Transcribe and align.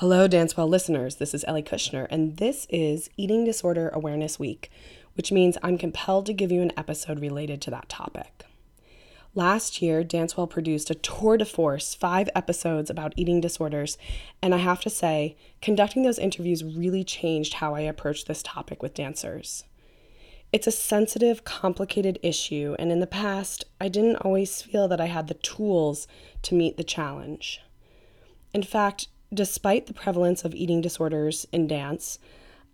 Hello, 0.00 0.28
Dance 0.28 0.58
Well 0.58 0.68
listeners. 0.68 1.16
This 1.16 1.32
is 1.32 1.42
Ellie 1.48 1.62
Kushner, 1.62 2.06
and 2.10 2.36
this 2.36 2.66
is 2.68 3.08
Eating 3.16 3.46
Disorder 3.46 3.88
Awareness 3.94 4.38
Week, 4.38 4.70
which 5.14 5.32
means 5.32 5.56
I'm 5.62 5.78
compelled 5.78 6.26
to 6.26 6.34
give 6.34 6.52
you 6.52 6.60
an 6.60 6.72
episode 6.76 7.18
related 7.18 7.62
to 7.62 7.70
that 7.70 7.88
topic. 7.88 8.44
Last 9.34 9.80
year, 9.80 10.04
Dancewell 10.04 10.50
produced 10.50 10.90
a 10.90 10.94
tour 10.94 11.38
de 11.38 11.46
force, 11.46 11.94
five 11.94 12.28
episodes 12.34 12.90
about 12.90 13.14
eating 13.16 13.40
disorders, 13.40 13.96
and 14.42 14.54
I 14.54 14.58
have 14.58 14.82
to 14.82 14.90
say, 14.90 15.34
conducting 15.62 16.02
those 16.02 16.18
interviews 16.18 16.62
really 16.62 17.02
changed 17.02 17.54
how 17.54 17.74
I 17.74 17.80
approach 17.80 18.26
this 18.26 18.42
topic 18.42 18.82
with 18.82 18.92
dancers. 18.92 19.64
It's 20.52 20.66
a 20.66 20.72
sensitive, 20.72 21.44
complicated 21.44 22.18
issue, 22.22 22.76
and 22.78 22.92
in 22.92 23.00
the 23.00 23.06
past, 23.06 23.64
I 23.80 23.88
didn't 23.88 24.16
always 24.16 24.60
feel 24.60 24.88
that 24.88 25.00
I 25.00 25.06
had 25.06 25.28
the 25.28 25.32
tools 25.32 26.06
to 26.42 26.54
meet 26.54 26.76
the 26.76 26.84
challenge. 26.84 27.62
In 28.52 28.62
fact, 28.62 29.08
despite 29.32 29.86
the 29.86 29.94
prevalence 29.94 30.44
of 30.44 30.54
eating 30.54 30.80
disorders 30.80 31.46
in 31.52 31.66
dance, 31.66 32.18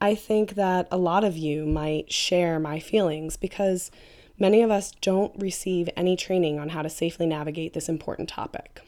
I 0.00 0.14
think 0.14 0.54
that 0.54 0.88
a 0.90 0.96
lot 0.96 1.24
of 1.24 1.36
you 1.36 1.64
might 1.66 2.12
share 2.12 2.58
my 2.58 2.80
feelings 2.80 3.36
because 3.36 3.90
Many 4.42 4.62
of 4.62 4.72
us 4.72 4.90
don't 5.00 5.32
receive 5.40 5.88
any 5.96 6.16
training 6.16 6.58
on 6.58 6.70
how 6.70 6.82
to 6.82 6.90
safely 6.90 7.26
navigate 7.26 7.74
this 7.74 7.88
important 7.88 8.28
topic. 8.28 8.80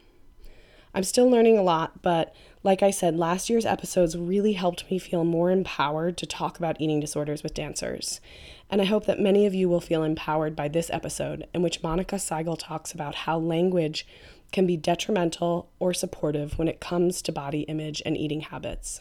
I'm 0.92 1.04
still 1.04 1.30
learning 1.30 1.58
a 1.58 1.62
lot, 1.62 2.02
but 2.02 2.34
like 2.64 2.82
I 2.82 2.90
said, 2.90 3.16
last 3.16 3.48
year's 3.48 3.64
episodes 3.64 4.16
really 4.16 4.54
helped 4.54 4.90
me 4.90 4.98
feel 4.98 5.24
more 5.24 5.52
empowered 5.52 6.16
to 6.18 6.26
talk 6.26 6.58
about 6.58 6.80
eating 6.80 6.98
disorders 6.98 7.44
with 7.44 7.54
dancers. 7.54 8.20
And 8.68 8.80
I 8.80 8.86
hope 8.86 9.06
that 9.06 9.20
many 9.20 9.46
of 9.46 9.54
you 9.54 9.68
will 9.68 9.80
feel 9.80 10.02
empowered 10.02 10.56
by 10.56 10.66
this 10.66 10.90
episode, 10.90 11.46
in 11.54 11.62
which 11.62 11.84
Monica 11.84 12.16
Saigal 12.16 12.58
talks 12.58 12.92
about 12.92 13.14
how 13.14 13.38
language 13.38 14.08
can 14.54 14.66
be 14.66 14.76
detrimental 14.76 15.68
or 15.80 15.92
supportive 15.92 16.58
when 16.58 16.68
it 16.68 16.80
comes 16.80 17.20
to 17.20 17.32
body 17.32 17.62
image 17.62 18.00
and 18.06 18.16
eating 18.16 18.40
habits. 18.40 19.00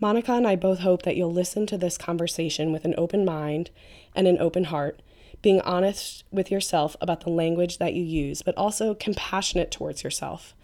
Monica 0.00 0.32
and 0.32 0.48
I 0.48 0.56
both 0.56 0.80
hope 0.80 1.02
that 1.02 1.16
you'll 1.16 1.32
listen 1.32 1.64
to 1.66 1.78
this 1.78 1.96
conversation 1.96 2.72
with 2.72 2.84
an 2.84 2.94
open 2.98 3.24
mind 3.24 3.70
and 4.16 4.26
an 4.26 4.40
open 4.40 4.64
heart 4.64 5.00
being 5.42 5.60
honest 5.60 6.24
with 6.32 6.50
yourself 6.50 6.96
about 7.00 7.20
the 7.20 7.30
language 7.30 7.78
that 7.78 7.94
you 7.94 8.02
use, 8.02 8.42
but 8.42 8.56
also 8.56 8.94
compassionate 8.94 9.70
towards 9.70 10.02
yourself. 10.02 10.54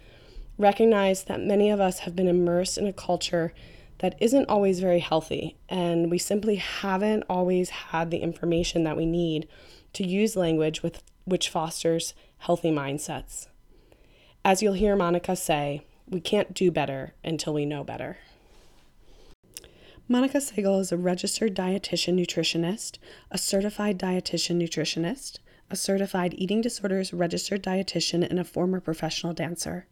Recognize 0.57 1.23
that 1.23 1.39
many 1.39 1.69
of 1.69 1.79
us 1.79 1.99
have 1.99 2.17
been 2.17 2.27
immersed 2.27 2.77
in 2.77 2.85
a 2.85 2.91
culture 2.91 3.53
that 3.99 4.15
isn't 4.19 4.49
always 4.49 4.81
very 4.81 4.99
healthy, 4.99 5.55
and 5.69 6.11
we 6.11 6.17
simply 6.17 6.55
haven't 6.55 7.23
always 7.29 7.69
had 7.69 8.11
the 8.11 8.19
information 8.19 8.83
that 8.83 8.97
we 8.97 9.05
need 9.05 9.47
to 9.93 10.05
use 10.05 10.35
language 10.35 10.83
with 10.83 11.01
which 11.23 11.47
fosters 11.47 12.13
healthy 12.39 12.71
mindsets. 12.71 13.47
As 14.49 14.63
you'll 14.63 14.73
hear 14.73 14.95
Monica 14.95 15.35
say, 15.35 15.83
we 16.09 16.19
can't 16.19 16.55
do 16.55 16.71
better 16.71 17.13
until 17.23 17.53
we 17.53 17.67
know 17.67 17.83
better. 17.83 18.17
Monica 20.07 20.39
Saigal 20.39 20.81
is 20.81 20.91
a 20.91 20.97
registered 20.97 21.55
dietitian 21.55 22.19
nutritionist, 22.19 22.97
a 23.29 23.37
certified 23.37 23.99
dietitian 23.99 24.59
nutritionist, 24.59 25.37
a 25.69 25.75
certified 25.75 26.33
eating 26.35 26.61
disorders 26.61 27.13
registered 27.13 27.61
dietitian, 27.61 28.27
and 28.27 28.39
a 28.39 28.43
former 28.43 28.79
professional 28.79 29.33
dancer. 29.33 29.85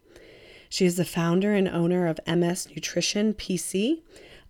She 0.69 0.87
is 0.87 0.97
the 0.97 1.05
founder 1.05 1.53
and 1.53 1.67
owner 1.67 2.07
of 2.07 2.19
MS 2.25 2.69
Nutrition 2.69 3.35
PC, 3.35 4.01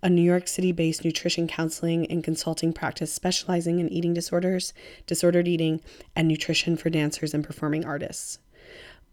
a 0.02 0.10
New 0.10 0.22
York 0.22 0.48
City 0.48 0.72
based 0.72 1.04
nutrition 1.04 1.50
counseling 1.50 2.10
and 2.10 2.24
consulting 2.24 2.72
practice 2.72 3.14
specializing 3.14 3.80
in 3.80 3.90
eating 3.90 4.14
disorders, 4.14 4.72
disordered 5.06 5.50
eating, 5.50 5.82
and 6.16 6.30
nutrition 6.30 6.78
for 6.78 6.90
dancers 6.90 7.34
and 7.34 7.44
performing 7.44 7.84
artists. 7.84 8.40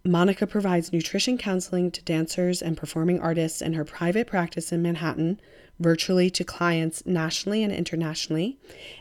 Monica 0.07 0.47
provides 0.47 0.93
nutrition 0.93 1.39
counseling 1.39 1.91
to 1.91 2.03
dancers 2.03 2.61
and 2.61 2.77
performing 2.77 3.19
artists 3.21 3.63
in 3.63 3.73
her 3.73 3.87
private 3.87 4.27
practice 4.27 4.71
in 4.71 4.83
Manhattan, 4.83 5.41
virtually 5.79 6.29
to 6.29 6.45
clients 6.45 7.07
nationally 7.07 7.63
and 7.63 7.73
internationally, 7.73 8.59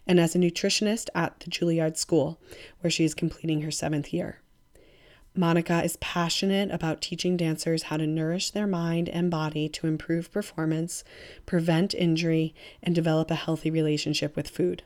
and 0.07 0.17
as 0.17 0.33
a 0.33 0.39
nutritionist 0.39 1.09
at 1.13 1.37
the 1.41 1.49
Juilliard 1.49 1.97
School, 1.97 2.39
where 2.79 2.89
she 2.89 3.03
is 3.03 3.13
completing 3.13 3.63
her 3.63 3.71
seventh 3.71 4.13
year. 4.13 4.39
Monica 5.35 5.83
is 5.83 5.97
passionate 5.97 6.71
about 6.71 7.01
teaching 7.01 7.35
dancers 7.35 7.83
how 7.83 7.97
to 7.97 8.07
nourish 8.07 8.51
their 8.51 8.67
mind 8.67 9.09
and 9.09 9.29
body 9.29 9.67
to 9.67 9.87
improve 9.87 10.31
performance, 10.31 11.03
prevent 11.45 11.93
injury, 11.93 12.55
and 12.81 12.95
develop 12.95 13.29
a 13.29 13.35
healthy 13.35 13.69
relationship 13.69 14.37
with 14.37 14.47
food. 14.47 14.83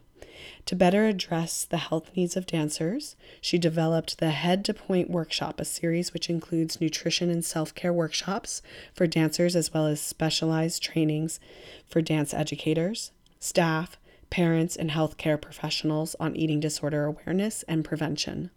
To 0.66 0.76
better 0.76 1.06
address 1.06 1.64
the 1.64 1.78
health 1.78 2.12
needs 2.16 2.36
of 2.36 2.46
dancers, 2.46 3.16
she 3.40 3.58
developed 3.58 4.18
the 4.18 4.32
Head 4.32 4.66
to 4.66 4.74
Pointe 4.74 5.10
Workshop, 5.10 5.60
a 5.60 5.66
series 5.66 6.14
which 6.14 6.30
includes 6.30 6.82
nutrition 6.82 7.30
and 7.30 7.46
self 7.46 7.74
care 7.74 7.94
workshops 7.94 8.62
for 8.94 9.08
dancers 9.08 9.56
as 9.56 9.74
well 9.74 9.86
as 9.88 10.02
specialized 10.02 10.84
trainings 10.84 11.40
for 11.88 12.02
dance 12.02 12.34
educators, 12.34 13.12
staff, 13.40 13.98
parents, 14.30 14.76
and 14.76 14.92
healthcare 14.92 15.40
professionals 15.40 16.16
on 16.20 16.36
eating 16.36 16.60
disorder 16.60 17.06
awareness 17.06 17.64
and 17.64 17.86
prevention. 17.86 18.52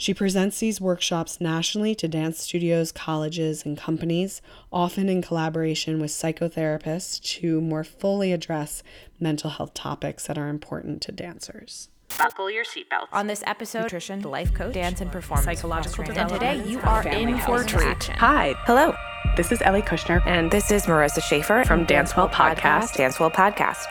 She 0.00 0.14
presents 0.14 0.60
these 0.60 0.80
workshops 0.80 1.42
nationally 1.42 1.94
to 1.96 2.08
dance 2.08 2.42
studios, 2.42 2.90
colleges, 2.90 3.66
and 3.66 3.76
companies, 3.76 4.40
often 4.72 5.10
in 5.10 5.20
collaboration 5.20 6.00
with 6.00 6.10
psychotherapists 6.10 7.20
to 7.40 7.60
more 7.60 7.84
fully 7.84 8.32
address 8.32 8.82
mental 9.20 9.50
health 9.50 9.74
topics 9.74 10.26
that 10.26 10.38
are 10.38 10.48
important 10.48 11.02
to 11.02 11.12
dancers. 11.12 11.90
Buckle 12.16 12.50
your 12.50 12.64
seatbelts. 12.64 13.08
On 13.12 13.26
this 13.26 13.44
episode, 13.46 13.82
nutrition, 13.82 14.22
life 14.22 14.54
coach, 14.54 14.72
dance 14.72 15.02
and 15.02 15.12
performance, 15.12 15.44
psychological 15.44 16.02
development. 16.02 16.42
And 16.42 16.62
today 16.62 16.70
you 16.70 16.80
are 16.80 17.06
in 17.06 17.38
for 17.40 17.60
a 17.60 17.66
treat. 17.66 18.04
Hi. 18.04 18.54
Hello. 18.64 18.94
This 19.36 19.52
is 19.52 19.60
Ellie 19.60 19.82
Kushner. 19.82 20.26
And 20.26 20.50
this 20.50 20.70
is 20.70 20.86
Marissa 20.86 21.22
Schaefer 21.22 21.62
from 21.66 21.86
Dancewell 21.86 22.32
Podcast. 22.32 22.92
Dancewell 22.96 23.34
Podcast. 23.34 23.84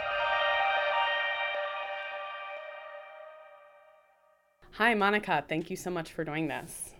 Hi, 4.79 4.93
Monica. 4.93 5.43
Thank 5.49 5.69
you 5.69 5.75
so 5.75 5.89
much 5.89 6.13
for 6.13 6.23
doing 6.23 6.47
this. 6.47 6.93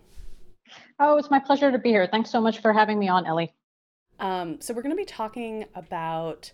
Oh, 1.00 1.16
it's 1.16 1.32
my 1.32 1.40
pleasure 1.40 1.72
to 1.72 1.78
be 1.78 1.92
here. 1.92 2.06
Thanks 2.08 2.30
so 2.30 2.42
much 2.42 2.60
for 2.60 2.74
having 2.74 3.00
me 3.00 3.08
on, 3.08 3.26
Ellie. 3.26 3.54
Um, 4.20 4.60
so, 4.60 4.74
we're 4.74 4.82
going 4.82 4.94
to 4.94 5.02
be 5.02 5.06
talking 5.06 5.64
about 5.76 6.52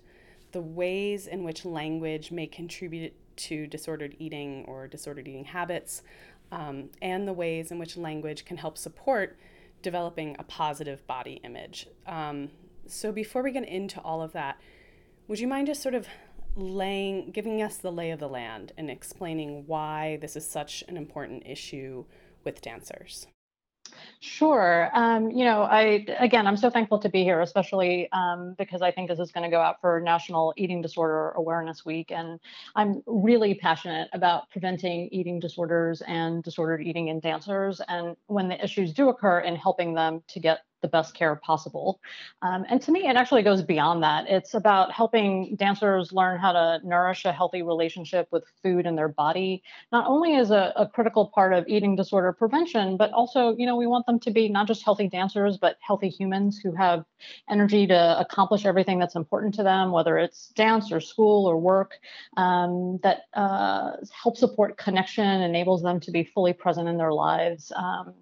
the 0.52 0.62
ways 0.62 1.25
in 1.25 1.44
which 1.44 1.66
language 1.66 2.31
may 2.31 2.46
contribute 2.46 3.16
to 3.38 3.66
disordered 3.66 4.16
eating 4.19 4.66
or 4.68 4.88
disordered 4.88 5.28
eating 5.28 5.46
habits, 5.46 6.03
um, 6.52 6.91
and 7.02 7.28
the 7.28 7.34
ways 7.34 7.72
in 7.72 7.80
which 7.80 7.97
language 7.97 8.46
can 8.46 8.57
help 8.57 8.78
support 8.78 9.36
developing 9.81 10.36
a 10.38 10.44
positive 10.44 11.07
body 11.07 11.42
image. 11.44 11.88
Um, 12.06 12.52
so, 12.86 13.12
before 13.12 13.42
we 13.42 13.52
get 13.52 13.68
into 13.68 14.00
all 14.02 14.22
of 14.22 14.31
that, 14.34 14.62
would 15.28 15.40
you 15.40 15.47
mind 15.47 15.66
just 15.66 15.81
sort 15.81 15.96
of 15.96 16.07
laying 16.56 17.32
giving 17.32 17.62
us 17.62 17.78
the 17.78 17.92
lay 17.92 18.12
of 18.12 18.20
the 18.20 18.30
land 18.30 18.72
and 18.78 18.90
explaining 18.90 19.66
why 19.68 20.18
this 20.22 20.36
is 20.36 20.48
such 20.48 20.84
an 20.88 20.98
important 20.98 21.44
issue 21.46 22.06
with 22.44 22.62
dancers 22.62 23.28
Sure. 24.20 24.90
Um, 24.94 25.30
you 25.32 25.46
know, 25.46 25.62
I 25.62 26.06
again, 26.20 26.48
I'm 26.48 26.58
so 26.58 26.70
thankful 26.70 27.00
to 27.00 27.10
be 27.10 27.24
here, 27.24 27.42
especially 27.42 28.10
um, 28.12 28.56
because 28.58 28.82
I 28.82 28.92
think 28.92 29.10
this 29.10 29.20
is 29.20 29.32
going 29.32 29.44
to 29.44 29.50
go 29.50 29.62
out 29.62 29.80
for 29.82 30.02
National 30.02 30.54
Eating 30.58 30.82
Disorder 30.82 31.32
Awareness 31.32 31.86
Week, 31.86 32.12
and 32.12 32.40
I'm 32.76 33.04
really 33.06 33.56
passionate 33.56 34.10
about 34.14 34.50
preventing 34.50 35.10
eating 35.12 35.40
disorders 35.40 36.02
and 36.02 36.44
disordered 36.44 36.82
eating 36.82 37.10
in 37.10 37.20
dancers, 37.20 37.82
and 37.88 38.16
when 38.28 38.48
the 38.48 38.64
issues 38.64 38.94
do 38.94 39.10
occur, 39.10 39.40
in 39.40 39.56
helping 39.56 39.94
them 39.94 40.24
to 40.30 40.40
get 40.40 40.60
the 40.85 40.91
best 40.97 41.16
care 41.16 41.35
possible. 41.50 42.00
Um, 42.41 42.62
and 42.69 42.79
to 42.84 42.91
me, 42.91 43.01
it 43.09 43.16
actually 43.16 43.41
goes 43.41 43.62
beyond 43.63 44.03
that. 44.03 44.22
It's 44.29 44.53
about 44.53 44.91
helping 44.91 45.56
dancers 45.56 46.12
learn 46.19 46.40
how 46.40 46.51
to 46.59 46.79
nourish 46.84 47.25
a 47.25 47.31
healthy 47.31 47.63
relationship 47.63 48.28
with 48.31 48.44
food 48.62 48.85
and 48.85 48.95
their 48.95 49.07
body, 49.24 49.63
not 49.91 50.06
only 50.07 50.35
as 50.35 50.51
a, 50.51 50.63
a 50.75 50.85
critical 50.88 51.31
part 51.34 51.53
of 51.53 51.66
eating 51.68 51.95
disorder 51.95 52.31
prevention, 52.34 52.97
but 52.97 53.12
also, 53.13 53.56
you 53.57 53.66
know, 53.66 53.75
we 53.75 53.88
want 53.88 54.06
them 54.06 54.19
to 54.19 54.31
be 54.31 54.47
not 54.47 54.68
just 54.68 54.84
healthy 54.84 55.07
dancers, 55.07 55.57
but 55.57 55.78
healthy 55.81 56.09
humans 56.09 56.59
who 56.62 56.72
have 56.75 57.03
energy 57.50 57.88
to 57.88 58.19
accomplish 58.19 58.65
everything 58.65 59.00
that's 59.00 59.15
important 59.15 59.56
to 59.56 59.63
them, 59.63 59.92
whether 59.92 60.18
it's 60.18 60.50
dance 60.50 60.92
or 60.92 61.00
school 61.00 61.48
or 61.48 61.57
work, 61.57 61.92
um, 62.38 63.00
that 63.01 63.24
uh, 63.33 63.92
support 64.36 64.77
connection, 64.77 65.42
enables 65.42 65.81
them 65.81 66.00
to 66.00 66.12
be 66.12 66.24
fully 66.24 66.54
present 66.54 66.88
in 66.88 66.98
their 66.98 67.13
lives, 67.13 67.71
um, 67.75 68.13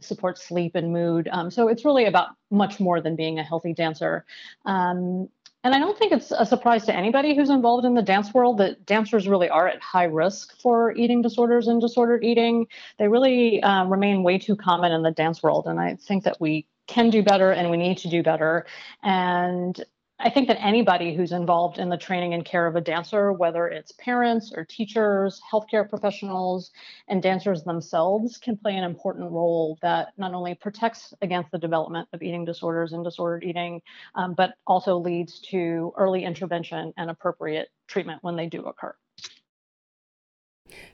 support 0.00 0.38
sleep 0.38 0.74
and 0.74 0.92
mood. 0.92 1.28
Um, 1.32 1.50
so 1.50 1.68
it's 1.68 1.84
really 1.84 2.04
about 2.10 2.28
much 2.50 2.78
more 2.78 3.00
than 3.00 3.16
being 3.16 3.38
a 3.38 3.42
healthy 3.42 3.72
dancer. 3.72 4.26
Um, 4.66 5.28
and 5.62 5.74
I 5.74 5.78
don't 5.78 5.98
think 5.98 6.12
it's 6.12 6.30
a 6.30 6.46
surprise 6.46 6.86
to 6.86 6.94
anybody 6.94 7.34
who's 7.34 7.50
involved 7.50 7.84
in 7.84 7.94
the 7.94 8.02
dance 8.02 8.32
world 8.32 8.58
that 8.58 8.86
dancers 8.86 9.28
really 9.28 9.50
are 9.50 9.68
at 9.68 9.80
high 9.82 10.04
risk 10.04 10.58
for 10.60 10.92
eating 10.96 11.20
disorders 11.20 11.68
and 11.68 11.80
disordered 11.80 12.24
eating. 12.24 12.66
They 12.98 13.08
really 13.08 13.62
uh, 13.62 13.84
remain 13.84 14.22
way 14.22 14.38
too 14.38 14.56
common 14.56 14.92
in 14.92 15.02
the 15.02 15.10
dance 15.10 15.42
world. 15.42 15.66
And 15.66 15.78
I 15.78 15.96
think 15.96 16.24
that 16.24 16.40
we 16.40 16.66
can 16.86 17.10
do 17.10 17.22
better 17.22 17.52
and 17.52 17.70
we 17.70 17.76
need 17.76 17.98
to 17.98 18.08
do 18.08 18.22
better. 18.22 18.66
And 19.02 19.82
I 20.22 20.28
think 20.28 20.48
that 20.48 20.62
anybody 20.62 21.14
who's 21.14 21.32
involved 21.32 21.78
in 21.78 21.88
the 21.88 21.96
training 21.96 22.34
and 22.34 22.44
care 22.44 22.66
of 22.66 22.76
a 22.76 22.80
dancer, 22.80 23.32
whether 23.32 23.66
it's 23.68 23.92
parents 23.92 24.52
or 24.54 24.66
teachers, 24.66 25.40
healthcare 25.50 25.88
professionals, 25.88 26.72
and 27.08 27.22
dancers 27.22 27.62
themselves, 27.62 28.36
can 28.36 28.58
play 28.58 28.76
an 28.76 28.84
important 28.84 29.32
role 29.32 29.78
that 29.80 30.08
not 30.18 30.34
only 30.34 30.54
protects 30.54 31.14
against 31.22 31.50
the 31.52 31.58
development 31.58 32.06
of 32.12 32.22
eating 32.22 32.44
disorders 32.44 32.92
and 32.92 33.02
disordered 33.02 33.44
eating, 33.44 33.80
um, 34.14 34.34
but 34.34 34.52
also 34.66 34.98
leads 34.98 35.40
to 35.40 35.92
early 35.96 36.24
intervention 36.24 36.92
and 36.98 37.08
appropriate 37.08 37.68
treatment 37.86 38.22
when 38.22 38.36
they 38.36 38.46
do 38.46 38.62
occur. 38.66 38.94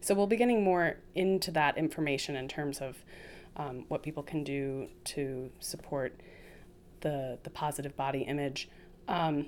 So 0.01 0.15
we'll 0.15 0.29
be 0.29 0.37
getting 0.37 0.63
more 0.63 0.99
into 1.17 1.51
that 1.51 1.77
information 1.77 2.37
in 2.37 2.47
terms 2.47 2.79
of 2.79 3.05
um, 3.57 3.87
what 3.89 4.05
people 4.05 4.23
can 4.23 4.45
do 4.45 4.89
to 5.05 5.51
support 5.59 6.21
the 7.01 7.39
the 7.43 7.51
positive 7.51 7.97
body 7.97 8.21
image. 8.21 8.69
Um, 9.09 9.47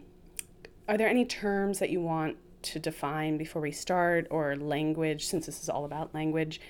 are 0.89 0.97
there 0.97 1.09
any 1.09 1.25
terms 1.25 1.79
that 1.79 1.91
you 1.91 2.01
want 2.01 2.37
to 2.63 2.79
define 2.79 3.37
before 3.37 3.63
we 3.63 3.73
start, 3.73 4.27
or 4.31 4.57
language, 4.57 5.27
since 5.27 5.47
this 5.47 5.63
is 5.63 5.69
all 5.69 5.85
about 5.85 6.15
language? 6.15 6.61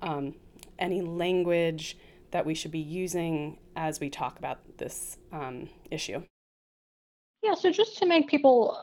Um, 0.00 0.34
any 0.78 1.00
language 1.00 1.96
that 2.30 2.44
we 2.44 2.54
should 2.54 2.70
be 2.70 2.78
using 2.78 3.58
as 3.76 4.00
we 4.00 4.10
talk 4.10 4.38
about 4.38 4.58
this 4.78 5.18
um, 5.32 5.68
issue? 5.90 6.22
Yeah, 7.42 7.54
so 7.54 7.70
just 7.70 7.98
to 7.98 8.06
make 8.06 8.28
people 8.28 8.78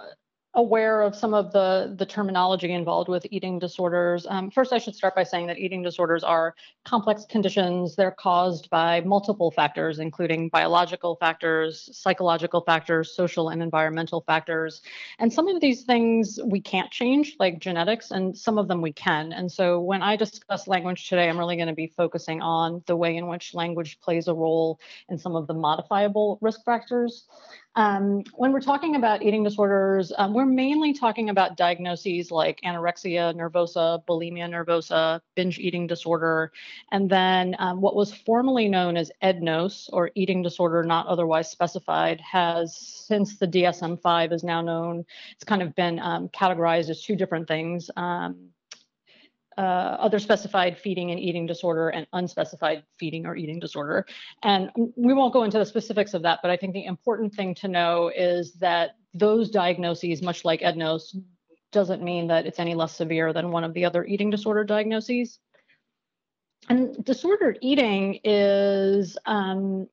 aware 0.54 1.02
of 1.02 1.16
some 1.16 1.34
of 1.34 1.54
the, 1.54 1.94
the 1.98 2.06
terminology 2.06 2.74
involved 2.74 3.08
with 3.08 3.26
eating 3.32 3.58
disorders. 3.58 4.28
Um, 4.30 4.52
first, 4.52 4.74
I 4.74 4.80
should 4.80 4.96
start 4.96 5.16
by 5.16 5.24
saying 5.24 5.48
that 5.48 5.58
eating 5.58 5.82
disorders 5.82 6.24
are 6.24 6.56
complex 6.84 7.26
conditions. 7.26 7.96
They're 7.96 8.12
caused 8.12 8.70
by 8.70 9.00
multiple 9.02 9.52
factors, 9.52 10.00
including 10.00 10.50
biological 10.50 11.16
factors, 11.16 11.90
psychological 11.94 12.62
factors, 12.62 13.16
social 13.16 13.50
and 13.50 13.64
environmental 13.64 14.22
factors. 14.28 14.82
And 15.20 15.32
some 15.32 15.48
of 15.48 15.62
these 15.62 15.84
things 15.84 16.38
we 16.44 16.60
can't 16.60 16.92
change, 16.92 17.38
like 17.40 17.60
genetics, 17.60 18.12
and 18.12 18.38
some 18.38 18.58
of 18.58 18.68
them 18.68 18.82
we 18.82 18.92
can. 18.92 19.32
And 19.32 19.50
so 19.50 19.80
when 19.80 20.02
I 20.02 20.18
discuss 20.18 20.68
language 20.68 21.08
today, 21.08 21.30
I'm 21.30 21.38
really 21.38 21.56
going 21.56 21.70
to 21.70 21.74
be 21.74 21.94
focusing 21.96 22.42
on 22.42 22.84
the 22.88 22.96
way 22.98 23.16
in 23.16 23.28
which 23.28 23.54
language 23.54 24.00
plays 24.02 24.28
a 24.28 24.34
role 24.34 24.82
in 25.08 25.18
some 25.18 25.36
of 25.36 25.48
the 25.48 25.54
modifiable 25.54 26.40
risk 26.42 26.66
factors. 26.66 27.26
Um, 27.76 28.24
when 28.36 28.52
we're 28.52 28.60
talking 28.60 28.98
about 28.98 29.24
eating 29.24 29.44
disorders, 29.44 30.12
um, 30.18 30.34
we're 30.34 30.46
mainly 30.46 30.92
talking 30.92 31.30
about 31.30 31.56
diagnoses 31.56 32.30
like 32.30 32.60
anorexia 32.66 33.34
nervosa, 33.34 34.04
bulimia 34.06 34.50
nervosa, 34.50 35.22
binge 35.36 35.58
eating 35.58 35.88
disorder, 35.88 36.52
and 36.92 37.10
then 37.10 37.56
um, 37.60 37.80
what 37.80 37.96
was 37.96 38.14
formerly 38.14 38.68
known 38.68 38.98
as 38.98 39.10
EDNOS, 39.24 39.90
or 39.94 40.12
eating 40.16 40.42
disorder 40.42 40.84
not 40.84 41.08
otherwise 41.08 41.50
specified, 41.50 42.20
has 42.20 42.76
since 42.76 43.38
the 43.38 43.48
DSM 43.48 44.02
5 44.02 44.34
is 44.34 44.44
now 44.44 44.62
known, 44.62 45.06
it's 45.32 45.46
kind 45.46 45.62
of 45.62 45.74
been 45.74 45.98
um, 46.00 46.28
categorized 46.28 46.90
as 46.90 47.02
two 47.02 47.16
different 47.16 47.48
things. 47.48 47.90
Uh, 49.58 49.98
other 50.00 50.18
specified 50.18 50.78
feeding 50.78 51.12
and 51.12 51.20
eating 51.20 51.46
disorder 51.46 51.90
and 51.90 52.08
unspecified 52.14 52.84
feeding 52.98 53.26
or 53.26 53.36
eating 53.36 53.60
disorder. 53.60 54.06
And 54.44 54.70
we 54.96 55.14
won't 55.14 55.34
go 55.34 55.44
into 55.44 55.58
the 55.58 55.66
specifics 55.66 56.14
of 56.14 56.22
that, 56.22 56.40
but 56.42 56.50
I 56.50 56.56
think 56.56 56.74
the 56.74 56.86
important 56.86 57.36
thing 57.36 57.54
to 57.56 57.68
know 57.68 58.10
is 58.16 58.54
that 58.54 58.92
those 59.14 59.50
diagnoses, 59.50 60.22
much 60.22 60.46
like 60.46 60.62
EDNOS, 60.62 61.18
doesn't 61.74 62.02
mean 62.02 62.28
that 62.28 62.46
it's 62.46 62.60
any 62.60 62.76
less 62.76 62.96
severe 62.96 63.34
than 63.34 63.52
one 63.52 63.66
of 63.66 63.74
the 63.74 63.84
other 63.84 64.06
eating 64.06 64.30
disorder 64.30 64.64
diagnoses. 64.64 65.40
And 66.70 67.04
disordered 67.04 67.60
eating 67.62 68.20
is 68.24 69.18
um, 69.26 69.88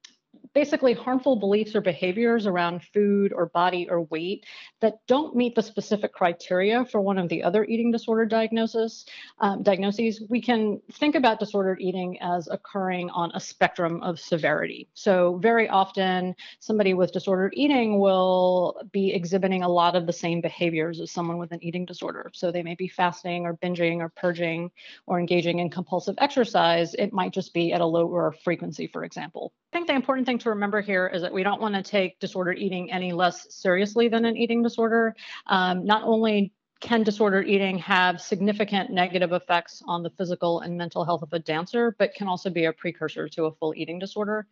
basically 0.59 0.93
harmful 0.93 1.37
beliefs 1.37 1.77
or 1.77 1.81
behaviors 1.81 2.45
around 2.45 2.83
food 2.83 3.33
or 3.33 3.47
body 3.47 3.89
or 3.89 4.03
weight 4.03 4.45
that 4.81 4.95
don't 5.07 5.37
meet 5.37 5.55
the 5.55 5.63
specific 5.63 6.13
criteria 6.13 6.85
for 6.85 7.01
one 7.01 7.17
of 7.17 7.29
the 7.29 7.45
other 7.45 7.65
eating 7.67 7.93
disorder 7.93 8.27
diagnosis 8.27 9.05
um, 9.39 9.63
diagnoses, 9.63 10.21
we 10.29 10.41
can 10.41 10.81
think 10.95 11.15
about 11.15 11.39
disordered 11.39 11.81
eating 11.81 12.19
as 12.21 12.49
occurring 12.49 13.09
on 13.11 13.31
a 13.35 13.41
spectrum 13.41 14.03
of 14.03 14.19
severity. 14.19 14.89
So 14.95 15.39
very 15.41 15.69
often, 15.69 16.35
somebody 16.59 16.93
with 16.93 17.13
disordered 17.13 17.53
eating 17.55 18.01
will 18.01 18.83
be 18.91 19.13
exhibiting 19.15 19.63
a 19.63 19.69
lot 19.69 19.95
of 19.95 20.07
the 20.07 20.13
same 20.13 20.41
behaviors 20.41 20.99
as 20.99 21.13
someone 21.13 21.39
with 21.39 21.53
an 21.53 21.63
eating 21.63 21.85
disorder. 21.85 22.33
So 22.35 22.51
they 22.51 22.65
may 22.65 22.75
be 22.75 22.89
fasting 22.89 23.47
or 23.47 23.57
binging 23.59 23.99
or 23.99 24.09
purging 24.09 24.73
or 25.07 25.21
engaging 25.21 25.61
in 25.61 25.71
compulsive 25.71 26.17
exercise. 26.19 26.95
It 26.95 27.13
might 27.13 27.33
just 27.33 27.55
be 27.55 27.73
at 27.73 27.81
a 27.81 27.87
lower 27.87 28.35
frequency, 28.43 28.89
for 28.89 29.05
example. 29.05 29.53
I 29.71 29.77
think 29.77 29.87
the 29.87 29.95
important 29.95 30.27
thing 30.27 30.39
to 30.39 30.49
remember 30.51 30.81
here 30.81 31.07
is 31.07 31.21
that 31.21 31.33
we 31.33 31.43
don't 31.43 31.61
want 31.61 31.75
to 31.75 31.83
take 31.83 32.19
disordered 32.21 32.59
eating 32.59 32.91
any 32.91 33.13
less 33.13 33.55
seriously 33.55 34.09
than 34.09 34.25
an 34.25 34.35
eating 34.35 34.63
disorder. 34.63 35.15
Um, 35.47 35.85
not 35.85 36.05
only 36.05 36.53
can 36.81 37.03
disordered 37.03 37.47
eating 37.47 37.77
have 37.79 38.21
significant 38.21 38.91
negative 38.91 39.33
effects 39.33 39.83
on 39.87 40.03
the 40.03 40.11
physical 40.11 40.61
and 40.61 40.79
mental 40.79 41.05
health 41.05 41.23
of 41.23 41.33
a 41.35 41.39
dancer, 41.39 41.95
but 41.99 42.15
can 42.15 42.29
also 42.29 42.49
be 42.49 42.65
a 42.65 42.73
precursor 42.73 43.29
to 43.29 43.45
a 43.45 43.53
full 43.53 43.75
eating 43.77 43.99
disorder. 43.99 44.47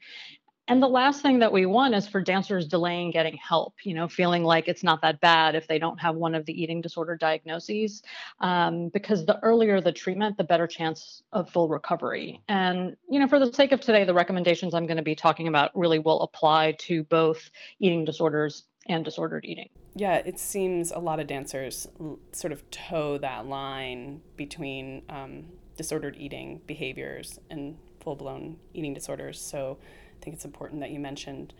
And 0.68 0.82
the 0.82 0.88
last 0.88 1.22
thing 1.22 1.38
that 1.38 1.52
we 1.52 1.64
want 1.64 1.94
is 1.94 2.08
for 2.08 2.20
dancers 2.20 2.66
delaying 2.66 3.12
getting 3.12 3.36
help, 3.36 3.74
you 3.84 3.94
know, 3.94 4.08
feeling 4.08 4.42
like 4.42 4.66
it's 4.66 4.82
not 4.82 5.00
that 5.02 5.20
bad 5.20 5.54
if 5.54 5.68
they 5.68 5.78
don't 5.78 6.00
have 6.00 6.16
one 6.16 6.34
of 6.34 6.44
the 6.44 6.60
eating 6.60 6.80
disorder 6.80 7.16
diagnoses, 7.16 8.02
um, 8.40 8.88
because 8.88 9.24
the 9.26 9.38
earlier 9.42 9.80
the 9.80 9.92
treatment, 9.92 10.36
the 10.36 10.44
better 10.44 10.66
chance 10.66 11.22
of 11.32 11.48
full 11.50 11.68
recovery. 11.68 12.42
And, 12.48 12.96
you 13.08 13.20
know, 13.20 13.28
for 13.28 13.38
the 13.38 13.52
sake 13.52 13.72
of 13.72 13.80
today, 13.80 14.04
the 14.04 14.14
recommendations 14.14 14.74
I'm 14.74 14.86
going 14.86 14.96
to 14.96 15.02
be 15.02 15.14
talking 15.14 15.46
about 15.46 15.70
really 15.76 16.00
will 16.00 16.22
apply 16.22 16.72
to 16.80 17.04
both 17.04 17.50
eating 17.78 18.04
disorders 18.04 18.64
and 18.88 19.04
disordered 19.04 19.44
eating. 19.44 19.68
Yeah, 19.94 20.16
it 20.16 20.38
seems 20.38 20.90
a 20.90 20.98
lot 20.98 21.20
of 21.20 21.26
dancers 21.26 21.86
sort 22.32 22.52
of 22.52 22.68
toe 22.70 23.18
that 23.18 23.46
line 23.46 24.20
between 24.36 25.02
um, 25.08 25.46
disordered 25.76 26.16
eating 26.18 26.60
behaviors 26.66 27.38
and 27.50 27.76
full 28.00 28.16
blown 28.16 28.56
eating 28.74 28.94
disorders. 28.94 29.40
So, 29.40 29.78
I 30.20 30.24
think 30.24 30.34
it's 30.34 30.44
important 30.44 30.80
that 30.80 30.90
you 30.90 31.00
mentioned 31.00 31.54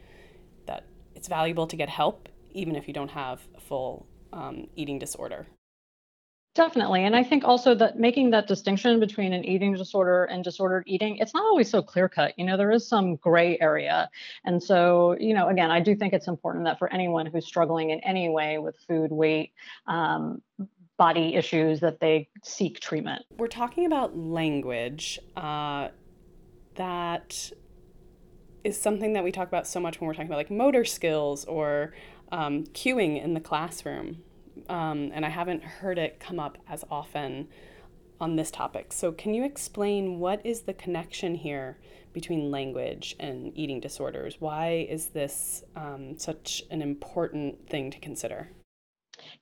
that 0.67 0.85
it's 1.15 1.29
valuable 1.29 1.67
to 1.67 1.77
get 1.77 1.89
help 1.89 2.29
even 2.53 2.75
if 2.75 2.89
you 2.89 2.95
don't 2.95 3.11
have 3.11 3.41
a 3.57 3.61
full 3.61 4.07
um, 4.33 4.67
eating 4.77 4.99
disorder. 4.99 5.47
Definitely. 6.55 7.05
And 7.05 7.15
I 7.15 7.23
think 7.23 7.45
also 7.45 7.75
that 7.75 7.99
making 7.99 8.31
that 8.31 8.47
distinction 8.47 8.99
between 8.99 9.35
an 9.35 9.45
eating 9.45 9.75
disorder 9.75 10.25
and 10.25 10.43
disordered 10.43 10.85
eating, 10.87 11.19
it's 11.19 11.35
not 11.35 11.45
always 11.45 11.69
so 11.69 11.83
clear 11.83 12.09
cut. 12.09 12.33
You 12.39 12.47
know, 12.47 12.57
there 12.57 12.71
is 12.71 12.89
some 12.89 13.17
gray 13.17 13.59
area. 13.61 14.09
And 14.43 14.63
so, 14.63 15.17
you 15.21 15.35
know, 15.35 15.49
again, 15.49 15.71
I 15.71 15.81
do 15.81 15.95
think 15.95 16.15
it's 16.15 16.29
important 16.29 16.65
that 16.65 16.79
for 16.79 16.91
anyone 16.91 17.27
who's 17.27 17.47
struggling 17.47 17.91
in 17.91 18.01
any 18.01 18.31
way 18.31 18.57
with 18.57 18.75
food, 18.89 19.13
weight, 19.13 19.53
um, 19.87 20.41
body 20.97 21.35
issues, 21.35 21.81
that 21.81 22.01
they 22.01 22.31
seek 22.43 22.81
treatment. 22.81 23.27
We're 23.37 23.49
talking 23.49 23.85
about 23.85 24.17
language 24.17 25.19
uh, 25.37 25.89
that 26.77 27.51
is 28.67 28.79
something 28.79 29.13
that 29.13 29.23
we 29.23 29.31
talk 29.31 29.47
about 29.47 29.65
so 29.65 29.79
much 29.79 30.01
when 30.01 30.09
we're 30.09 30.15
talking 30.15 30.27
about 30.27 30.39
like 30.39 30.51
motor 30.51 30.85
skills 30.85 31.45
or 31.45 31.95
um, 32.33 32.65
cueing 32.65 33.23
in 33.23 33.33
the 33.33 33.41
classroom. 33.41 34.25
Um, 34.69 35.13
and 35.15 35.25
I 35.25 35.29
haven't 35.29 35.63
heard 35.63 35.99
it 35.99 36.19
come 36.19 36.41
up 36.41 36.59
as 36.69 36.85
often 36.91 37.47
on 38.21 38.35
this 38.35 38.51
topic. 38.51 38.93
So, 38.93 39.13
can 39.13 39.35
you 39.35 39.45
explain 39.45 40.19
what 40.19 40.45
is 40.45 40.63
the 40.63 40.75
connection 40.75 41.37
here 41.37 41.79
between 42.13 42.51
language 42.51 43.15
and 43.21 43.57
eating 43.57 43.79
disorders? 43.79 44.41
Why 44.41 44.87
is 44.89 45.11
this 45.11 45.63
um, 45.77 46.19
such 46.19 46.65
an 46.71 46.83
important 46.83 47.69
thing 47.69 47.91
to 47.93 47.99
consider? 48.01 48.49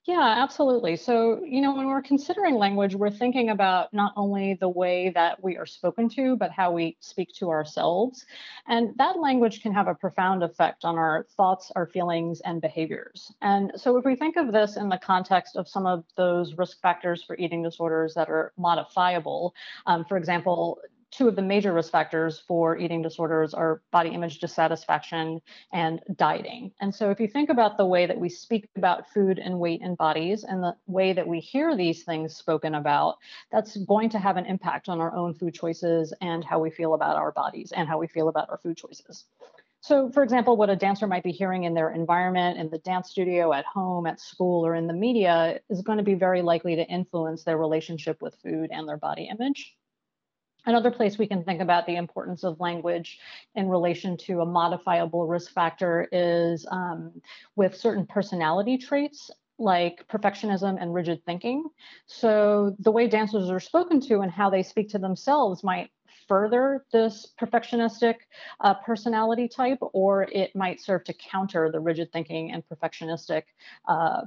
Yeah, 0.07 0.35
absolutely. 0.43 0.97
So, 0.97 1.43
you 1.45 1.63
know, 1.63 1.75
when 1.75 1.87
we're 1.87 2.03
considering 2.03 2.57
language, 2.57 2.95
we're 2.95 3.09
thinking 3.11 3.49
about 3.49 3.93
not 3.95 4.13
only 4.17 4.53
the 4.53 4.69
way 4.69 5.09
that 5.15 5.43
we 5.43 5.57
are 5.57 5.65
spoken 5.65 6.11
to, 6.11 6.37
but 6.37 6.51
how 6.51 6.73
we 6.73 6.99
speak 7.01 7.33
to 7.37 7.49
ourselves. 7.49 8.27
And 8.69 8.91
that 8.99 9.19
language 9.19 9.63
can 9.63 9.73
have 9.73 9.89
a 9.89 9.95
profound 9.95 10.43
effect 10.43 10.85
on 10.85 10.97
our 10.99 11.27
thoughts, 11.39 11.73
our 11.75 11.87
feelings, 11.87 12.43
and 12.43 12.61
behaviors. 12.61 13.33
And 13.41 13.73
so, 13.77 13.97
if 13.97 14.05
we 14.05 14.15
think 14.15 14.37
of 14.37 14.53
this 14.53 14.77
in 14.77 14.91
the 14.91 14.99
context 14.99 15.57
of 15.57 15.67
some 15.67 15.87
of 15.87 16.05
those 16.17 16.53
risk 16.59 16.83
factors 16.83 17.23
for 17.25 17.35
eating 17.39 17.63
disorders 17.63 18.13
that 18.13 18.29
are 18.29 18.53
modifiable, 18.59 19.55
um, 19.87 20.05
for 20.05 20.19
example, 20.19 20.81
two 21.17 21.29
of 21.29 21.37
the 21.37 21.43
major 21.43 21.73
risk 21.73 21.93
factors 21.93 22.43
for 22.47 22.77
eating 22.77 23.01
disorders 23.01 23.55
are 23.55 23.83
body 23.93 24.11
image 24.11 24.41
dissatisfaction 24.41 25.41
and 25.73 26.01
dieting. 26.17 26.73
And 26.81 26.93
so, 26.95 27.11
if 27.11 27.21
you 27.21 27.29
think 27.29 27.51
about 27.51 27.77
the 27.77 27.87
way 27.87 28.07
that 28.07 28.19
we 28.19 28.29
speak 28.29 28.69
about 28.77 29.09
food 29.11 29.39
and 29.39 29.61
weight 29.61 29.81
and 29.83 29.97
bodies 29.97 30.45
and 30.45 30.63
the 30.63 30.75
way 30.87 31.13
that 31.13 31.27
we 31.27 31.39
hear 31.39 31.77
these 31.77 32.03
things 32.03 32.37
spoken 32.37 32.75
about, 32.75 33.17
that's 33.53 33.77
going 33.77 34.11
to 34.11 34.19
have 34.19 34.37
an 34.37 34.47
impact 34.47 34.89
on 34.89 35.01
our 35.01 35.15
own 35.15 35.35
food 35.35 35.55
choices 35.55 36.13
and 36.21 36.45
how 36.45 36.59
we 36.59 36.71
feel 36.71 36.95
about 36.95 37.17
our 37.17 37.31
bodies 37.31 37.73
and 37.73 37.89
how 37.89 37.99
we 37.99 38.09
feel 38.09 38.29
about 38.29 38.51
our 38.51 38.59
food 38.59 38.77
choices. 38.77 39.25
So, 39.81 40.11
for 40.11 40.23
example, 40.23 40.57
what 40.57 40.71
a 40.71 40.77
dancer 40.77 41.07
might 41.07 41.23
be 41.23 41.31
hearing 41.31 41.65
in 41.65 41.75
their 41.75 41.91
environment, 41.91 42.59
in 42.59 42.71
the 42.71 42.79
dance 42.79 43.11
studio, 43.11 43.53
at 43.53 43.67
home, 43.67 44.07
at 44.07 44.19
school, 44.19 44.67
or 44.67 44.75
in 44.75 44.87
the 44.87 44.95
media 44.95 45.61
is 45.69 45.83
going 45.83 45.99
to 45.99 46.05
be 46.05 46.15
very 46.15 46.41
likely 46.41 46.75
to 46.77 46.87
influence 46.89 47.45
their 47.45 47.59
relationship 47.59 48.23
with 48.23 48.35
food 48.43 48.71
and 48.73 48.89
their 48.89 48.97
body 48.97 49.29
image. 49.31 49.77
Another 50.67 50.91
place 50.91 51.19
we 51.19 51.27
can 51.27 51.45
think 51.45 51.61
about 51.61 51.87
the 51.87 51.97
importance 51.97 52.43
of 52.43 52.61
language 52.61 53.19
in 53.55 53.69
relation 53.69 54.17
to 54.17 54.41
a 54.41 54.47
modifiable 54.47 55.27
risk 55.27 55.53
factor 55.53 56.09
is 56.11 56.67
um, 56.71 57.13
with 57.55 57.77
certain 57.77 58.07
personality 58.07 58.79
traits 58.79 59.31
like 59.59 60.07
perfectionism 60.09 60.81
and 60.81 60.93
rigid 60.93 61.25
thinking. 61.25 61.65
So 62.07 62.75
the 62.79 62.91
way 62.91 63.07
dancers 63.07 63.51
are 63.51 63.61
spoken 63.61 64.01
to 64.03 64.21
and 64.21 64.31
how 64.31 64.51
they 64.51 64.63
speak 64.63 64.89
to 64.91 64.99
themselves 64.99 65.63
might 65.63 65.91
further 66.27 66.85
this 66.93 67.33
perfectionistic 67.41 68.15
uh, 68.61 68.75
personality 68.75 69.49
type, 69.49 69.79
or 69.93 70.23
it 70.25 70.57
might 70.57 70.81
serve 70.81 71.05
to 71.05 71.13
counter 71.13 71.71
the 71.71 71.81
rigid 71.81 72.11
thinking 72.13 72.53
and 72.53 72.65
perfectionistic 72.67 73.43
uh, 73.87 74.23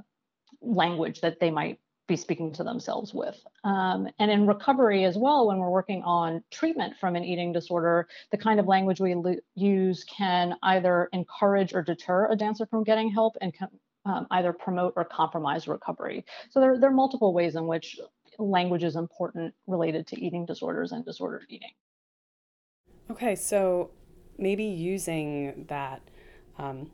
language 0.60 1.20
that 1.20 1.40
they 1.40 1.50
might 1.50 1.78
be 2.08 2.16
speaking 2.16 2.52
to 2.54 2.64
themselves 2.64 3.14
with. 3.14 3.38
Um, 3.62 4.08
and 4.18 4.30
in 4.30 4.46
recovery 4.46 5.04
as 5.04 5.16
well, 5.16 5.46
when 5.46 5.58
we're 5.58 5.70
working 5.70 6.02
on 6.02 6.42
treatment 6.50 6.96
from 6.98 7.14
an 7.14 7.22
eating 7.22 7.52
disorder, 7.52 8.08
the 8.32 8.38
kind 8.38 8.58
of 8.58 8.66
language 8.66 8.98
we 8.98 9.14
use 9.54 10.04
can 10.04 10.54
either 10.62 11.08
encourage 11.12 11.74
or 11.74 11.82
deter 11.82 12.32
a 12.32 12.36
dancer 12.36 12.66
from 12.66 12.82
getting 12.82 13.10
help 13.10 13.36
and 13.40 13.54
can 13.54 13.68
um, 14.06 14.26
either 14.30 14.52
promote 14.52 14.94
or 14.96 15.04
compromise 15.04 15.68
recovery. 15.68 16.24
So 16.50 16.60
there, 16.60 16.80
there 16.80 16.90
are 16.90 16.94
multiple 16.94 17.34
ways 17.34 17.54
in 17.54 17.66
which 17.66 18.00
language 18.38 18.84
is 18.84 18.96
important 18.96 19.54
related 19.66 20.06
to 20.08 20.20
eating 20.20 20.46
disorders 20.46 20.92
and 20.92 21.04
disordered 21.04 21.44
eating. 21.48 21.72
Okay, 23.10 23.34
so 23.34 23.90
maybe 24.38 24.64
using 24.64 25.66
that 25.68 26.00
um, 26.58 26.90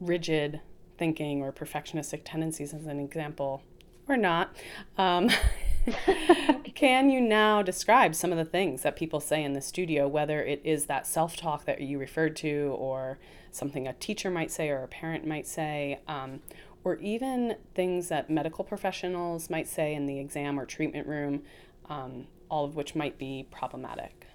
rigid 0.00 0.60
thinking 0.98 1.42
or 1.42 1.52
perfectionistic 1.52 2.22
tendencies 2.24 2.72
as 2.72 2.86
an 2.86 3.00
example, 3.00 3.62
or 4.08 4.16
not. 4.16 4.54
Um, 4.98 5.30
can 6.74 7.10
you 7.10 7.20
now 7.20 7.62
describe 7.62 8.14
some 8.14 8.32
of 8.32 8.38
the 8.38 8.44
things 8.44 8.82
that 8.82 8.96
people 8.96 9.20
say 9.20 9.42
in 9.42 9.52
the 9.52 9.60
studio, 9.60 10.08
whether 10.08 10.42
it 10.42 10.60
is 10.64 10.86
that 10.86 11.06
self 11.06 11.36
talk 11.36 11.64
that 11.64 11.80
you 11.80 11.98
referred 11.98 12.36
to, 12.36 12.74
or 12.78 13.18
something 13.50 13.86
a 13.86 13.92
teacher 13.94 14.30
might 14.30 14.50
say 14.50 14.68
or 14.68 14.82
a 14.82 14.88
parent 14.88 15.26
might 15.26 15.46
say, 15.46 16.00
um, 16.06 16.40
or 16.84 16.96
even 16.96 17.56
things 17.74 18.08
that 18.08 18.30
medical 18.30 18.64
professionals 18.64 19.50
might 19.50 19.66
say 19.66 19.94
in 19.94 20.06
the 20.06 20.18
exam 20.18 20.58
or 20.58 20.66
treatment 20.66 21.06
room, 21.06 21.42
um, 21.88 22.26
all 22.48 22.64
of 22.64 22.76
which 22.76 22.94
might 22.94 23.18
be 23.18 23.46
problematic? 23.50 24.25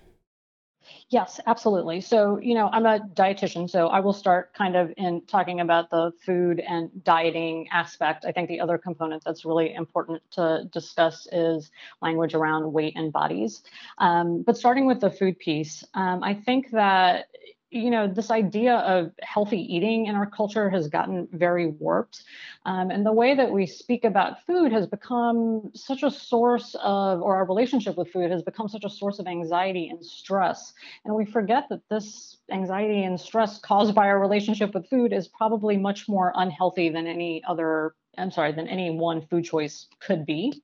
Yes, 1.12 1.42
absolutely. 1.46 2.00
So, 2.00 2.40
you 2.40 2.54
know, 2.54 2.70
I'm 2.72 2.86
a 2.86 3.00
dietitian, 3.00 3.70
so 3.70 3.88
I 3.88 4.00
will 4.00 4.14
start 4.14 4.54
kind 4.54 4.78
of 4.78 4.94
in 4.96 5.22
talking 5.28 5.60
about 5.60 5.90
the 5.90 6.14
food 6.26 6.62
and 6.62 6.90
dieting 7.04 7.68
aspect. 7.70 8.24
I 8.24 8.32
think 8.32 8.48
the 8.48 8.62
other 8.62 8.78
component 8.78 9.22
that's 9.26 9.44
really 9.44 9.74
important 9.74 10.22
to 10.32 10.70
discuss 10.72 11.28
is 11.34 11.70
language 12.02 12.34
around 12.34 12.72
weight 12.72 12.94
and 12.96 13.12
bodies. 13.12 13.62
Um, 13.98 14.44
but 14.44 14.56
starting 14.56 14.86
with 14.86 15.02
the 15.02 15.12
food 15.12 15.38
piece, 15.38 15.84
um, 15.96 16.24
I 16.24 16.34
think 16.34 16.72
that 16.72 17.26
you 17.72 17.90
know, 17.90 18.06
this 18.06 18.30
idea 18.30 18.76
of 18.76 19.12
healthy 19.22 19.60
eating 19.74 20.08
in 20.08 20.16
our 20.16 20.26
culture 20.26 20.70
has 20.70 20.90
gotten 20.90 21.28
very 21.32 21.68
warped. 21.68 22.24
Um, 22.66 22.92
and 22.92 23.06
the 23.06 23.14
way 23.14 23.34
that 23.34 23.50
we 23.50 23.66
speak 23.66 24.04
about 24.04 24.46
food 24.46 24.74
has 24.74 24.88
become 24.88 25.72
such 25.74 26.04
a 26.04 26.12
source 26.12 26.76
of, 26.84 27.22
or 27.22 27.38
our 27.38 27.46
relationship 27.46 27.98
with 27.98 28.12
food 28.12 28.30
has 28.30 28.44
become 28.44 28.68
such 28.68 28.84
a 28.84 28.90
source 28.90 29.20
of 29.20 29.28
anxiety 29.28 29.88
and 29.90 30.06
stress. 30.06 30.74
And 31.06 31.16
we 31.16 31.26
forget 31.26 31.70
that 31.70 31.88
this 31.90 32.38
anxiety 32.52 33.04
and 33.04 33.20
stress 33.20 33.58
caused 33.60 33.96
by 33.96 34.08
our 34.08 34.20
relationship 34.20 34.74
with 34.74 34.90
food 34.90 35.14
is 35.14 35.30
probably 35.30 35.78
much 35.78 36.10
more 36.10 36.34
unhealthy 36.36 36.90
than 36.90 37.08
any 37.08 37.42
other, 37.48 37.96
I'm 38.18 38.32
sorry, 38.32 38.52
than 38.52 38.68
any 38.68 38.92
one 38.92 39.26
food 39.28 39.46
choice 39.46 39.88
could 40.02 40.26
be. 40.26 40.62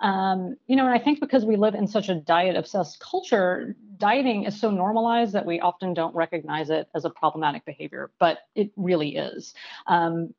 Um, 0.00 0.56
you 0.66 0.76
know, 0.76 0.84
and 0.86 0.94
I 0.94 1.02
think 1.02 1.20
because 1.20 1.44
we 1.44 1.56
live 1.56 1.74
in 1.74 1.86
such 1.86 2.08
a 2.08 2.14
diet 2.14 2.56
obsessed 2.56 3.00
culture, 3.00 3.76
dieting 3.96 4.44
is 4.44 4.60
so 4.60 4.70
normalized 4.70 5.32
that 5.32 5.46
we 5.46 5.60
often 5.60 5.94
don't 5.94 6.14
recognize 6.14 6.68
it 6.70 6.88
as 6.94 7.04
a 7.04 7.10
problematic 7.10 7.64
behavior, 7.64 8.10
but 8.18 8.40
it 8.54 8.72
really 8.76 9.16
is. 9.16 9.54
Um, 9.86 10.34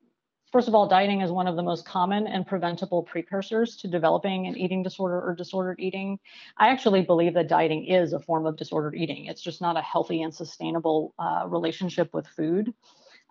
First 0.51 0.69
of 0.69 0.75
all, 0.75 0.87
dieting 0.87 1.21
is 1.21 1.29
one 1.29 1.47
of 1.47 1.57
the 1.57 1.63
most 1.63 1.85
common 1.85 2.25
and 2.25 2.47
preventable 2.47 3.03
precursors 3.03 3.75
to 3.77 3.87
developing 3.89 4.47
an 4.47 4.57
eating 4.57 4.81
disorder 4.81 5.21
or 5.21 5.35
disordered 5.35 5.79
eating. 5.79 6.19
I 6.57 6.69
actually 6.69 7.01
believe 7.01 7.33
that 7.33 7.49
dieting 7.49 7.85
is 7.85 8.13
a 8.13 8.19
form 8.19 8.45
of 8.45 8.55
disordered 8.55 8.95
eating. 8.95 9.25
It's 9.25 9.41
just 9.41 9.59
not 9.59 9.75
a 9.75 9.81
healthy 9.81 10.21
and 10.21 10.33
sustainable 10.33 11.13
uh, 11.19 11.43
relationship 11.47 12.13
with 12.13 12.27
food. 12.27 12.73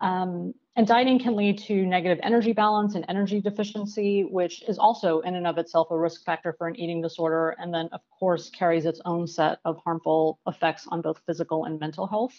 Um, 0.00 0.52
and 0.76 0.86
dieting 0.86 1.18
can 1.18 1.34
lead 1.34 1.58
to 1.58 1.86
negative 1.86 2.20
energy 2.22 2.52
balance 2.52 2.94
and 2.94 3.04
energy 3.08 3.40
deficiency, 3.40 4.24
which 4.24 4.62
is 4.68 4.78
also 4.78 5.20
in 5.20 5.34
and 5.34 5.46
of 5.46 5.56
itself 5.56 5.90
a 5.90 5.98
risk 5.98 6.22
factor 6.24 6.54
for 6.58 6.68
an 6.68 6.76
eating 6.76 7.00
disorder. 7.00 7.56
And 7.58 7.72
then, 7.72 7.88
of 7.92 8.02
course, 8.18 8.50
carries 8.50 8.84
its 8.84 9.00
own 9.06 9.26
set 9.26 9.58
of 9.64 9.78
harmful 9.82 10.38
effects 10.46 10.86
on 10.88 11.00
both 11.00 11.22
physical 11.26 11.64
and 11.64 11.80
mental 11.80 12.06
health. 12.06 12.38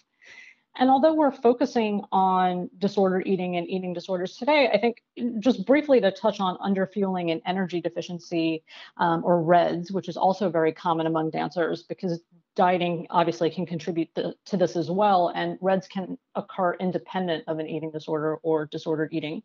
And 0.79 0.91
although 0.91 1.15
we're 1.15 1.31
focusing 1.31 2.03
on 2.11 2.69
disordered 2.77 3.25
eating 3.25 3.55
and 3.57 3.67
eating 3.67 3.93
disorders 3.93 4.37
today, 4.37 4.69
I 4.71 4.77
think 4.77 5.01
just 5.39 5.65
briefly 5.65 5.99
to 6.01 6.11
touch 6.11 6.39
on 6.39 6.57
underfueling 6.57 7.31
and 7.31 7.41
energy 7.47 7.81
deficiency 7.81 8.63
um, 8.97 9.23
or 9.25 9.41
REDS, 9.41 9.91
which 9.91 10.07
is 10.07 10.17
also 10.17 10.51
very 10.51 10.71
common 10.71 11.07
among 11.07 11.31
dancers 11.31 11.81
because 11.81 12.21
dieting 12.57 13.05
obviously 13.11 13.49
can 13.49 13.65
contribute 13.65 14.13
to, 14.15 14.33
to 14.45 14.57
this 14.57 14.75
as 14.75 14.91
well. 14.91 15.31
And 15.33 15.57
REDS 15.61 15.87
can 15.87 16.17
occur 16.35 16.73
independent 16.73 17.45
of 17.47 17.59
an 17.59 17.67
eating 17.67 17.91
disorder 17.91 18.37
or 18.43 18.65
disordered 18.65 19.13
eating 19.13 19.43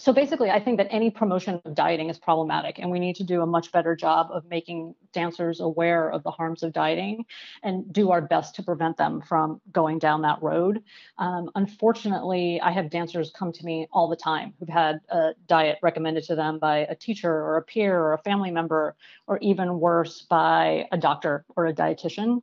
so 0.00 0.14
basically, 0.14 0.50
I 0.50 0.60
think 0.60 0.78
that 0.78 0.88
any 0.90 1.10
promotion 1.10 1.60
of 1.62 1.74
dieting 1.74 2.08
is 2.08 2.18
problematic, 2.18 2.78
and 2.78 2.90
we 2.90 2.98
need 2.98 3.16
to 3.16 3.24
do 3.24 3.42
a 3.42 3.46
much 3.46 3.70
better 3.70 3.94
job 3.94 4.28
of 4.32 4.46
making 4.46 4.94
dancers 5.12 5.60
aware 5.60 6.08
of 6.08 6.22
the 6.22 6.30
harms 6.30 6.62
of 6.62 6.72
dieting 6.72 7.26
and 7.62 7.92
do 7.92 8.10
our 8.10 8.22
best 8.22 8.54
to 8.54 8.62
prevent 8.62 8.96
them 8.96 9.20
from 9.20 9.60
going 9.70 9.98
down 9.98 10.22
that 10.22 10.42
road. 10.42 10.82
Um, 11.18 11.50
unfortunately, 11.54 12.62
I 12.62 12.70
have 12.70 12.88
dancers 12.88 13.30
come 13.30 13.52
to 13.52 13.64
me 13.64 13.88
all 13.92 14.08
the 14.08 14.16
time 14.16 14.54
who've 14.58 14.70
had 14.70 15.00
a 15.10 15.32
diet 15.46 15.76
recommended 15.82 16.24
to 16.24 16.34
them 16.34 16.58
by 16.58 16.78
a 16.78 16.94
teacher 16.94 17.30
or 17.30 17.58
a 17.58 17.62
peer 17.62 17.98
or 17.98 18.14
a 18.14 18.18
family 18.18 18.50
member, 18.50 18.96
or 19.26 19.38
even 19.42 19.80
worse, 19.80 20.22
by 20.22 20.88
a 20.92 20.96
doctor 20.96 21.44
or 21.56 21.66
a 21.66 21.74
dietitian 21.74 22.40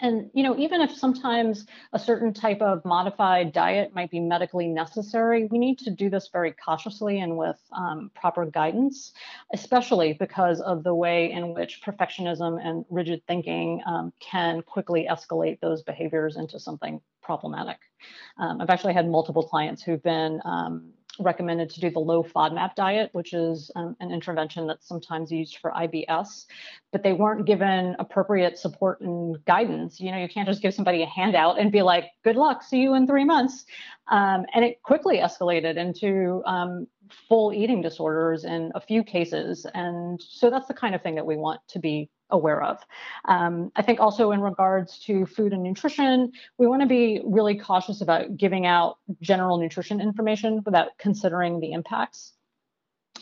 and 0.00 0.30
you 0.34 0.42
know 0.42 0.56
even 0.58 0.80
if 0.80 0.94
sometimes 0.94 1.66
a 1.92 1.98
certain 1.98 2.32
type 2.32 2.60
of 2.60 2.84
modified 2.84 3.52
diet 3.52 3.94
might 3.94 4.10
be 4.10 4.20
medically 4.20 4.66
necessary 4.66 5.46
we 5.50 5.58
need 5.58 5.78
to 5.78 5.90
do 5.90 6.10
this 6.10 6.28
very 6.32 6.52
cautiously 6.52 7.20
and 7.20 7.36
with 7.36 7.58
um, 7.72 8.10
proper 8.14 8.44
guidance 8.46 9.12
especially 9.54 10.12
because 10.12 10.60
of 10.60 10.82
the 10.82 10.94
way 10.94 11.30
in 11.30 11.54
which 11.54 11.80
perfectionism 11.82 12.58
and 12.64 12.84
rigid 12.90 13.22
thinking 13.26 13.80
um, 13.86 14.12
can 14.20 14.62
quickly 14.62 15.06
escalate 15.10 15.60
those 15.60 15.82
behaviors 15.82 16.36
into 16.36 16.58
something 16.58 17.00
problematic. 17.22 17.78
Um, 18.38 18.60
i've 18.60 18.70
actually 18.70 18.94
had 18.94 19.08
multiple 19.08 19.42
clients 19.42 19.82
who've 19.82 20.02
been 20.02 20.40
um, 20.44 20.92
recommended 21.18 21.70
to 21.70 21.80
do 21.80 21.90
the 21.90 21.98
low 21.98 22.22
FODMAP 22.22 22.74
diet, 22.74 23.10
which 23.12 23.32
is 23.32 23.70
um, 23.76 23.96
an 24.00 24.10
intervention 24.10 24.66
that's 24.66 24.86
sometimes 24.86 25.30
used 25.30 25.58
for 25.58 25.70
IBS, 25.70 26.46
but 26.92 27.02
they 27.02 27.12
weren't 27.12 27.46
given 27.46 27.96
appropriate 27.98 28.58
support 28.58 29.00
and 29.00 29.44
guidance. 29.44 30.00
You 30.00 30.12
know, 30.12 30.18
you 30.18 30.28
can't 30.28 30.48
just 30.48 30.62
give 30.62 30.74
somebody 30.74 31.02
a 31.02 31.06
handout 31.06 31.58
and 31.58 31.72
be 31.72 31.82
like, 31.82 32.06
good 32.24 32.36
luck, 32.36 32.62
see 32.62 32.80
you 32.80 32.94
in 32.94 33.06
three 33.06 33.24
months. 33.24 33.64
Um, 34.08 34.46
and 34.54 34.64
it 34.64 34.82
quickly 34.82 35.18
escalated 35.18 35.76
into 35.76 36.42
um, 36.46 36.86
full 37.28 37.52
eating 37.52 37.82
disorders 37.82 38.44
in 38.44 38.72
a 38.74 38.80
few 38.80 39.02
cases. 39.02 39.66
And 39.74 40.20
so 40.22 40.50
that's 40.50 40.68
the 40.68 40.74
kind 40.74 40.94
of 40.94 41.02
thing 41.02 41.16
that 41.16 41.26
we 41.26 41.36
want 41.36 41.60
to 41.68 41.78
be 41.78 42.10
aware 42.30 42.62
of. 42.62 42.78
Um, 43.26 43.70
I 43.76 43.82
think 43.82 44.00
also 44.00 44.32
in 44.32 44.40
regards 44.40 44.98
to 45.00 45.26
food 45.26 45.52
and 45.52 45.62
nutrition, 45.62 46.32
we 46.58 46.66
want 46.66 46.82
to 46.82 46.88
be 46.88 47.20
really 47.24 47.56
cautious 47.56 48.00
about 48.00 48.36
giving 48.36 48.66
out 48.66 48.98
general 49.20 49.58
nutrition 49.58 50.00
information 50.00 50.62
without 50.64 50.96
considering 50.98 51.60
the 51.60 51.72
impacts. 51.72 52.32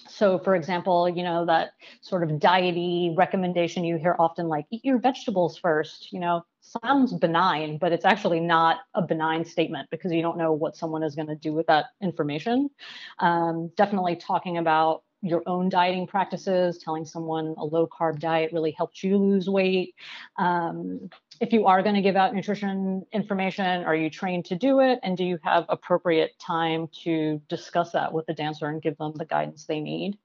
So, 0.08 0.38
for 0.38 0.54
example, 0.54 1.08
you 1.08 1.22
know, 1.22 1.46
that 1.46 1.72
sort 2.00 2.22
of 2.22 2.38
diety 2.38 3.14
recommendation 3.16 3.84
you 3.84 3.96
hear 3.96 4.16
often, 4.18 4.48
like 4.48 4.66
eat 4.70 4.84
your 4.84 4.98
vegetables 4.98 5.58
first, 5.58 6.12
you 6.12 6.20
know, 6.20 6.44
sounds 6.60 7.12
benign, 7.12 7.78
but 7.78 7.92
it's 7.92 8.04
actually 8.04 8.40
not 8.40 8.78
a 8.94 9.02
benign 9.02 9.44
statement 9.44 9.88
because 9.90 10.12
you 10.12 10.22
don't 10.22 10.38
know 10.38 10.52
what 10.52 10.76
someone 10.76 11.02
is 11.02 11.14
going 11.14 11.28
to 11.28 11.34
do 11.34 11.52
with 11.52 11.66
that 11.66 11.86
information. 12.02 12.70
Um, 13.18 13.70
definitely 13.76 14.16
talking 14.16 14.58
about 14.58 15.02
your 15.24 15.42
own 15.46 15.70
dieting 15.70 16.06
practices, 16.06 16.76
telling 16.76 17.06
someone 17.06 17.54
a 17.56 17.64
low 17.64 17.86
carb 17.86 18.18
diet 18.18 18.52
really 18.52 18.72
helped 18.72 19.02
you 19.02 19.16
lose 19.16 19.48
weight. 19.48 19.94
Um, 20.36 21.08
if 21.40 21.50
you 21.50 21.66
are 21.66 21.82
going 21.82 21.94
to 21.94 22.02
give 22.02 22.14
out 22.14 22.34
nutrition 22.34 23.06
information, 23.10 23.84
are 23.84 23.96
you 23.96 24.10
trained 24.10 24.44
to 24.46 24.54
do 24.54 24.80
it? 24.80 25.00
And 25.02 25.16
do 25.16 25.24
you 25.24 25.38
have 25.42 25.64
appropriate 25.70 26.38
time 26.38 26.88
to 27.04 27.40
discuss 27.48 27.92
that 27.92 28.12
with 28.12 28.26
the 28.26 28.34
dancer 28.34 28.66
and 28.66 28.82
give 28.82 28.98
them 28.98 29.14
the 29.14 29.24
guidance 29.24 29.64
they 29.64 29.80
need? 29.80 30.18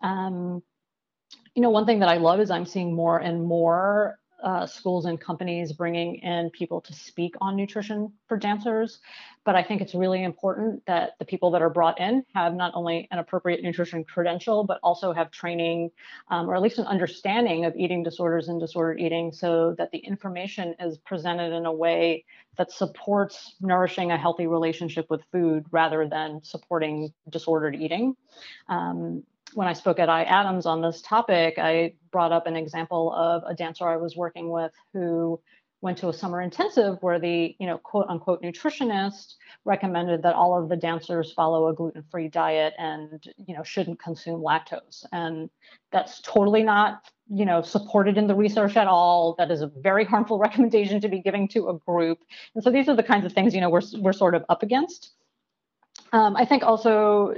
Um, 0.00 0.62
you 1.56 1.62
know, 1.62 1.70
one 1.70 1.84
thing 1.84 1.98
that 1.98 2.08
I 2.08 2.18
love 2.18 2.38
is 2.38 2.52
I'm 2.52 2.66
seeing 2.66 2.94
more 2.94 3.18
and 3.18 3.42
more 3.42 4.16
uh, 4.42 4.66
schools 4.66 5.04
and 5.04 5.20
companies 5.20 5.72
bringing 5.72 6.16
in 6.16 6.50
people 6.50 6.80
to 6.82 6.92
speak 6.92 7.34
on 7.40 7.56
nutrition 7.56 8.12
for 8.26 8.36
dancers. 8.36 8.98
But 9.44 9.56
I 9.56 9.62
think 9.62 9.80
it's 9.80 9.94
really 9.94 10.22
important 10.22 10.84
that 10.86 11.12
the 11.18 11.24
people 11.24 11.50
that 11.52 11.62
are 11.62 11.70
brought 11.70 11.98
in 11.98 12.24
have 12.34 12.54
not 12.54 12.72
only 12.74 13.08
an 13.10 13.18
appropriate 13.18 13.62
nutrition 13.62 14.04
credential, 14.04 14.64
but 14.64 14.78
also 14.82 15.12
have 15.12 15.30
training 15.30 15.90
um, 16.30 16.48
or 16.48 16.54
at 16.54 16.62
least 16.62 16.78
an 16.78 16.86
understanding 16.86 17.64
of 17.64 17.74
eating 17.76 18.02
disorders 18.02 18.48
and 18.48 18.60
disordered 18.60 19.00
eating 19.00 19.32
so 19.32 19.74
that 19.78 19.90
the 19.92 19.98
information 19.98 20.74
is 20.78 20.98
presented 20.98 21.52
in 21.52 21.66
a 21.66 21.72
way 21.72 22.24
that 22.58 22.70
supports 22.70 23.54
nourishing 23.60 24.10
a 24.10 24.18
healthy 24.18 24.46
relationship 24.46 25.06
with 25.08 25.22
food 25.32 25.64
rather 25.70 26.06
than 26.06 26.42
supporting 26.42 27.12
disordered 27.30 27.74
eating. 27.74 28.14
Um, 28.68 29.24
when 29.54 29.68
I 29.68 29.72
spoke 29.72 29.98
at 29.98 30.08
IADMS 30.08 30.66
on 30.66 30.80
this 30.80 31.02
topic, 31.02 31.54
I 31.58 31.94
brought 32.10 32.32
up 32.32 32.46
an 32.46 32.56
example 32.56 33.12
of 33.12 33.42
a 33.46 33.54
dancer 33.54 33.88
I 33.88 33.96
was 33.96 34.16
working 34.16 34.50
with 34.50 34.72
who 34.92 35.40
went 35.82 35.96
to 35.98 36.08
a 36.08 36.12
summer 36.12 36.42
intensive 36.42 36.98
where 37.00 37.18
the, 37.18 37.56
you 37.58 37.66
know, 37.66 37.78
quote 37.78 38.06
unquote 38.08 38.42
nutritionist 38.42 39.34
recommended 39.64 40.22
that 40.22 40.34
all 40.34 40.60
of 40.60 40.68
the 40.68 40.76
dancers 40.76 41.32
follow 41.32 41.68
a 41.68 41.74
gluten-free 41.74 42.28
diet 42.28 42.74
and, 42.78 43.24
you 43.38 43.54
know, 43.54 43.62
shouldn't 43.62 43.98
consume 43.98 44.42
lactose. 44.42 45.04
And 45.12 45.48
that's 45.90 46.20
totally 46.20 46.62
not, 46.62 47.04
you 47.28 47.46
know, 47.46 47.62
supported 47.62 48.18
in 48.18 48.26
the 48.26 48.34
research 48.34 48.76
at 48.76 48.88
all. 48.88 49.34
That 49.38 49.50
is 49.50 49.62
a 49.62 49.68
very 49.68 50.04
harmful 50.04 50.38
recommendation 50.46 51.00
to 51.00 51.08
be 51.08 51.20
giving 51.20 51.48
to 51.48 51.70
a 51.70 51.78
group. 51.78 52.18
And 52.54 52.62
so 52.62 52.70
these 52.70 52.88
are 52.88 52.96
the 52.96 53.02
kinds 53.02 53.24
of 53.24 53.32
things, 53.32 53.54
you 53.54 53.60
know, 53.60 53.70
we're, 53.70 53.82
we're 53.98 54.12
sort 54.12 54.34
of 54.34 54.44
up 54.48 54.62
against. 54.62 55.12
Um, 56.12 56.36
I 56.36 56.44
think 56.44 56.62
also 56.62 57.34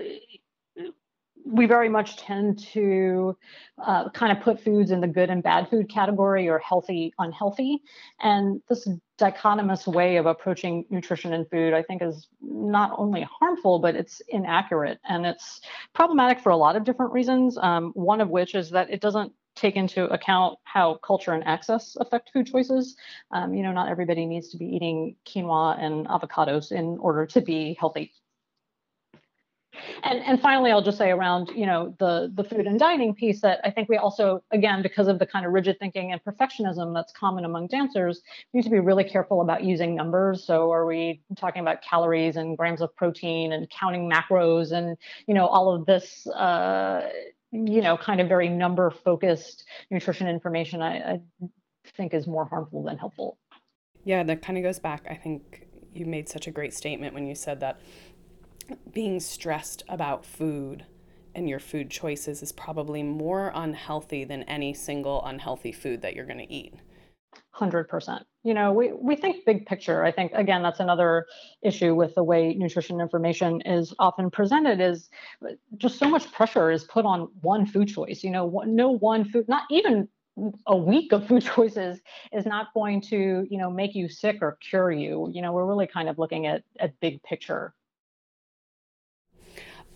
we 1.44 1.66
very 1.66 1.88
much 1.88 2.16
tend 2.16 2.58
to 2.58 3.36
uh, 3.84 4.10
kind 4.10 4.36
of 4.36 4.42
put 4.42 4.60
foods 4.60 4.90
in 4.90 5.00
the 5.00 5.08
good 5.08 5.30
and 5.30 5.42
bad 5.42 5.68
food 5.68 5.88
category 5.88 6.48
or 6.48 6.58
healthy, 6.58 7.12
unhealthy. 7.18 7.82
And 8.20 8.62
this 8.68 8.88
dichotomous 9.18 9.86
way 9.86 10.16
of 10.16 10.26
approaching 10.26 10.84
nutrition 10.90 11.32
and 11.32 11.48
food, 11.50 11.74
I 11.74 11.82
think, 11.82 12.02
is 12.02 12.28
not 12.40 12.92
only 12.96 13.26
harmful, 13.40 13.78
but 13.78 13.94
it's 13.96 14.20
inaccurate. 14.28 14.98
And 15.08 15.26
it's 15.26 15.60
problematic 15.94 16.40
for 16.40 16.50
a 16.50 16.56
lot 16.56 16.76
of 16.76 16.84
different 16.84 17.12
reasons. 17.12 17.58
Um, 17.58 17.92
one 17.94 18.20
of 18.20 18.28
which 18.28 18.54
is 18.54 18.70
that 18.70 18.90
it 18.90 19.00
doesn't 19.00 19.32
take 19.54 19.76
into 19.76 20.04
account 20.06 20.58
how 20.64 20.94
culture 21.04 21.32
and 21.32 21.44
access 21.44 21.96
affect 22.00 22.30
food 22.32 22.46
choices. 22.46 22.96
Um, 23.30 23.54
you 23.54 23.62
know, 23.62 23.72
not 23.72 23.88
everybody 23.88 24.26
needs 24.26 24.48
to 24.50 24.56
be 24.56 24.66
eating 24.66 25.16
quinoa 25.26 25.78
and 25.78 26.06
avocados 26.06 26.72
in 26.72 26.98
order 26.98 27.26
to 27.26 27.40
be 27.40 27.76
healthy. 27.78 28.12
And, 30.02 30.20
and 30.20 30.40
finally, 30.40 30.70
I'll 30.70 30.82
just 30.82 30.98
say 30.98 31.10
around, 31.10 31.50
you 31.54 31.66
know, 31.66 31.94
the, 31.98 32.30
the 32.34 32.44
food 32.44 32.66
and 32.66 32.78
dining 32.78 33.14
piece 33.14 33.40
that 33.40 33.60
I 33.64 33.70
think 33.70 33.88
we 33.88 33.96
also, 33.96 34.42
again, 34.50 34.82
because 34.82 35.08
of 35.08 35.18
the 35.18 35.26
kind 35.26 35.46
of 35.46 35.52
rigid 35.52 35.78
thinking 35.78 36.12
and 36.12 36.22
perfectionism 36.22 36.94
that's 36.94 37.12
common 37.12 37.44
among 37.44 37.68
dancers, 37.68 38.20
we 38.52 38.58
need 38.58 38.64
to 38.64 38.70
be 38.70 38.80
really 38.80 39.04
careful 39.04 39.40
about 39.40 39.64
using 39.64 39.94
numbers. 39.94 40.44
So 40.44 40.70
are 40.70 40.84
we 40.86 41.22
talking 41.36 41.62
about 41.62 41.82
calories 41.82 42.36
and 42.36 42.56
grams 42.56 42.80
of 42.82 42.94
protein 42.96 43.52
and 43.52 43.68
counting 43.70 44.10
macros 44.10 44.72
and, 44.72 44.96
you 45.26 45.34
know, 45.34 45.46
all 45.46 45.74
of 45.74 45.86
this, 45.86 46.26
uh, 46.26 47.08
you 47.50 47.80
know, 47.80 47.96
kind 47.96 48.20
of 48.20 48.28
very 48.28 48.48
number 48.48 48.90
focused 48.90 49.64
nutrition 49.90 50.28
information, 50.28 50.82
I, 50.82 50.96
I 50.96 51.20
think 51.96 52.14
is 52.14 52.26
more 52.26 52.44
harmful 52.44 52.82
than 52.82 52.98
helpful. 52.98 53.38
Yeah, 54.04 54.22
that 54.24 54.42
kind 54.42 54.58
of 54.58 54.64
goes 54.64 54.78
back. 54.78 55.06
I 55.08 55.14
think 55.14 55.66
you 55.94 56.06
made 56.06 56.28
such 56.28 56.46
a 56.46 56.50
great 56.50 56.74
statement 56.74 57.14
when 57.14 57.26
you 57.26 57.34
said 57.34 57.60
that 57.60 57.80
being 58.92 59.20
stressed 59.20 59.82
about 59.88 60.24
food 60.24 60.86
and 61.34 61.48
your 61.48 61.58
food 61.58 61.90
choices 61.90 62.42
is 62.42 62.52
probably 62.52 63.02
more 63.02 63.52
unhealthy 63.54 64.24
than 64.24 64.42
any 64.44 64.74
single 64.74 65.24
unhealthy 65.24 65.72
food 65.72 66.02
that 66.02 66.14
you're 66.14 66.26
going 66.26 66.38
to 66.38 66.52
eat. 66.52 66.74
100%. 67.56 68.22
You 68.44 68.54
know, 68.54 68.72
we, 68.72 68.92
we 68.92 69.14
think 69.14 69.44
big 69.44 69.66
picture. 69.66 70.04
I 70.04 70.10
think, 70.10 70.32
again, 70.34 70.62
that's 70.62 70.80
another 70.80 71.26
issue 71.62 71.94
with 71.94 72.14
the 72.14 72.24
way 72.24 72.54
nutrition 72.54 73.00
information 73.00 73.60
is 73.62 73.94
often 73.98 74.30
presented 74.30 74.80
is 74.80 75.10
just 75.76 75.98
so 75.98 76.08
much 76.08 76.30
pressure 76.32 76.70
is 76.70 76.84
put 76.84 77.04
on 77.04 77.28
one 77.42 77.66
food 77.66 77.88
choice. 77.88 78.24
You 78.24 78.30
know, 78.30 78.62
no 78.66 78.90
one 78.90 79.24
food, 79.24 79.48
not 79.48 79.64
even 79.70 80.08
a 80.66 80.76
week 80.76 81.12
of 81.12 81.26
food 81.26 81.42
choices 81.54 82.00
is 82.32 82.46
not 82.46 82.68
going 82.74 83.00
to, 83.02 83.46
you 83.48 83.58
know, 83.58 83.70
make 83.70 83.94
you 83.94 84.08
sick 84.08 84.38
or 84.40 84.58
cure 84.68 84.90
you. 84.90 85.30
You 85.32 85.42
know, 85.42 85.52
we're 85.52 85.66
really 85.66 85.86
kind 85.86 86.08
of 86.08 86.18
looking 86.18 86.46
at, 86.46 86.64
at 86.80 86.98
big 87.00 87.22
picture 87.22 87.74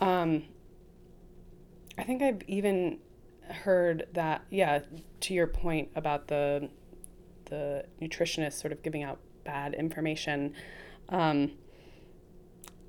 um, 0.01 0.45
I 1.99 2.03
think 2.03 2.23
I've 2.23 2.43
even 2.47 2.99
heard 3.49 4.07
that, 4.13 4.43
yeah, 4.51 4.81
to 5.21 5.35
your 5.35 5.47
point 5.47 5.91
about 5.95 6.29
the 6.29 6.69
the 7.47 7.85
nutritionist 8.03 8.55
sort 8.55 8.73
of 8.73 8.83
giving 8.83 9.05
out 9.05 9.21
bad 9.45 9.73
information. 9.75 10.53
Um, 11.09 11.53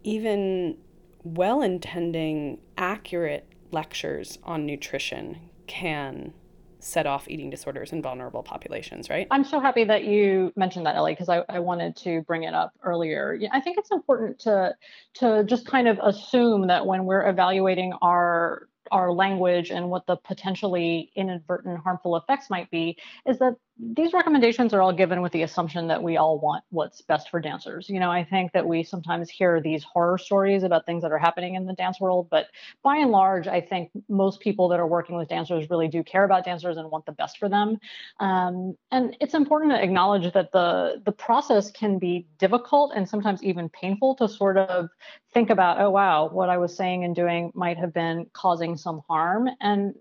even 0.04 0.78
well 1.24 1.62
intending, 1.62 2.60
accurate 2.78 3.48
lectures 3.72 4.40
on 4.44 4.66
nutrition 4.66 5.38
can 5.68 6.34
set 6.80 7.06
off 7.06 7.28
eating 7.28 7.50
disorders 7.50 7.92
in 7.92 8.02
vulnerable 8.02 8.44
populations, 8.44 9.10
right? 9.10 9.28
I'm 9.32 9.44
so 9.44 9.60
happy 9.60 9.84
that 9.86 10.04
you 10.04 10.54
mentioned 10.56 10.86
that, 10.86 10.96
Ellie, 10.96 11.14
because 11.14 11.30
I, 11.30 11.44
I 11.50 11.60
wanted 11.60 11.96
to 11.98 12.22
bring 12.22 12.44
it 12.44 12.54
up 12.54 12.74
earlier. 12.84 13.38
I 13.52 13.62
think 13.62 13.78
it's 13.78 13.92
important 13.92 14.40
to 14.40 14.76
to 15.16 15.44
just 15.44 15.66
kind 15.66 15.88
of 15.88 16.00
assume 16.02 16.68
that 16.68 16.86
when 16.86 17.06
we're 17.06 17.28
evaluating 17.28 17.94
our 18.02 18.68
our 18.92 19.12
language 19.12 19.70
and 19.70 19.90
what 19.90 20.06
the 20.08 20.16
potentially 20.16 21.12
inadvertent 21.16 21.80
harmful 21.80 22.16
effects 22.16 22.50
might 22.50 22.70
be 22.72 22.98
is 23.26 23.40
that 23.40 23.56
these 23.80 24.12
recommendations 24.14 24.74
are 24.74 24.82
all 24.82 24.94
given 24.94 25.22
with 25.22 25.32
the 25.32 25.44
assumption 25.44 25.88
that 25.88 26.02
we 26.02 26.18
all 26.18 26.40
want 26.40 26.64
what's 26.70 27.02
best 27.02 27.30
for 27.30 27.40
dancers. 27.40 27.90
You 27.90 28.00
know, 28.00 28.10
I 28.10 28.24
think 28.24 28.52
that 28.54 28.66
we 28.66 28.84
sometimes 28.84 29.30
hear 29.30 29.62
these 29.62 29.84
horror 29.84 30.18
stories 30.18 30.64
about 30.64 30.86
things 30.86 31.04
that 31.04 31.12
are 31.12 31.18
happening 31.18 31.56
in 31.56 31.66
the 31.66 31.74
dance 31.74 32.00
world, 32.00 32.28
but 32.32 32.48
by 32.84 32.98
and 32.98 33.12
large, 33.12 33.48
I 33.48 33.62
think 33.62 33.92
most 34.10 34.40
people 34.40 34.68
that 34.70 34.80
are 34.80 34.88
working 34.88 35.16
with 35.16 35.30
dancers 35.30 35.70
really 35.70 35.88
do 35.88 36.04
care 36.04 36.24
about 36.24 36.44
dancers 36.44 36.78
and 36.78 36.90
want 36.90 37.06
the 37.06 37.12
best 37.12 37.38
for 37.38 37.50
them. 37.50 37.78
Um, 38.20 38.76
and 38.92 39.16
it's 39.22 39.36
important 39.36 39.72
to 39.74 39.82
acknowledge 39.82 40.34
that 40.34 40.52
the 40.52 41.02
the 41.06 41.12
process 41.12 41.70
can 41.70 42.00
be 42.00 42.26
difficult 42.40 42.94
and 42.96 43.08
sometimes 43.08 43.44
even 43.44 43.70
painful 43.70 44.16
to 44.16 44.28
sort 44.28 44.58
of 44.58 44.90
think 45.34 45.50
about, 45.52 45.80
oh 45.80 45.92
wow, 45.92 46.30
what 46.30 46.50
I 46.50 46.58
was 46.58 46.76
saying 46.76 47.04
and 47.04 47.16
doing 47.16 47.52
might 47.54 47.78
have 47.78 47.94
been 47.94 48.26
causing 48.34 48.76
some 48.76 49.02
harm. 49.08 49.50
And 49.62 49.94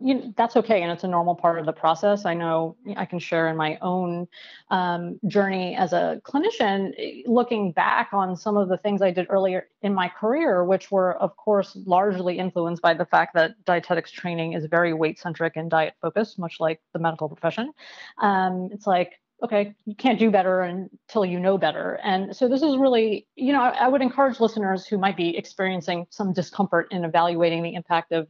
you 0.00 0.14
know, 0.14 0.34
that's 0.36 0.56
okay 0.56 0.82
and 0.82 0.90
it's 0.90 1.04
a 1.04 1.08
normal 1.08 1.34
part 1.34 1.58
of 1.58 1.66
the 1.66 1.72
process 1.72 2.24
i 2.24 2.34
know 2.34 2.76
i 2.96 3.04
can 3.04 3.18
share 3.18 3.48
in 3.48 3.56
my 3.56 3.78
own 3.82 4.26
um, 4.70 5.18
journey 5.26 5.74
as 5.76 5.92
a 5.92 6.20
clinician 6.24 6.92
looking 7.26 7.72
back 7.72 8.08
on 8.12 8.36
some 8.36 8.56
of 8.56 8.68
the 8.68 8.78
things 8.78 9.02
i 9.02 9.10
did 9.10 9.26
earlier 9.30 9.68
in 9.82 9.94
my 9.94 10.08
career 10.08 10.64
which 10.64 10.90
were 10.90 11.14
of 11.18 11.36
course 11.36 11.76
largely 11.86 12.38
influenced 12.38 12.82
by 12.82 12.94
the 12.94 13.04
fact 13.04 13.34
that 13.34 13.52
dietetics 13.64 14.10
training 14.10 14.54
is 14.54 14.64
very 14.66 14.92
weight 14.92 15.18
centric 15.18 15.56
and 15.56 15.70
diet 15.70 15.94
focused 16.00 16.38
much 16.38 16.58
like 16.60 16.80
the 16.92 16.98
medical 16.98 17.28
profession 17.28 17.72
um, 18.18 18.68
it's 18.72 18.86
like 18.86 19.20
okay, 19.42 19.74
you 19.86 19.94
can't 19.94 20.18
do 20.18 20.30
better 20.30 20.60
until 20.60 21.24
you 21.24 21.40
know 21.40 21.56
better. 21.56 21.98
And 22.02 22.36
so 22.36 22.48
this 22.48 22.62
is 22.62 22.76
really, 22.76 23.26
you 23.36 23.52
know, 23.52 23.62
I, 23.62 23.70
I, 23.70 23.88
would 23.88 24.02
encourage 24.02 24.40
listeners 24.40 24.86
who 24.86 24.98
might 24.98 25.16
be 25.16 25.36
experiencing 25.36 26.06
some 26.10 26.32
discomfort 26.32 26.88
in 26.90 27.04
evaluating 27.04 27.62
the 27.62 27.74
impact 27.74 28.12
of 28.12 28.28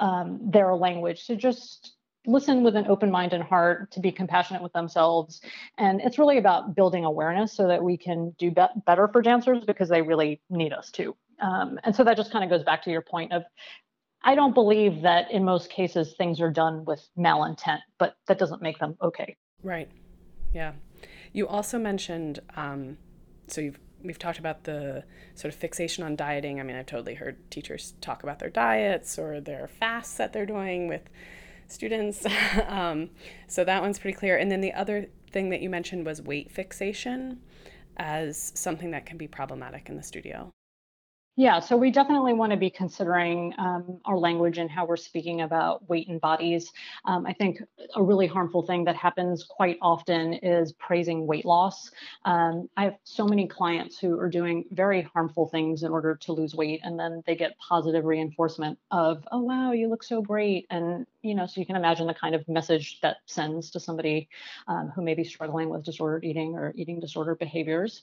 um, 0.00 0.40
their 0.42 0.74
language. 0.74 1.26
To 1.26 1.36
just 1.36 1.94
listen 2.26 2.62
with 2.62 2.76
an 2.76 2.86
open 2.86 3.10
mind 3.10 3.32
and 3.32 3.42
heart 3.42 3.90
to 3.92 4.00
be 4.00 4.12
compassionate 4.12 4.62
with 4.62 4.72
themselves. 4.72 5.40
And 5.78 6.00
it's 6.00 6.18
really 6.18 6.38
about 6.38 6.74
building 6.74 7.04
awareness 7.04 7.52
so 7.52 7.66
that 7.68 7.82
we 7.82 7.96
can 7.96 8.34
do 8.38 8.50
be- 8.50 8.62
better 8.84 9.08
for 9.08 9.22
dancers 9.22 9.64
because 9.64 9.88
they 9.88 10.02
really 10.02 10.40
need 10.50 10.72
us 10.72 10.90
to. 10.92 11.16
Um, 11.40 11.78
and 11.84 11.96
so 11.96 12.04
that 12.04 12.16
just 12.16 12.30
kind 12.30 12.44
of 12.44 12.50
goes 12.50 12.64
back 12.64 12.82
to 12.84 12.90
your 12.90 13.02
point 13.02 13.32
of 13.32 13.44
i 14.22 14.34
don't 14.34 14.54
believe 14.54 15.00
that 15.02 15.30
in 15.30 15.44
most 15.44 15.70
cases 15.70 16.12
things 16.18 16.40
are 16.40 16.50
done 16.50 16.84
with 16.84 17.08
malintent 17.16 17.80
but 17.98 18.16
that 18.26 18.38
doesn't 18.38 18.60
make 18.60 18.78
them 18.78 18.96
okay. 19.00 19.36
Right. 19.62 19.88
Yeah. 20.52 20.72
You 21.32 21.46
also 21.48 21.78
mentioned 21.78 22.40
um, 22.56 22.98
so 23.46 23.60
you've 23.60 23.78
we've 24.02 24.18
talked 24.18 24.38
about 24.38 24.64
the 24.64 25.04
sort 25.34 25.52
of 25.52 25.60
fixation 25.60 26.04
on 26.04 26.16
dieting. 26.16 26.60
I 26.60 26.62
mean, 26.62 26.76
I've 26.76 26.86
totally 26.86 27.14
heard 27.14 27.38
teachers 27.50 27.94
talk 28.00 28.22
about 28.22 28.38
their 28.38 28.50
diets 28.50 29.18
or 29.18 29.40
their 29.40 29.68
fasts 29.68 30.16
that 30.16 30.32
they're 30.32 30.46
doing 30.46 30.88
with 30.88 31.08
students. 31.68 32.26
um, 32.66 33.10
so 33.46 33.64
that 33.64 33.82
one's 33.82 33.98
pretty 33.98 34.16
clear. 34.16 34.36
And 34.36 34.50
then 34.50 34.60
the 34.60 34.72
other 34.72 35.06
thing 35.30 35.50
that 35.50 35.60
you 35.60 35.70
mentioned 35.70 36.06
was 36.06 36.20
weight 36.20 36.50
fixation 36.50 37.40
as 37.96 38.52
something 38.54 38.90
that 38.92 39.06
can 39.06 39.18
be 39.18 39.28
problematic 39.28 39.88
in 39.88 39.96
the 39.96 40.02
studio. 40.02 40.50
Yeah, 41.36 41.60
so 41.60 41.76
we 41.76 41.90
definitely 41.90 42.34
want 42.34 42.50
to 42.50 42.58
be 42.58 42.68
considering 42.68 43.54
um, 43.56 44.00
our 44.04 44.18
language 44.18 44.58
and 44.58 44.68
how 44.68 44.84
we're 44.84 44.96
speaking 44.98 45.40
about 45.40 45.88
weight 45.88 46.08
and 46.08 46.20
bodies. 46.20 46.70
Um, 47.06 47.24
I 47.24 47.32
think 47.32 47.62
a 47.94 48.02
really 48.02 48.26
harmful 48.26 48.62
thing 48.62 48.84
that 48.84 48.96
happens 48.96 49.44
quite 49.44 49.78
often 49.80 50.34
is 50.34 50.72
praising 50.72 51.26
weight 51.26 51.46
loss. 51.46 51.90
Um, 52.26 52.68
I 52.76 52.84
have 52.84 52.96
so 53.04 53.24
many 53.26 53.46
clients 53.46 53.98
who 53.98 54.18
are 54.18 54.28
doing 54.28 54.64
very 54.72 55.02
harmful 55.02 55.48
things 55.48 55.82
in 55.82 55.92
order 55.92 56.16
to 56.16 56.32
lose 56.32 56.54
weight, 56.54 56.80
and 56.82 56.98
then 56.98 57.22
they 57.26 57.36
get 57.36 57.56
positive 57.58 58.04
reinforcement 58.04 58.78
of, 58.90 59.26
oh, 59.32 59.40
wow, 59.40 59.72
you 59.72 59.88
look 59.88 60.02
so 60.02 60.20
great. 60.20 60.66
And, 60.68 61.06
you 61.22 61.34
know, 61.34 61.46
so 61.46 61.60
you 61.60 61.66
can 61.66 61.76
imagine 61.76 62.06
the 62.06 62.14
kind 62.14 62.34
of 62.34 62.46
message 62.48 63.00
that 63.00 63.18
sends 63.24 63.70
to 63.70 63.80
somebody 63.80 64.28
um, 64.68 64.92
who 64.94 65.00
may 65.00 65.14
be 65.14 65.24
struggling 65.24 65.70
with 65.70 65.84
disordered 65.84 66.24
eating 66.24 66.56
or 66.56 66.74
eating 66.76 67.00
disorder 67.00 67.34
behaviors. 67.34 68.02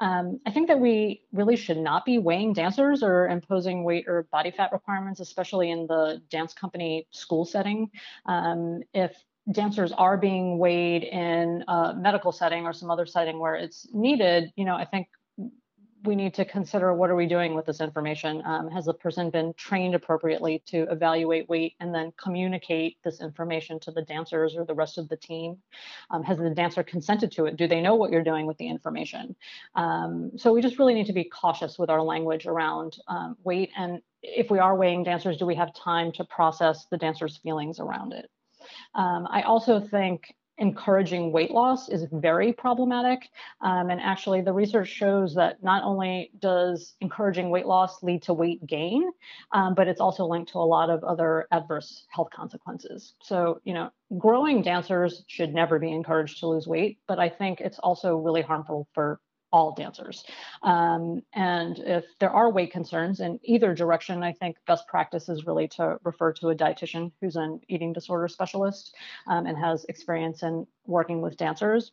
Um, 0.00 0.40
I 0.46 0.52
think 0.52 0.68
that 0.68 0.78
we 0.78 1.22
really 1.32 1.56
should 1.56 1.76
not 1.78 2.04
be 2.04 2.18
weighing 2.18 2.52
dancers 2.68 3.02
or 3.02 3.28
imposing 3.28 3.82
weight 3.82 4.04
or 4.06 4.24
body 4.30 4.50
fat 4.50 4.72
requirements, 4.72 5.20
especially 5.20 5.70
in 5.70 5.86
the 5.86 6.20
dance 6.30 6.52
company 6.52 7.06
school 7.10 7.44
setting. 7.44 7.90
Um, 8.26 8.82
if 8.92 9.16
dancers 9.50 9.92
are 9.92 10.18
being 10.18 10.58
weighed 10.58 11.04
in 11.04 11.64
a 11.66 11.94
medical 11.96 12.32
setting 12.32 12.66
or 12.66 12.74
some 12.74 12.90
other 12.90 13.06
setting 13.06 13.38
where 13.38 13.54
it's 13.54 13.88
needed, 13.94 14.52
you 14.56 14.66
know, 14.66 14.74
I 14.74 14.84
think 14.84 15.08
we 16.04 16.14
need 16.14 16.34
to 16.34 16.44
consider 16.44 16.94
what 16.94 17.10
are 17.10 17.16
we 17.16 17.26
doing 17.26 17.54
with 17.54 17.66
this 17.66 17.80
information? 17.80 18.42
Um, 18.44 18.70
has 18.70 18.84
the 18.84 18.94
person 18.94 19.30
been 19.30 19.52
trained 19.54 19.94
appropriately 19.94 20.62
to 20.66 20.82
evaluate 20.90 21.48
weight 21.48 21.74
and 21.80 21.94
then 21.94 22.12
communicate 22.22 22.98
this 23.02 23.20
information 23.20 23.80
to 23.80 23.90
the 23.90 24.02
dancers 24.02 24.56
or 24.56 24.64
the 24.64 24.74
rest 24.74 24.98
of 24.98 25.08
the 25.08 25.16
team? 25.16 25.56
Um, 26.10 26.22
has 26.22 26.38
the 26.38 26.50
dancer 26.50 26.82
consented 26.82 27.32
to 27.32 27.46
it? 27.46 27.56
Do 27.56 27.66
they 27.66 27.80
know 27.80 27.96
what 27.96 28.12
you're 28.12 28.22
doing 28.22 28.46
with 28.46 28.58
the 28.58 28.68
information? 28.68 29.34
Um, 29.74 30.32
so 30.36 30.52
we 30.52 30.62
just 30.62 30.78
really 30.78 30.94
need 30.94 31.06
to 31.06 31.12
be 31.12 31.24
cautious 31.24 31.78
with 31.78 31.90
our 31.90 32.02
language 32.02 32.46
around 32.46 32.98
um, 33.08 33.36
weight. 33.42 33.70
And 33.76 34.00
if 34.22 34.50
we 34.50 34.58
are 34.58 34.76
weighing 34.76 35.04
dancers, 35.04 35.36
do 35.36 35.46
we 35.46 35.56
have 35.56 35.74
time 35.74 36.12
to 36.12 36.24
process 36.24 36.86
the 36.90 36.98
dancer's 36.98 37.36
feelings 37.38 37.80
around 37.80 38.12
it? 38.12 38.30
Um, 38.94 39.26
I 39.30 39.42
also 39.42 39.80
think 39.80 40.34
encouraging 40.58 41.32
weight 41.32 41.50
loss 41.50 41.88
is 41.88 42.06
very 42.12 42.52
problematic. 42.52 43.28
Um, 43.60 43.90
and 43.90 44.00
actually, 44.00 44.40
the 44.40 44.52
research 44.52 44.88
shows 44.88 45.34
that 45.34 45.62
not 45.62 45.84
only 45.84 46.30
does 46.38 46.94
encouraging 47.00 47.50
weight 47.50 47.66
loss 47.66 48.02
lead 48.02 48.22
to 48.24 48.34
weight 48.34 48.64
gain, 48.66 49.10
um, 49.52 49.74
but 49.74 49.88
it's 49.88 50.00
also 50.00 50.26
linked 50.26 50.52
to 50.52 50.58
a 50.58 50.60
lot 50.60 50.90
of 50.90 51.04
other 51.04 51.46
adverse 51.52 52.06
health 52.10 52.28
consequences. 52.34 53.14
So, 53.22 53.60
you 53.64 53.74
know, 53.74 53.90
growing 54.16 54.62
dancers 54.62 55.24
should 55.26 55.54
never 55.54 55.78
be 55.78 55.92
encouraged 55.92 56.40
to 56.40 56.48
lose 56.48 56.66
weight, 56.66 56.98
but 57.06 57.18
I 57.18 57.28
think 57.28 57.60
it's 57.60 57.78
also 57.78 58.16
really 58.16 58.42
harmful 58.42 58.88
for 58.94 59.20
all 59.52 59.72
dancers. 59.72 60.24
Um, 60.62 61.22
and 61.34 61.78
if 61.78 62.04
there 62.18 62.30
are 62.30 62.50
weight 62.50 62.72
concerns 62.72 63.20
in 63.20 63.38
either 63.42 63.74
direction, 63.74 64.22
I 64.22 64.32
think 64.32 64.56
best 64.66 64.86
practice 64.86 65.28
is 65.28 65.46
really 65.46 65.68
to 65.68 65.98
refer 66.04 66.32
to 66.34 66.50
a 66.50 66.54
dietitian 66.54 67.12
who's 67.20 67.36
an 67.36 67.60
eating 67.68 67.92
disorder 67.92 68.28
specialist 68.28 68.94
um, 69.26 69.46
and 69.46 69.56
has 69.56 69.84
experience 69.86 70.42
in 70.42 70.66
working 70.86 71.20
with 71.20 71.36
dancers 71.36 71.92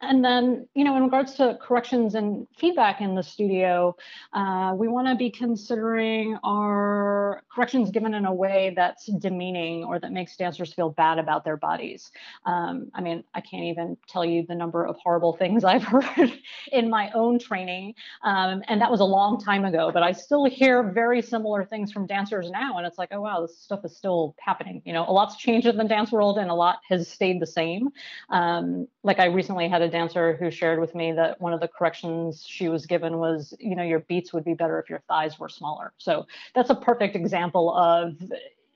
and 0.00 0.24
then, 0.24 0.68
you 0.74 0.84
know, 0.84 0.96
in 0.96 1.04
regards 1.04 1.34
to 1.34 1.58
corrections 1.60 2.14
and 2.14 2.46
feedback 2.56 3.00
in 3.00 3.14
the 3.14 3.22
studio, 3.22 3.96
uh, 4.32 4.74
we 4.76 4.88
want 4.88 5.08
to 5.08 5.14
be 5.14 5.30
considering 5.30 6.36
our 6.44 7.42
corrections 7.54 7.90
given 7.90 8.14
in 8.14 8.24
a 8.24 8.32
way 8.32 8.72
that's 8.76 9.06
demeaning 9.06 9.84
or 9.84 9.98
that 9.98 10.12
makes 10.12 10.36
dancers 10.36 10.72
feel 10.72 10.90
bad 10.90 11.18
about 11.18 11.44
their 11.44 11.56
bodies. 11.56 12.10
Um, 12.44 12.90
I 12.94 13.00
mean, 13.00 13.24
I 13.34 13.40
can't 13.40 13.64
even 13.64 13.96
tell 14.08 14.24
you 14.24 14.44
the 14.46 14.54
number 14.54 14.84
of 14.84 14.96
horrible 15.02 15.36
things 15.38 15.64
I've 15.64 15.84
heard 15.84 16.32
in 16.72 16.90
my 16.90 17.10
own 17.14 17.38
training. 17.38 17.94
Um, 18.22 18.62
and 18.68 18.80
that 18.80 18.90
was 18.90 19.00
a 19.00 19.04
long 19.04 19.40
time 19.40 19.64
ago, 19.64 19.90
but 19.92 20.02
I 20.02 20.12
still 20.12 20.44
hear 20.44 20.82
very 20.82 21.22
similar 21.22 21.64
things 21.64 21.92
from 21.92 22.06
dancers 22.06 22.50
now. 22.50 22.78
And 22.78 22.86
it's 22.86 22.98
like, 22.98 23.10
oh, 23.12 23.20
wow, 23.20 23.42
this 23.42 23.58
stuff 23.58 23.84
is 23.84 23.96
still 23.96 24.34
happening. 24.38 24.82
You 24.84 24.92
know, 24.92 25.04
a 25.08 25.12
lot's 25.12 25.36
changed 25.36 25.66
in 25.66 25.76
the 25.76 25.84
dance 25.84 26.12
world 26.12 26.38
and 26.38 26.50
a 26.50 26.54
lot 26.54 26.78
has 26.88 27.08
stayed 27.08 27.40
the 27.40 27.46
same. 27.46 27.88
Um, 28.30 28.88
like 29.02 29.18
I 29.18 29.26
recently 29.26 29.68
had 29.74 29.82
a 29.82 29.88
dancer 29.88 30.36
who 30.36 30.52
shared 30.52 30.78
with 30.78 30.94
me 30.94 31.10
that 31.10 31.40
one 31.40 31.52
of 31.52 31.58
the 31.58 31.66
corrections 31.66 32.44
she 32.46 32.68
was 32.68 32.86
given 32.86 33.18
was, 33.18 33.52
you 33.58 33.74
know, 33.74 33.82
your 33.82 33.98
beats 33.98 34.32
would 34.32 34.44
be 34.44 34.54
better 34.54 34.78
if 34.78 34.88
your 34.88 35.00
thighs 35.08 35.36
were 35.40 35.48
smaller. 35.48 35.92
So 35.98 36.28
that's 36.54 36.70
a 36.70 36.76
perfect 36.76 37.16
example 37.16 37.74
of 37.74 38.14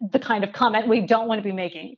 the 0.01 0.19
kind 0.19 0.43
of 0.43 0.53
comment 0.53 0.89
we 0.89 1.01
don't 1.01 1.29
want 1.29 1.39
to 1.39 1.45
be 1.45 1.53
making. 1.53 1.97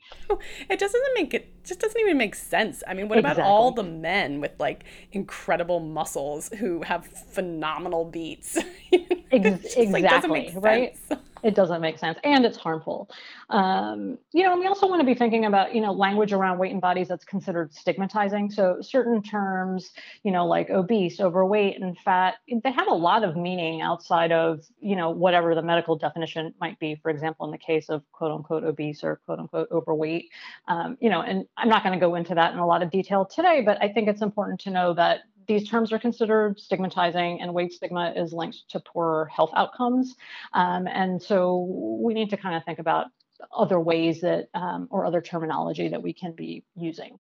It 0.69 0.79
doesn't 0.79 1.03
make 1.15 1.33
it 1.33 1.65
just 1.65 1.81
doesn't 1.81 1.99
even 1.99 2.19
make 2.19 2.35
sense. 2.35 2.83
I 2.87 2.93
mean, 2.93 3.09
what 3.09 3.19
exactly. 3.19 3.43
about 3.43 3.51
all 3.51 3.71
the 3.71 3.85
men 3.85 4.39
with 4.39 4.53
like 4.59 4.85
incredible 5.13 5.81
muscles 5.81 6.51
who 6.59 6.83
have 6.83 7.07
phenomenal 7.07 8.05
beats? 8.05 8.59
Ex- 9.33 9.77
exactly, 9.77 10.53
like, 10.55 10.63
right? 10.63 10.99
It 11.43 11.55
doesn't 11.55 11.81
make 11.81 11.99
sense 11.99 12.19
and 12.25 12.45
it's 12.45 12.57
harmful. 12.57 13.11
Um, 13.49 14.19
you 14.33 14.45
know 14.45 14.53
and 14.53 14.61
we 14.61 14.67
also 14.67 14.87
want 14.89 15.01
to 15.01 15.07
be 15.07 15.15
thinking 15.15 15.45
about 15.45 15.75
you 15.75 15.81
know 15.81 15.93
language 15.93 16.33
around 16.33 16.59
weight 16.59 16.73
and 16.73 16.81
bodies 16.81 17.09
that's 17.09 17.25
considered 17.25 17.73
stigmatizing. 17.73 18.51
So 18.51 18.79
certain 18.81 19.23
terms 19.23 19.91
you 20.23 20.33
know 20.33 20.47
like 20.47 20.71
obese 20.71 21.21
overweight 21.21 21.81
and 21.81 21.97
fat 21.99 22.35
they 22.63 22.73
have 22.73 22.89
a 22.89 22.95
lot 22.95 23.25
of 23.25 23.37
meaning 23.37 23.81
outside 23.81 24.33
of 24.33 24.65
you 24.81 24.97
know 24.97 25.11
whatever 25.11 25.55
the 25.55 25.63
medical 25.63 25.97
definition 25.97 26.55
might 26.61 26.79
be. 26.79 26.97
For 27.03 27.11
example 27.11 27.47
in 27.47 27.53
the 27.53 27.59
case 27.59 27.89
of 27.89 28.03
quote 28.13 28.33
unquote 28.33 28.65
obese 28.65 29.03
or 29.03 29.21
quote 29.27 29.39
unquote 29.39 29.69
overweight. 29.71 30.31
Um, 30.69 30.97
you 31.01 31.11
know 31.11 31.23
and 31.23 31.47
i'm 31.57 31.69
not 31.69 31.83
going 31.83 31.99
to 31.99 32.05
go 32.05 32.15
into 32.15 32.35
that 32.35 32.53
in 32.53 32.59
a 32.59 32.67
lot 32.67 32.83
of 32.83 32.91
detail 32.91 33.25
today 33.25 33.63
but 33.65 33.83
i 33.83 33.89
think 33.89 34.09
it's 34.09 34.23
important 34.23 34.61
to 34.61 34.71
know 34.71 34.95
that 34.95 35.21
these 35.51 35.69
terms 35.69 35.93
are 35.93 35.99
considered 35.99 36.61
stigmatizing 36.61 37.41
and 37.41 37.53
weight 37.53 37.73
stigma 37.73 38.13
is 38.15 38.33
linked 38.33 38.69
to 38.69 38.79
poorer 38.79 39.27
health 39.27 39.51
outcomes. 39.57 40.15
Um, 40.53 40.87
and 40.87 41.21
so 41.21 41.67
we 42.01 42.15
need 42.15 42.31
to 42.31 42.37
kind 42.37 42.55
of 42.55 42.65
think 42.65 42.79
about 42.79 43.07
other 43.53 43.81
ways 43.81 44.21
that, 44.21 44.49
um, 44.55 44.87
or 44.93 45.05
other 45.05 45.21
terminology 45.21 45.89
that 45.89 46.01
we 46.01 46.13
can 46.13 46.35
be 46.37 46.63
using. 46.77 47.19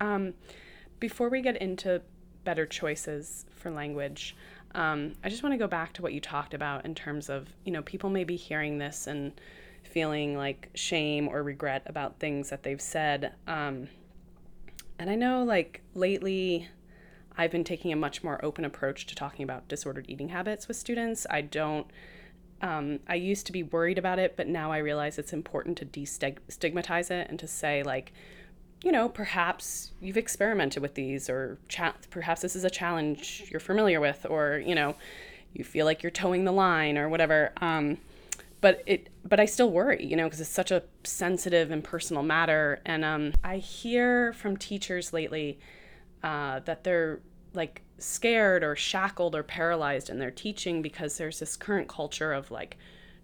Um, 0.00 0.34
before 0.98 1.28
we 1.28 1.40
get 1.40 1.56
into 1.58 2.02
better 2.42 2.66
choices 2.66 3.46
for 3.54 3.70
language, 3.70 4.34
um, 4.74 5.12
I 5.22 5.28
just 5.28 5.44
want 5.44 5.52
to 5.52 5.58
go 5.58 5.68
back 5.68 5.92
to 5.94 6.02
what 6.02 6.12
you 6.12 6.20
talked 6.20 6.52
about 6.52 6.84
in 6.84 6.96
terms 6.96 7.28
of, 7.28 7.48
you 7.64 7.70
know, 7.70 7.82
people 7.82 8.10
may 8.10 8.24
be 8.24 8.34
hearing 8.34 8.78
this 8.78 9.06
and 9.06 9.40
feeling 9.84 10.36
like 10.36 10.70
shame 10.74 11.28
or 11.28 11.44
regret 11.44 11.82
about 11.86 12.18
things 12.18 12.50
that 12.50 12.64
they've 12.64 12.80
said. 12.80 13.34
Um, 13.46 13.86
and 14.98 15.08
I 15.08 15.14
know, 15.14 15.44
like, 15.44 15.80
lately, 15.94 16.68
I've 17.36 17.50
been 17.50 17.64
taking 17.64 17.92
a 17.92 17.96
much 17.96 18.22
more 18.22 18.44
open 18.44 18.64
approach 18.64 19.06
to 19.06 19.14
talking 19.14 19.42
about 19.42 19.68
disordered 19.68 20.06
eating 20.08 20.28
habits 20.30 20.68
with 20.68 20.76
students. 20.76 21.26
I 21.30 21.40
don't, 21.42 21.86
um, 22.60 23.00
I 23.08 23.14
used 23.14 23.46
to 23.46 23.52
be 23.52 23.62
worried 23.62 23.98
about 23.98 24.18
it, 24.18 24.36
but 24.36 24.46
now 24.46 24.72
I 24.72 24.78
realize 24.78 25.18
it's 25.18 25.32
important 25.32 25.78
to 25.78 25.86
destigmatize 25.86 27.10
it 27.10 27.28
and 27.30 27.38
to 27.38 27.46
say, 27.46 27.82
like, 27.82 28.12
you 28.82 28.92
know, 28.92 29.08
perhaps 29.08 29.92
you've 30.00 30.16
experimented 30.16 30.82
with 30.82 30.94
these, 30.94 31.28
or 31.28 31.58
cha- 31.68 31.94
perhaps 32.10 32.42
this 32.42 32.56
is 32.56 32.64
a 32.64 32.70
challenge 32.70 33.44
you're 33.50 33.60
familiar 33.60 34.00
with, 34.00 34.26
or, 34.28 34.62
you 34.64 34.74
know, 34.74 34.96
you 35.52 35.64
feel 35.64 35.84
like 35.86 36.02
you're 36.02 36.10
toeing 36.10 36.44
the 36.44 36.52
line 36.52 36.96
or 36.96 37.08
whatever. 37.08 37.52
Um, 37.60 37.98
but 38.60 38.82
it 38.86 39.08
but 39.24 39.40
I 39.40 39.46
still 39.46 39.70
worry, 39.70 40.04
you 40.04 40.16
know, 40.16 40.24
because 40.24 40.40
it's 40.40 40.50
such 40.50 40.70
a 40.70 40.82
sensitive 41.04 41.70
and 41.70 41.82
personal 41.82 42.22
matter. 42.22 42.80
And 42.84 43.04
um, 43.04 43.32
I 43.42 43.56
hear 43.56 44.32
from 44.32 44.56
teachers 44.56 45.12
lately 45.12 45.58
uh, 46.22 46.60
that 46.60 46.84
they're 46.84 47.20
like 47.52 47.82
scared 47.98 48.62
or 48.62 48.76
shackled 48.76 49.34
or 49.34 49.42
paralyzed 49.42 50.08
in 50.08 50.18
their 50.18 50.30
teaching 50.30 50.82
because 50.82 51.18
there's 51.18 51.40
this 51.40 51.56
current 51.56 51.88
culture 51.88 52.32
of 52.32 52.50
like 52.50 52.76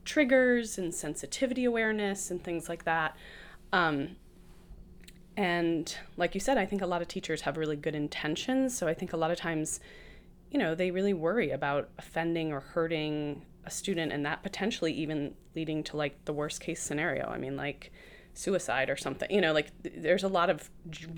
triggers 0.04 0.78
and 0.78 0.94
sensitivity 0.94 1.64
awareness 1.64 2.30
and 2.30 2.42
things 2.42 2.68
like 2.68 2.84
that. 2.84 3.16
Um, 3.72 4.16
and 5.36 5.94
like 6.16 6.34
you 6.34 6.40
said, 6.40 6.56
I 6.56 6.64
think 6.64 6.82
a 6.82 6.86
lot 6.86 7.02
of 7.02 7.08
teachers 7.08 7.42
have 7.42 7.56
really 7.56 7.76
good 7.76 7.94
intentions. 7.94 8.76
So 8.76 8.88
I 8.88 8.94
think 8.94 9.12
a 9.12 9.16
lot 9.16 9.30
of 9.30 9.36
times, 9.36 9.80
you 10.50 10.58
know, 10.58 10.74
they 10.74 10.90
really 10.90 11.12
worry 11.12 11.50
about 11.50 11.90
offending 11.98 12.52
or 12.52 12.60
hurting 12.60 13.42
a 13.64 13.70
student 13.70 14.12
and 14.12 14.24
that 14.24 14.42
potentially 14.42 14.92
even 14.92 15.34
leading 15.54 15.82
to 15.84 15.96
like 15.96 16.24
the 16.24 16.32
worst 16.32 16.60
case 16.60 16.80
scenario. 16.80 17.26
I 17.26 17.36
mean, 17.36 17.56
like, 17.56 17.92
suicide 18.36 18.90
or 18.90 18.96
something. 18.96 19.30
You 19.30 19.40
know, 19.40 19.52
like 19.52 19.70
there's 19.82 20.22
a 20.22 20.28
lot 20.28 20.50
of 20.50 20.70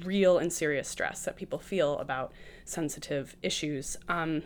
real 0.05 0.39
and 0.39 0.53
serious 0.53 0.89
stress 0.89 1.25
that 1.25 1.37
people 1.37 1.59
feel 1.59 1.99
about 1.99 2.33
sensitive 2.65 3.37
issues. 3.43 3.97
Um, 4.09 4.43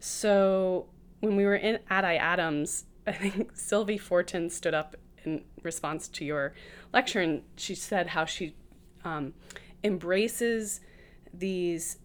so 0.00 0.86
when 1.20 1.36
we 1.36 1.44
were 1.44 1.56
in 1.56 1.78
IADMS, 1.90 2.84
I 3.06 3.12
think 3.12 3.56
Sylvie 3.56 3.98
Fortin 3.98 4.50
stood 4.50 4.74
up 4.74 4.96
in 5.24 5.44
response 5.62 6.08
to 6.08 6.24
your 6.24 6.54
lecture 6.92 7.20
and 7.20 7.42
she 7.56 7.74
said 7.74 8.08
how 8.08 8.24
she 8.24 8.54
um, 9.04 9.34
embraces 9.84 10.80
these 11.32 11.98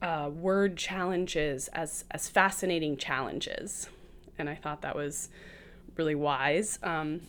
uh, 0.00 0.28
word 0.32 0.76
challenges 0.76 1.68
as 1.68 2.04
as 2.10 2.28
fascinating 2.28 2.96
challenges, 2.96 3.88
and 4.36 4.50
I 4.50 4.56
thought 4.56 4.82
that 4.82 4.96
was 4.96 5.28
really 5.96 6.16
wise. 6.16 6.80
Um, 6.82 7.20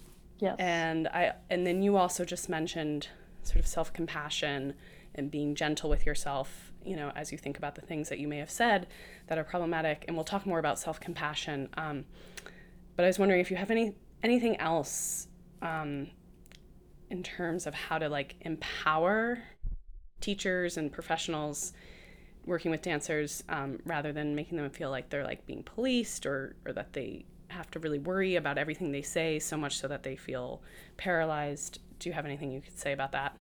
Yes. 0.43 0.55
And 0.59 1.07
I 1.07 1.33
and 1.49 1.65
then 1.65 1.81
you 1.81 1.95
also 1.95 2.25
just 2.25 2.49
mentioned 2.49 3.07
sort 3.43 3.59
of 3.59 3.67
self-compassion 3.67 4.73
and 5.15 5.31
being 5.31 5.55
gentle 5.55 5.89
with 5.89 6.05
yourself 6.05 6.73
you 6.85 6.95
know, 6.95 7.11
as 7.15 7.31
you 7.31 7.37
think 7.37 7.57
about 7.57 7.75
the 7.75 7.81
things 7.81 8.09
that 8.09 8.19
you 8.19 8.27
may 8.27 8.37
have 8.37 8.51
said 8.51 8.87
that 9.27 9.37
are 9.37 9.43
problematic, 9.43 10.05
and 10.07 10.17
we'll 10.17 10.23
talk 10.23 10.45
more 10.45 10.59
about 10.59 10.79
self 10.79 10.99
compassion. 10.99 11.69
Um, 11.75 12.05
but 12.95 13.03
I 13.03 13.07
was 13.07 13.19
wondering 13.19 13.41
if 13.41 13.49
you 13.49 13.57
have 13.57 13.71
any 13.71 13.95
anything 14.21 14.57
else 14.57 15.27
um, 15.61 16.07
in 17.09 17.23
terms 17.23 17.67
of 17.67 17.73
how 17.73 17.97
to 17.97 18.09
like 18.09 18.35
empower 18.41 19.39
teachers 20.21 20.77
and 20.77 20.91
professionals 20.91 21.73
working 22.45 22.71
with 22.71 22.81
dancers 22.81 23.43
um, 23.49 23.79
rather 23.85 24.11
than 24.11 24.35
making 24.35 24.57
them 24.57 24.69
feel 24.69 24.89
like 24.89 25.09
they're 25.09 25.23
like 25.23 25.45
being 25.45 25.63
policed 25.63 26.25
or 26.25 26.55
or 26.65 26.73
that 26.73 26.93
they 26.93 27.25
have 27.53 27.71
to 27.71 27.79
really 27.79 27.99
worry 27.99 28.35
about 28.35 28.57
everything 28.57 28.91
they 28.91 29.01
say 29.01 29.39
so 29.39 29.57
much 29.57 29.77
so 29.77 29.87
that 29.87 30.03
they 30.03 30.15
feel 30.15 30.61
paralyzed. 30.97 31.79
Do 31.99 32.09
you 32.09 32.13
have 32.13 32.25
anything 32.25 32.51
you 32.51 32.61
could 32.61 32.77
say 32.77 32.91
about 32.91 33.11
that? 33.13 33.35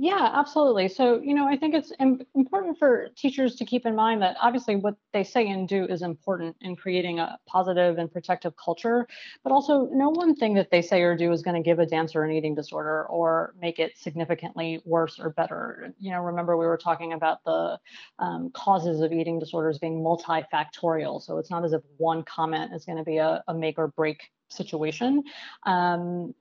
Yeah, 0.00 0.30
absolutely. 0.32 0.86
So, 0.86 1.20
you 1.20 1.34
know, 1.34 1.48
I 1.48 1.56
think 1.56 1.74
it's 1.74 1.90
important 1.98 2.78
for 2.78 3.08
teachers 3.16 3.56
to 3.56 3.64
keep 3.64 3.84
in 3.84 3.96
mind 3.96 4.22
that 4.22 4.36
obviously 4.40 4.76
what 4.76 4.94
they 5.12 5.24
say 5.24 5.48
and 5.48 5.66
do 5.66 5.86
is 5.86 6.02
important 6.02 6.54
in 6.60 6.76
creating 6.76 7.18
a 7.18 7.36
positive 7.48 7.98
and 7.98 8.08
protective 8.08 8.54
culture, 8.56 9.08
but 9.42 9.50
also 9.50 9.88
no 9.90 10.08
one 10.10 10.36
thing 10.36 10.54
that 10.54 10.70
they 10.70 10.82
say 10.82 11.02
or 11.02 11.16
do 11.16 11.32
is 11.32 11.42
going 11.42 11.60
to 11.60 11.68
give 11.68 11.80
a 11.80 11.86
dancer 11.86 12.22
an 12.22 12.30
eating 12.30 12.54
disorder 12.54 13.06
or 13.06 13.54
make 13.60 13.80
it 13.80 13.98
significantly 13.98 14.80
worse 14.84 15.18
or 15.18 15.30
better. 15.30 15.92
You 15.98 16.12
know, 16.12 16.20
remember 16.20 16.56
we 16.56 16.66
were 16.66 16.78
talking 16.78 17.12
about 17.12 17.42
the 17.42 17.80
um, 18.20 18.50
causes 18.50 19.00
of 19.00 19.12
eating 19.12 19.40
disorders 19.40 19.80
being 19.80 20.00
multifactorial. 20.00 21.20
So 21.20 21.38
it's 21.38 21.50
not 21.50 21.64
as 21.64 21.72
if 21.72 21.82
one 21.96 22.22
comment 22.22 22.72
is 22.72 22.84
going 22.84 22.98
to 22.98 23.04
be 23.04 23.16
a, 23.16 23.42
a 23.48 23.54
make 23.54 23.78
or 23.80 23.88
break 23.88 24.30
situation. 24.48 25.24
Um, 25.64 26.34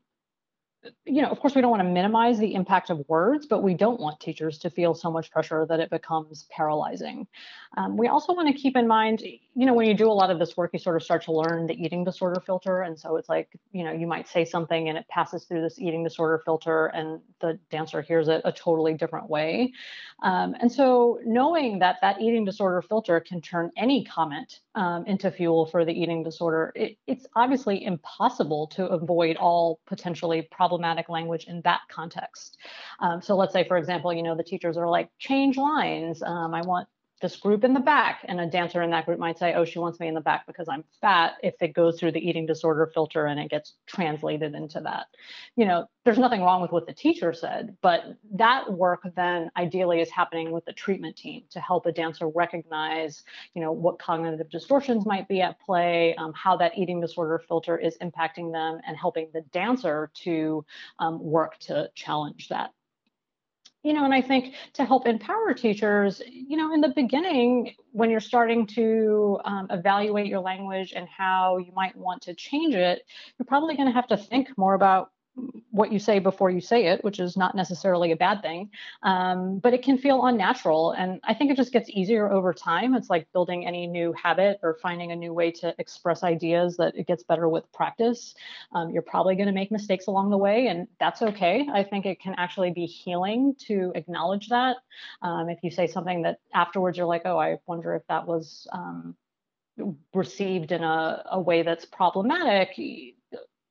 you 1.05 1.21
know, 1.21 1.29
of 1.29 1.39
course, 1.39 1.55
we 1.55 1.61
don't 1.61 1.71
want 1.71 1.81
to 1.81 1.89
minimize 1.89 2.39
the 2.39 2.53
impact 2.53 2.89
of 2.89 3.03
words, 3.07 3.45
but 3.45 3.63
we 3.63 3.73
don't 3.73 3.99
want 3.99 4.19
teachers 4.19 4.57
to 4.59 4.69
feel 4.69 4.93
so 4.93 5.11
much 5.11 5.31
pressure 5.31 5.65
that 5.67 5.79
it 5.79 5.89
becomes 5.89 6.45
paralyzing. 6.49 7.27
Um, 7.75 7.97
we 7.97 8.07
also 8.07 8.33
want 8.33 8.47
to 8.47 8.53
keep 8.53 8.75
in 8.75 8.87
mind, 8.87 9.21
you 9.21 9.65
know, 9.65 9.73
when 9.73 9.87
you 9.87 9.93
do 9.93 10.09
a 10.09 10.13
lot 10.13 10.31
of 10.31 10.39
this 10.39 10.55
work, 10.57 10.71
you 10.73 10.79
sort 10.79 10.95
of 10.95 11.03
start 11.03 11.23
to 11.23 11.31
learn 11.31 11.67
the 11.67 11.73
eating 11.73 12.03
disorder 12.03 12.39
filter. 12.39 12.81
And 12.81 12.97
so 12.97 13.15
it's 13.17 13.29
like, 13.29 13.49
you 13.71 13.83
know, 13.83 13.91
you 13.91 14.07
might 14.07 14.27
say 14.27 14.45
something 14.45 14.89
and 14.89 14.97
it 14.97 15.07
passes 15.07 15.45
through 15.45 15.61
this 15.61 15.79
eating 15.79 16.03
disorder 16.03 16.41
filter 16.43 16.87
and 16.87 17.19
the 17.39 17.59
dancer 17.71 18.01
hears 18.01 18.27
it 18.27 18.41
a 18.45 18.51
totally 18.51 18.93
different 18.93 19.29
way. 19.29 19.73
Um, 20.23 20.55
and 20.59 20.71
so 20.71 21.19
knowing 21.25 21.79
that 21.79 21.97
that 22.01 22.21
eating 22.21 22.45
disorder 22.45 22.81
filter 22.81 23.19
can 23.19 23.41
turn 23.41 23.71
any 23.77 24.03
comment 24.03 24.61
um, 24.77 25.05
into 25.07 25.31
fuel 25.31 25.65
for 25.65 25.83
the 25.85 25.91
eating 25.91 26.21
disorder, 26.23 26.71
it, 26.75 26.97
it's 27.07 27.25
obviously 27.35 27.83
impossible 27.83 28.67
to 28.67 28.85
avoid 28.85 29.35
all 29.35 29.79
potentially 29.87 30.47
problematic 30.51 31.09
language 31.09 31.45
in 31.47 31.61
that 31.63 31.81
context. 31.89 32.59
Um, 32.99 33.19
so 33.21 33.35
let's 33.35 33.53
say, 33.53 33.67
for 33.67 33.77
example, 33.77 34.13
you 34.13 34.21
know, 34.21 34.37
the 34.37 34.43
teachers 34.43 34.77
are 34.77 34.87
like, 34.87 35.09
change 35.17 35.57
lines. 35.57 36.21
Um, 36.21 36.53
I 36.53 36.61
want 36.61 36.87
this 37.21 37.35
group 37.35 37.63
in 37.63 37.73
the 37.73 37.79
back 37.79 38.23
and 38.27 38.39
a 38.39 38.45
dancer 38.45 38.81
in 38.81 38.91
that 38.91 39.05
group 39.05 39.19
might 39.19 39.37
say 39.39 39.53
oh 39.53 39.65
she 39.65 39.79
wants 39.79 39.99
me 39.99 40.07
in 40.07 40.13
the 40.13 40.21
back 40.21 40.45
because 40.45 40.67
i'm 40.69 40.83
fat 41.01 41.33
if 41.41 41.55
it 41.61 41.73
goes 41.73 41.99
through 41.99 42.11
the 42.11 42.19
eating 42.19 42.45
disorder 42.45 42.89
filter 42.93 43.25
and 43.25 43.39
it 43.39 43.49
gets 43.49 43.73
translated 43.85 44.53
into 44.53 44.79
that. 44.81 45.07
You 45.55 45.65
know 45.65 45.87
there's 46.05 46.17
nothing 46.17 46.41
wrong 46.41 46.61
with 46.61 46.71
what 46.71 46.85
the 46.85 46.93
teacher 46.93 47.33
said 47.33 47.75
but 47.81 48.03
that 48.33 48.71
work 48.71 49.01
then 49.15 49.49
ideally 49.57 49.99
is 49.99 50.09
happening 50.09 50.51
with 50.51 50.65
the 50.65 50.73
treatment 50.73 51.15
team 51.15 51.43
to 51.49 51.59
help 51.59 51.85
a 51.85 51.91
dancer 51.91 52.27
recognize 52.27 53.23
you 53.53 53.61
know 53.61 53.71
what 53.71 53.99
cognitive 53.99 54.49
distortions 54.49 55.05
might 55.05 55.27
be 55.27 55.41
at 55.41 55.59
play 55.59 56.15
um, 56.15 56.33
how 56.33 56.55
that 56.55 56.77
eating 56.77 57.01
disorder 57.01 57.41
filter 57.47 57.77
is 57.77 57.97
impacting 58.01 58.51
them 58.51 58.79
and 58.87 58.95
helping 58.95 59.27
the 59.33 59.41
dancer 59.51 60.11
to 60.13 60.65
um, 60.99 61.21
work 61.21 61.57
to 61.59 61.89
challenge 61.95 62.47
that 62.49 62.71
you 63.83 63.93
know, 63.93 64.05
and 64.05 64.13
I 64.13 64.21
think 64.21 64.55
to 64.73 64.85
help 64.85 65.07
empower 65.07 65.53
teachers, 65.53 66.21
you 66.29 66.57
know, 66.57 66.73
in 66.73 66.81
the 66.81 66.89
beginning, 66.89 67.73
when 67.91 68.09
you're 68.09 68.19
starting 68.19 68.67
to 68.67 69.39
um, 69.45 69.67
evaluate 69.69 70.27
your 70.27 70.41
language 70.41 70.93
and 70.95 71.07
how 71.07 71.57
you 71.57 71.71
might 71.73 71.95
want 71.95 72.21
to 72.23 72.33
change 72.33 72.75
it, 72.75 73.03
you're 73.37 73.45
probably 73.45 73.75
going 73.75 73.87
to 73.87 73.93
have 73.93 74.07
to 74.07 74.17
think 74.17 74.49
more 74.57 74.73
about 74.73 75.11
what 75.69 75.91
you 75.91 75.99
say 75.99 76.17
before 76.19 76.49
you 76.49 76.59
say 76.59 76.87
it, 76.87 77.03
which 77.03 77.19
is 77.19 77.37
not 77.37 77.55
necessarily 77.55 78.11
a 78.11 78.15
bad 78.15 78.41
thing, 78.41 78.69
um, 79.03 79.59
but 79.59 79.73
it 79.73 79.83
can 79.83 79.97
feel 79.97 80.25
unnatural. 80.25 80.91
And 80.91 81.19
I 81.23 81.33
think 81.33 81.51
it 81.51 81.57
just 81.57 81.71
gets 81.71 81.89
easier 81.89 82.31
over 82.31 82.53
time. 82.53 82.95
It's 82.95 83.09
like 83.09 83.31
building 83.33 83.67
any 83.67 83.85
new 83.85 84.13
habit 84.13 84.59
or 84.63 84.77
finding 84.81 85.11
a 85.11 85.15
new 85.15 85.33
way 85.33 85.51
to 85.51 85.75
express 85.77 86.23
ideas 86.23 86.77
that 86.77 86.97
it 86.97 87.05
gets 87.05 87.23
better 87.23 87.47
with 87.47 87.71
practice. 87.71 88.33
Um, 88.73 88.89
you're 88.89 89.03
probably 89.03 89.35
going 89.35 89.47
to 89.47 89.53
make 89.53 89.71
mistakes 89.71 90.07
along 90.07 90.31
the 90.31 90.37
way, 90.37 90.67
and 90.67 90.87
that's 90.99 91.21
okay. 91.21 91.67
I 91.71 91.83
think 91.83 92.05
it 92.05 92.19
can 92.19 92.33
actually 92.37 92.71
be 92.71 92.85
healing 92.85 93.55
to 93.67 93.91
acknowledge 93.95 94.49
that. 94.49 94.77
Um, 95.21 95.49
if 95.49 95.59
you 95.61 95.69
say 95.69 95.87
something 95.87 96.23
that 96.23 96.39
afterwards 96.53 96.97
you're 96.97 97.07
like, 97.07 97.23
oh, 97.25 97.37
I 97.37 97.57
wonder 97.67 97.93
if 97.95 98.03
that 98.07 98.25
was 98.25 98.67
um, 98.71 99.15
received 100.13 100.71
in 100.71 100.83
a, 100.83 101.23
a 101.31 101.39
way 101.39 101.61
that's 101.61 101.85
problematic 101.85 102.71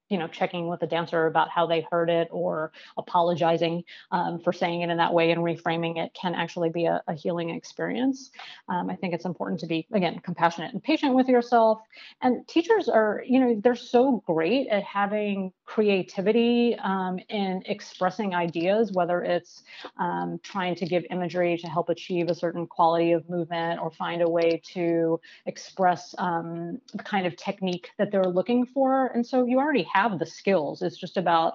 you 0.09 0.19
know 0.19 0.29
checking 0.29 0.69
with 0.69 0.81
the 0.81 0.87
dancer 0.87 1.27
about 1.27 1.49
how 1.51 1.67
they 1.67 1.87
heard 1.91 2.11
it 2.11 2.29
or 2.31 2.73
apologizing 2.97 3.85
um, 4.11 4.39
for 4.41 4.53
saying 4.53 4.83
it 4.83 4.91
in 4.91 4.97
that 4.97 5.13
way 5.13 5.31
and 5.31 5.41
reframing 5.43 5.99
it 5.99 6.13
can 6.15 6.35
actually 6.35 6.71
be 6.71 6.87
a, 6.87 7.03
a 7.09 7.15
healing 7.15 7.51
experience. 7.51 8.31
Um, 8.69 8.91
i 8.91 8.97
think 8.97 9.15
it's 9.15 9.25
important 9.25 9.61
to 9.61 9.67
be 9.67 9.87
again 9.93 10.19
compassionate 10.21 10.73
and 10.73 10.83
patient 10.83 11.15
with 11.15 11.29
yourself. 11.29 11.81
And 12.23 12.47
teachers 12.47 12.89
are 12.89 13.23
you 13.27 13.41
know 13.41 13.61
they're 13.63 13.75
so 13.75 14.23
great 14.27 14.69
at 14.69 14.83
having 14.85 15.53
creativity 15.65 16.77
um, 16.83 17.19
in 17.29 17.63
expressing 17.67 18.35
ideas 18.35 18.93
whether 18.93 19.23
it's 19.23 19.63
um, 19.99 20.39
trying 20.43 20.75
to 20.77 20.87
give 20.87 21.05
imagery 21.11 21.57
to 21.59 21.67
help 21.67 21.89
achieve 21.89 22.29
a 22.29 22.35
certain 22.35 22.67
quality 22.67 23.13
of 23.13 23.29
movement 23.29 23.81
or 23.81 23.91
find 23.91 24.23
a 24.23 24.29
way 24.29 24.61
to 24.75 25.21
express 25.47 26.15
um, 26.19 26.81
the 26.95 27.03
kind 27.03 27.27
of 27.27 27.37
technique 27.37 27.91
that 27.99 28.11
they're 28.11 28.25
looking 28.25 28.65
for. 28.67 29.07
And 29.09 29.27
so 29.27 29.47
you 29.47 29.59
already 29.59 29.87
have 29.93 29.96
the 30.19 30.27
skills. 30.27 30.83
It's 30.83 30.97
just 30.97 31.17
about 31.17 31.55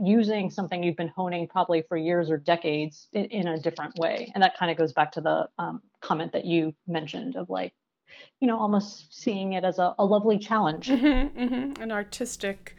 using 0.00 0.50
something 0.50 0.82
you've 0.82 0.96
been 0.96 1.08
honing 1.08 1.46
probably 1.46 1.82
for 1.88 1.96
years 1.96 2.30
or 2.30 2.36
decades 2.36 3.08
in, 3.12 3.26
in 3.26 3.48
a 3.48 3.58
different 3.58 3.96
way. 3.98 4.30
And 4.34 4.42
that 4.42 4.56
kind 4.58 4.70
of 4.70 4.76
goes 4.76 4.92
back 4.92 5.12
to 5.12 5.20
the 5.20 5.48
um, 5.58 5.82
comment 6.00 6.32
that 6.32 6.44
you 6.44 6.74
mentioned 6.86 7.36
of 7.36 7.50
like, 7.50 7.72
you 8.40 8.48
know, 8.48 8.58
almost 8.58 9.14
seeing 9.14 9.52
it 9.52 9.64
as 9.64 9.78
a, 9.78 9.94
a 9.98 10.04
lovely 10.04 10.38
challenge. 10.38 10.88
Mm-hmm, 10.88 11.38
mm-hmm. 11.38 11.82
An 11.82 11.92
artistic 11.92 12.76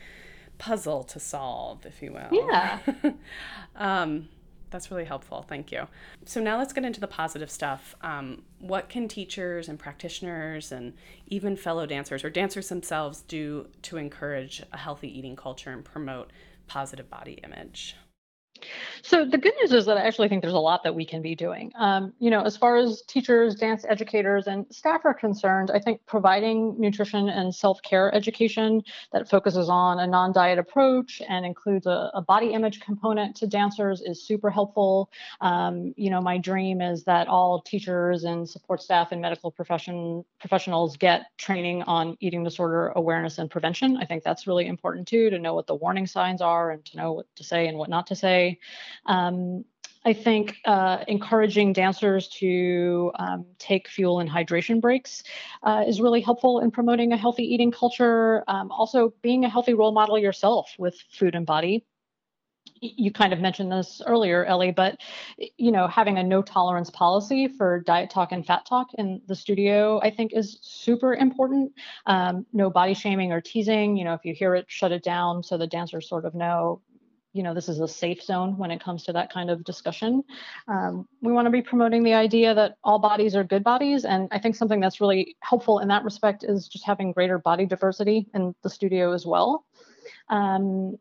puzzle 0.58 1.04
to 1.04 1.20
solve, 1.20 1.86
if 1.86 2.02
you 2.02 2.14
will. 2.14 2.30
Yeah. 2.32 2.80
um, 3.76 4.30
that's 4.70 4.92
really 4.92 5.06
helpful. 5.06 5.46
Thank 5.48 5.72
you. 5.72 5.88
So 6.26 6.42
now 6.42 6.58
let's 6.58 6.74
get 6.74 6.86
into 6.86 7.00
the 7.00 7.08
positive 7.08 7.50
stuff. 7.50 7.96
Um, 8.02 8.44
what 8.60 8.90
can 8.90 9.08
teachers 9.08 9.70
and 9.70 9.80
practitioners 9.80 10.72
and 10.72 10.94
even 11.28 11.56
fellow 11.56 11.86
dancers 11.86 12.24
or 12.24 12.30
dancers 12.30 12.70
themselves 12.70 13.22
do 13.22 13.68
to 13.84 13.98
encourage 13.98 14.64
a 14.72 14.78
healthy 14.78 15.18
eating 15.18 15.36
culture 15.36 15.72
and 15.72 15.84
promote 15.84 16.32
positive 16.68 17.10
body 17.10 17.40
image? 17.44 17.96
So 19.02 19.26
the 19.26 19.38
good 19.38 19.54
news 19.62 19.72
is 19.72 19.86
that 19.86 19.98
I 19.98 20.02
actually 20.02 20.30
think 20.30 20.42
there's 20.42 20.54
a 20.54 20.58
lot 20.60 20.84
that 20.84 20.96
we 20.96 21.06
can 21.06 21.22
be 21.22 21.36
doing. 21.36 21.72
Um, 21.78 22.14
you 22.20 22.32
know, 22.32 22.42
as 22.42 22.58
far 22.58 22.78
as 22.78 23.04
teachers, 23.04 23.56
dance 23.56 23.86
educators, 23.88 24.48
and 24.48 24.66
staff 24.72 25.02
are 25.06 25.14
concerned, 25.14 25.70
I 25.72 25.80
think 25.80 26.02
providing 26.08 26.80
nutrition 26.80 27.30
and 27.30 27.54
self-care 27.54 28.14
education 28.16 28.82
that 29.12 29.30
focuses 29.30 29.70
on 29.70 30.00
a 30.00 30.08
non-diet 30.08 30.58
approach 30.58 31.22
and 31.28 31.46
includes 31.46 31.86
a, 31.86 32.10
a 32.16 32.22
body 32.22 32.54
image 32.54 32.80
component 32.80 33.36
to 33.38 33.48
dancers 33.48 34.02
is 34.02 34.26
super 34.26 34.50
helpful. 34.50 35.12
Um, 35.42 35.94
you 35.96 36.10
know, 36.10 36.22
my 36.22 36.38
dream 36.38 36.82
is 36.82 37.04
that 37.04 37.28
all 37.28 37.62
teachers 37.62 38.24
and 38.24 38.50
support 38.50 38.82
staff 38.82 39.12
and 39.12 39.22
medical 39.22 39.52
profession 39.52 40.26
professionals 40.40 40.98
get 40.98 41.26
training 41.38 41.84
on 41.84 42.18
eating 42.20 42.44
disorder 42.44 42.90
awareness 42.96 43.38
and 43.38 43.52
prevention. 43.52 43.98
I 43.98 44.06
think 44.06 44.24
that's 44.24 44.48
really 44.48 44.68
important 44.68 45.08
too, 45.08 45.30
to 45.30 45.38
know 45.38 45.54
what 45.54 45.68
the 45.68 45.76
warning 45.76 46.08
signs 46.08 46.42
are 46.42 46.72
and 46.72 46.84
to 46.86 46.98
know 46.98 47.14
what 47.14 47.28
to 47.36 47.44
say 47.44 47.68
and 47.68 47.78
what 47.78 47.90
not 47.90 48.08
to 48.08 48.16
say. 48.16 48.45
Um, 49.06 49.66
I 50.06 50.14
think 50.14 50.58
uh, 50.66 51.04
encouraging 51.08 51.74
dancers 51.74 52.28
to 52.40 53.12
um, 53.16 53.46
take 53.58 53.88
fuel 53.88 54.20
and 54.20 54.30
hydration 54.30 54.80
breaks 54.80 55.24
uh, 55.64 55.84
is 55.88 56.00
really 56.00 56.22
helpful 56.22 56.60
in 56.60 56.70
promoting 56.70 57.12
a 57.12 57.18
healthy 57.18 57.44
eating 57.44 57.72
culture. 57.72 58.44
Um, 58.48 58.72
also, 58.72 59.14
being 59.24 59.46
a 59.46 59.50
healthy 59.50 59.74
role 59.74 59.92
model 59.92 60.20
yourself 60.20 60.76
with 60.78 60.96
food 61.10 61.34
and 61.34 61.46
body. 61.46 61.86
You 62.82 63.12
kind 63.12 63.34
of 63.34 63.40
mentioned 63.40 63.72
this 63.72 64.02
earlier, 64.06 64.46
Ellie, 64.46 64.72
but 64.72 65.00
you 65.58 65.72
know, 65.72 65.88
having 65.88 66.20
a 66.20 66.24
no 66.24 66.44
tolerance 66.44 66.92
policy 66.92 67.48
for 67.48 67.80
diet 67.80 68.12
talk 68.12 68.32
and 68.32 68.46
fat 68.46 68.66
talk 68.68 68.88
in 68.96 69.22
the 69.28 69.36
studio, 69.36 70.00
I 70.04 70.12
think, 70.12 70.34
is 70.34 70.60
super 70.62 71.16
important. 71.16 71.72
Um, 72.06 72.46
no 72.54 72.70
body 72.70 72.94
shaming 72.94 73.32
or 73.32 73.42
teasing. 73.42 73.98
You 73.98 74.04
know, 74.06 74.14
if 74.14 74.24
you 74.24 74.36
hear 74.36 74.54
it, 74.54 74.66
shut 74.68 74.92
it 74.92 75.04
down 75.04 75.42
so 75.42 75.58
the 75.58 75.68
dancers 75.68 76.08
sort 76.08 76.26
of 76.26 76.36
know 76.36 76.82
you 77.36 77.44
know 77.44 77.54
this 77.54 77.68
is 77.68 77.82
a 77.82 77.88
safe 77.88 78.24
zone 78.24 78.58
when 78.58 78.72
it 78.72 78.82
comes 78.82 79.04
to 79.04 79.14
that 79.14 79.32
kind 79.32 79.50
of 79.50 79.64
discussion. 79.66 80.24
Um, 80.70 81.08
we 81.22 81.34
want 81.34 81.46
to 81.48 81.52
be 81.52 81.62
promoting 81.62 82.04
the 82.04 82.14
idea 82.14 82.56
that 82.56 82.78
all 82.84 82.98
bodies 82.98 83.36
are 83.36 83.44
good 83.44 83.64
bodies 83.64 84.06
and 84.06 84.30
i 84.32 84.40
think 84.40 84.56
something 84.56 84.80
that's 84.80 85.02
really 85.02 85.36
helpful 85.42 85.80
in 85.80 85.90
that 85.90 86.04
respect 86.04 86.44
is 86.44 86.68
just 86.68 86.86
having 86.86 87.12
greater 87.12 87.38
body 87.38 87.66
diversity 87.66 88.28
in 88.34 88.56
the 88.64 88.70
studio 88.70 89.12
as 89.12 89.26
well. 89.26 89.66
Um, 90.30 90.98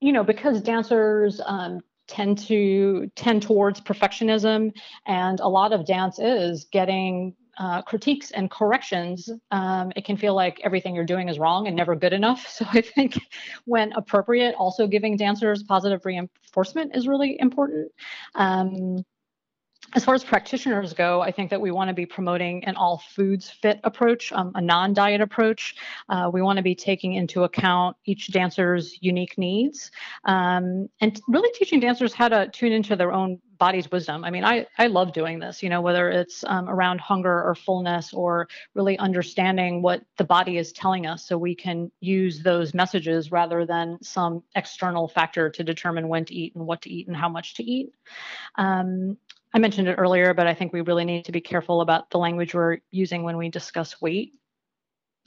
you 0.00 0.12
know 0.12 0.24
because 0.24 0.60
dancers 0.60 1.40
um, 1.46 1.80
tend 2.08 2.38
to 2.38 3.08
tend 3.14 3.42
towards 3.42 3.80
perfectionism 3.80 4.72
and 5.06 5.38
a 5.40 5.48
lot 5.48 5.72
of 5.72 5.86
dance 5.86 6.18
is 6.18 6.64
getting 6.64 7.34
uh, 7.58 7.82
critiques 7.82 8.30
and 8.30 8.50
corrections, 8.50 9.28
um, 9.50 9.92
it 9.96 10.04
can 10.04 10.16
feel 10.16 10.34
like 10.34 10.60
everything 10.64 10.94
you're 10.94 11.04
doing 11.04 11.28
is 11.28 11.38
wrong 11.38 11.66
and 11.66 11.76
never 11.76 11.94
good 11.94 12.12
enough. 12.12 12.46
So 12.62 12.66
I 12.70 12.80
think 12.80 13.18
when 13.64 13.92
appropriate, 13.92 14.54
also 14.54 14.86
giving 14.86 15.16
dancers 15.16 15.62
positive 15.62 16.04
reinforcement 16.04 16.94
is 16.94 17.08
really 17.08 17.36
important. 17.40 17.90
Um, 18.34 19.04
as 19.94 20.04
far 20.04 20.14
as 20.14 20.24
practitioners 20.24 20.94
go, 20.94 21.20
I 21.20 21.30
think 21.30 21.50
that 21.50 21.60
we 21.60 21.70
want 21.70 21.88
to 21.88 21.94
be 21.94 22.06
promoting 22.06 22.64
an 22.64 22.76
all 22.76 22.98
foods 22.98 23.50
fit 23.50 23.80
approach, 23.84 24.32
um, 24.32 24.52
a 24.54 24.60
non 24.60 24.94
diet 24.94 25.20
approach. 25.20 25.76
Uh, 26.08 26.30
we 26.32 26.40
want 26.40 26.56
to 26.56 26.62
be 26.62 26.74
taking 26.74 27.14
into 27.14 27.44
account 27.44 27.96
each 28.04 28.32
dancer's 28.32 28.96
unique 29.00 29.36
needs 29.36 29.90
um, 30.24 30.88
and 31.00 31.20
really 31.28 31.50
teaching 31.54 31.80
dancers 31.80 32.14
how 32.14 32.28
to 32.28 32.48
tune 32.48 32.72
into 32.72 32.96
their 32.96 33.12
own 33.12 33.38
body's 33.58 33.88
wisdom. 33.92 34.24
I 34.24 34.30
mean, 34.30 34.44
I, 34.44 34.66
I 34.76 34.88
love 34.88 35.12
doing 35.12 35.38
this, 35.38 35.62
you 35.62 35.68
know, 35.68 35.80
whether 35.80 36.10
it's 36.10 36.42
um, 36.48 36.68
around 36.68 37.00
hunger 37.00 37.44
or 37.44 37.54
fullness 37.54 38.12
or 38.12 38.48
really 38.74 38.98
understanding 38.98 39.82
what 39.82 40.02
the 40.18 40.24
body 40.24 40.58
is 40.58 40.72
telling 40.72 41.06
us 41.06 41.24
so 41.24 41.38
we 41.38 41.54
can 41.54 41.88
use 42.00 42.42
those 42.42 42.74
messages 42.74 43.30
rather 43.30 43.64
than 43.64 43.98
some 44.02 44.42
external 44.56 45.06
factor 45.06 45.48
to 45.48 45.62
determine 45.62 46.08
when 46.08 46.24
to 46.24 46.34
eat 46.34 46.56
and 46.56 46.66
what 46.66 46.82
to 46.82 46.90
eat 46.90 47.06
and 47.06 47.16
how 47.16 47.28
much 47.28 47.54
to 47.54 47.62
eat. 47.62 47.92
Um, 48.56 49.16
I 49.54 49.58
mentioned 49.58 49.88
it 49.88 49.94
earlier, 49.94 50.32
but 50.34 50.46
I 50.46 50.54
think 50.54 50.72
we 50.72 50.80
really 50.80 51.04
need 51.04 51.26
to 51.26 51.32
be 51.32 51.40
careful 51.40 51.80
about 51.80 52.10
the 52.10 52.18
language 52.18 52.54
we're 52.54 52.78
using 52.90 53.22
when 53.22 53.36
we 53.36 53.48
discuss 53.50 54.00
weight. 54.00 54.32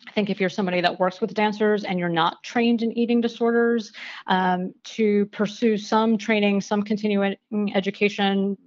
I 0.08 0.12
think 0.12 0.30
if 0.30 0.40
you're 0.40 0.50
somebody 0.50 0.82
that 0.82 1.00
works 1.00 1.22
with 1.22 1.34
dancers 1.34 1.84
and 1.84 2.00
you're 2.00 2.10
not 2.10 2.44
trained 2.44 2.82
in 2.82 2.92
eating 2.98 3.22
disorders, 3.22 3.92
um, 4.28 4.74
to 4.84 5.26
pursue 5.28 5.78
some 5.78 6.18
training, 6.18 6.62
some 6.62 6.84
continuing 6.84 7.38
education, 7.74 8.58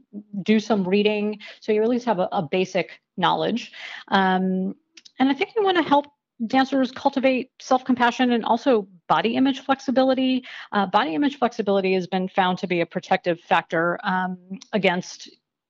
do 0.42 0.59
some 0.59 0.87
reading, 0.88 1.38
so 1.61 1.73
you 1.73 1.83
at 1.83 1.88
least 1.88 2.07
have 2.07 2.18
a, 2.18 2.29
a 2.33 2.42
basic 2.42 3.01
knowledge. 3.16 3.73
Um, 4.09 4.75
and 5.18 5.29
I 5.29 5.35
think 5.35 5.51
we 5.57 5.64
want 5.64 5.77
to 5.77 5.83
help 5.83 6.07
dancers 6.47 6.92
cultivate 6.92 7.51
self-compassion 7.59 8.31
and 8.31 8.44
also 8.44 8.87
body 9.09 9.35
image 9.35 9.61
flexibility. 9.61 10.44
Uh, 10.73 10.87
body 10.87 11.14
image 11.14 11.38
flexibility 11.38 11.94
has 11.94 12.07
been 12.07 12.29
found 12.29 12.59
to 12.59 12.66
be 12.66 12.81
a 12.81 12.87
protective 12.87 13.40
factor 13.40 13.99
um, 14.05 14.38
against 14.73 15.29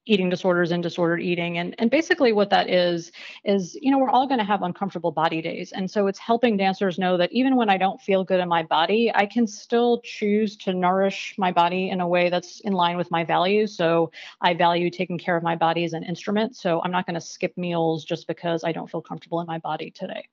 eating 0.08 0.30
disorders 0.30 0.72
and 0.72 0.82
disordered 0.82 1.20
eating. 1.20 1.58
And 1.58 1.74
and 1.78 1.90
basically 1.90 2.32
what 2.32 2.50
that 2.50 2.68
is 2.68 3.12
is 3.44 3.76
you 3.80 3.90
know 3.90 3.98
we're 3.98 4.10
all 4.10 4.26
going 4.26 4.38
to 4.38 4.44
have 4.44 4.62
uncomfortable 4.62 5.12
body 5.12 5.42
days. 5.42 5.72
And 5.72 5.90
so 5.90 6.06
it's 6.06 6.18
helping 6.18 6.56
dancers 6.56 6.98
know 6.98 7.16
that 7.16 7.30
even 7.32 7.56
when 7.56 7.68
i 7.68 7.76
don't 7.76 8.00
feel 8.00 8.24
good 8.24 8.40
in 8.40 8.48
my 8.48 8.62
body 8.62 9.12
i 9.14 9.26
can 9.26 9.46
still 9.46 10.00
choose 10.02 10.56
to 10.56 10.72
nourish 10.72 11.34
my 11.38 11.52
body 11.52 11.90
in 11.90 12.00
a 12.00 12.08
way 12.08 12.30
that's 12.30 12.60
in 12.60 12.72
line 12.72 12.96
with 12.96 13.10
my 13.10 13.24
values. 13.24 13.76
So 13.76 14.10
i 14.40 14.54
value 14.54 14.90
taking 14.90 15.18
care 15.18 15.36
of 15.36 15.42
my 15.42 15.56
body 15.56 15.84
as 15.84 15.92
an 15.92 16.04
instrument. 16.04 16.56
So 16.56 16.80
i'm 16.82 16.90
not 16.90 17.06
going 17.06 17.14
to 17.14 17.20
skip 17.20 17.56
meals 17.56 18.04
just 18.04 18.26
because 18.26 18.64
i 18.64 18.72
don't 18.72 18.90
feel 18.90 19.02
comfortable 19.02 19.40
in 19.40 19.46
my 19.46 19.58
body 19.58 19.90
today. 19.90 20.28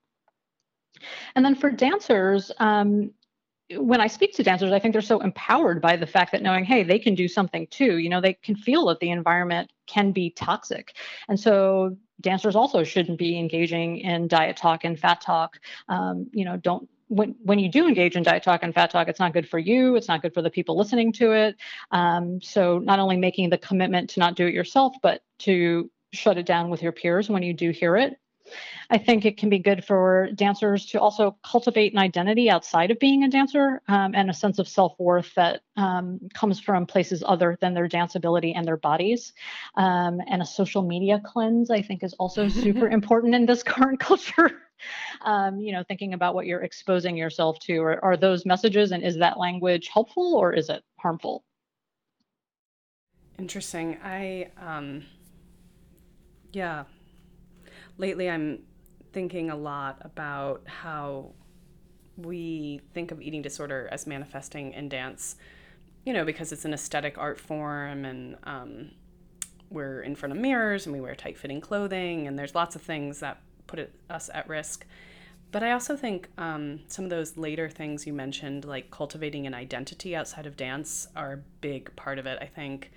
And 1.36 1.44
then 1.44 1.56
for 1.56 1.70
dancers, 1.70 2.52
um, 2.58 3.12
when 3.72 4.00
I 4.00 4.08
speak 4.08 4.34
to 4.34 4.44
dancers, 4.44 4.72
I 4.72 4.80
think 4.80 4.94
they're 4.94 5.02
so 5.02 5.20
empowered 5.20 5.82
by 5.82 5.96
the 5.96 6.06
fact 6.06 6.32
that 6.32 6.44
knowing, 6.44 6.66
hey, 6.66 6.84
they 6.84 7.00
can 7.00 7.16
do 7.16 7.28
something 7.28 7.68
too. 7.68 7.98
You 7.98 8.10
know, 8.10 8.22
they 8.22 8.34
can 8.34 8.56
feel 8.56 8.86
that 8.88 9.00
the 9.00 9.10
environment 9.10 9.72
can 9.88 10.12
be 10.12 10.30
toxic. 10.30 10.96
And 11.28 11.40
so 11.40 11.98
dancers 12.22 12.56
also 12.56 12.84
shouldn't 12.84 13.18
be 13.18 13.40
engaging 13.40 13.98
in 13.98 14.28
diet 14.28 14.58
talk 14.58 14.84
and 14.84 15.00
fat 15.00 15.22
talk. 15.22 15.60
Um, 15.90 16.28
you 16.32 16.46
know, 16.46 16.58
don't 16.58 16.88
when 17.08 17.36
when 17.44 17.60
you 17.60 17.70
do 17.70 17.88
engage 17.88 18.16
in 18.16 18.24
diet 18.24 18.44
talk 18.44 18.64
and 18.64 18.74
fat 18.74 18.92
talk, 18.92 19.08
it's 19.08 19.20
not 19.20 19.34
good 19.34 19.48
for 19.48 19.60
you. 19.60 19.96
It's 19.96 20.08
not 20.08 20.22
good 20.22 20.34
for 20.34 20.42
the 20.42 20.50
people 20.50 20.78
listening 20.78 21.12
to 21.14 21.32
it. 21.32 21.56
Um, 21.92 22.42
so 22.42 22.80
not 22.80 23.00
only 23.00 23.18
making 23.18 23.50
the 23.50 23.58
commitment 23.58 24.10
to 24.12 24.20
not 24.20 24.36
do 24.36 24.48
it 24.48 24.54
yourself, 24.54 24.96
but 25.02 25.22
to 25.40 25.90
shut 26.14 26.38
it 26.38 26.46
down 26.46 26.70
with 26.70 26.82
your 26.82 26.92
peers 26.92 27.30
when 27.30 27.44
you 27.44 27.54
do 27.54 27.72
hear 27.72 27.98
it. 27.98 28.18
I 28.90 28.98
think 28.98 29.26
it 29.26 29.38
can 29.38 29.50
be 29.50 29.60
good 29.60 29.84
for 29.84 30.30
dancers 30.36 30.86
to 30.88 31.00
also 31.00 31.38
cultivate 31.44 31.94
an 31.94 32.00
identity 32.00 32.50
outside 32.50 32.92
of 32.92 33.00
being 33.00 33.24
a 33.24 33.30
dancer 33.30 33.82
um, 33.88 34.14
and 34.14 34.30
a 34.30 34.34
sense 34.34 34.60
of 34.60 34.68
self 34.68 34.94
worth 35.00 35.34
that 35.36 35.62
um, 35.76 36.20
comes 36.34 36.60
from 36.60 36.86
places 36.86 37.24
other 37.26 37.58
than 37.62 37.74
their 37.74 37.88
dance 37.88 38.16
ability 38.16 38.54
and 38.54 38.66
their 38.66 38.78
bodies. 38.78 39.34
Um, 39.76 40.20
and 40.28 40.42
a 40.42 40.46
social 40.46 40.82
media 40.82 41.22
cleanse, 41.24 41.72
I 41.72 41.82
think, 41.82 42.04
is 42.04 42.14
also 42.14 42.48
super 42.64 42.88
important 42.88 43.36
in 43.36 43.46
this 43.46 43.64
current 43.64 44.00
culture. 44.00 44.52
Um, 45.22 45.62
you 45.62 45.72
know, 45.72 45.84
thinking 45.88 46.14
about 46.14 46.36
what 46.36 46.46
you're 46.46 46.62
exposing 46.62 47.16
yourself 47.16 47.58
to. 47.60 47.78
Are, 47.78 48.04
are 48.04 48.18
those 48.18 48.46
messages 48.46 48.92
and 48.92 49.04
is 49.04 49.18
that 49.18 49.40
language 49.40 49.88
helpful 49.88 50.36
or 50.36 50.52
is 50.54 50.70
it 50.70 50.84
harmful? 51.00 51.46
Interesting. 53.40 53.98
I, 54.04 54.50
um, 54.62 55.06
yeah, 56.52 56.84
lately 57.98 58.30
I'm 58.30 58.60
thinking 59.14 59.50
a 59.50 59.56
lot 59.56 60.00
about 60.02 60.62
how 60.66 61.32
we 62.18 62.82
think 62.94 63.12
of 63.12 63.22
eating 63.22 63.42
disorder 63.42 63.90
as 63.92 64.08
manifesting 64.08 64.74
in 64.74 64.90
dance, 64.90 65.36
you 66.06 66.14
know, 66.14 66.26
because 66.26 66.52
it's 66.52 66.66
an 66.66 66.74
aesthetic 66.74 67.18
art 67.18 67.40
form 67.40 68.06
and 68.06 68.38
um, 68.44 68.92
we're 69.70 70.02
in 70.02 70.16
front 70.16 70.34
of 70.34 70.40
mirrors 70.40 70.86
and 70.86 70.94
we 70.94 71.02
wear 71.02 71.16
tight 71.16 71.38
fitting 71.38 71.62
clothing 71.62 72.28
and 72.28 72.38
there's 72.38 72.56
lots 72.56 72.76
of 72.76 72.82
things 72.82 73.20
that 73.20 73.42
put 73.68 73.80
it, 73.80 73.94
us 74.10 74.30
at 74.34 74.48
risk. 74.48 74.86
But 75.52 75.64
I 75.64 75.72
also 75.72 75.96
think 75.96 76.30
um, 76.38 76.82
some 76.88 77.06
of 77.06 77.10
those 77.10 77.38
later 77.38 77.70
things 77.70 78.06
you 78.06 78.12
mentioned, 78.12 78.66
like 78.66 78.92
cultivating 78.92 79.48
an 79.48 79.54
identity 79.54 80.16
outside 80.16 80.46
of 80.46 80.58
dance, 80.58 81.08
are 81.16 81.34
a 81.34 81.38
big 81.62 81.96
part 81.96 82.20
of 82.20 82.26
it. 82.26 82.38
I 82.42 82.46
think, 82.46 82.92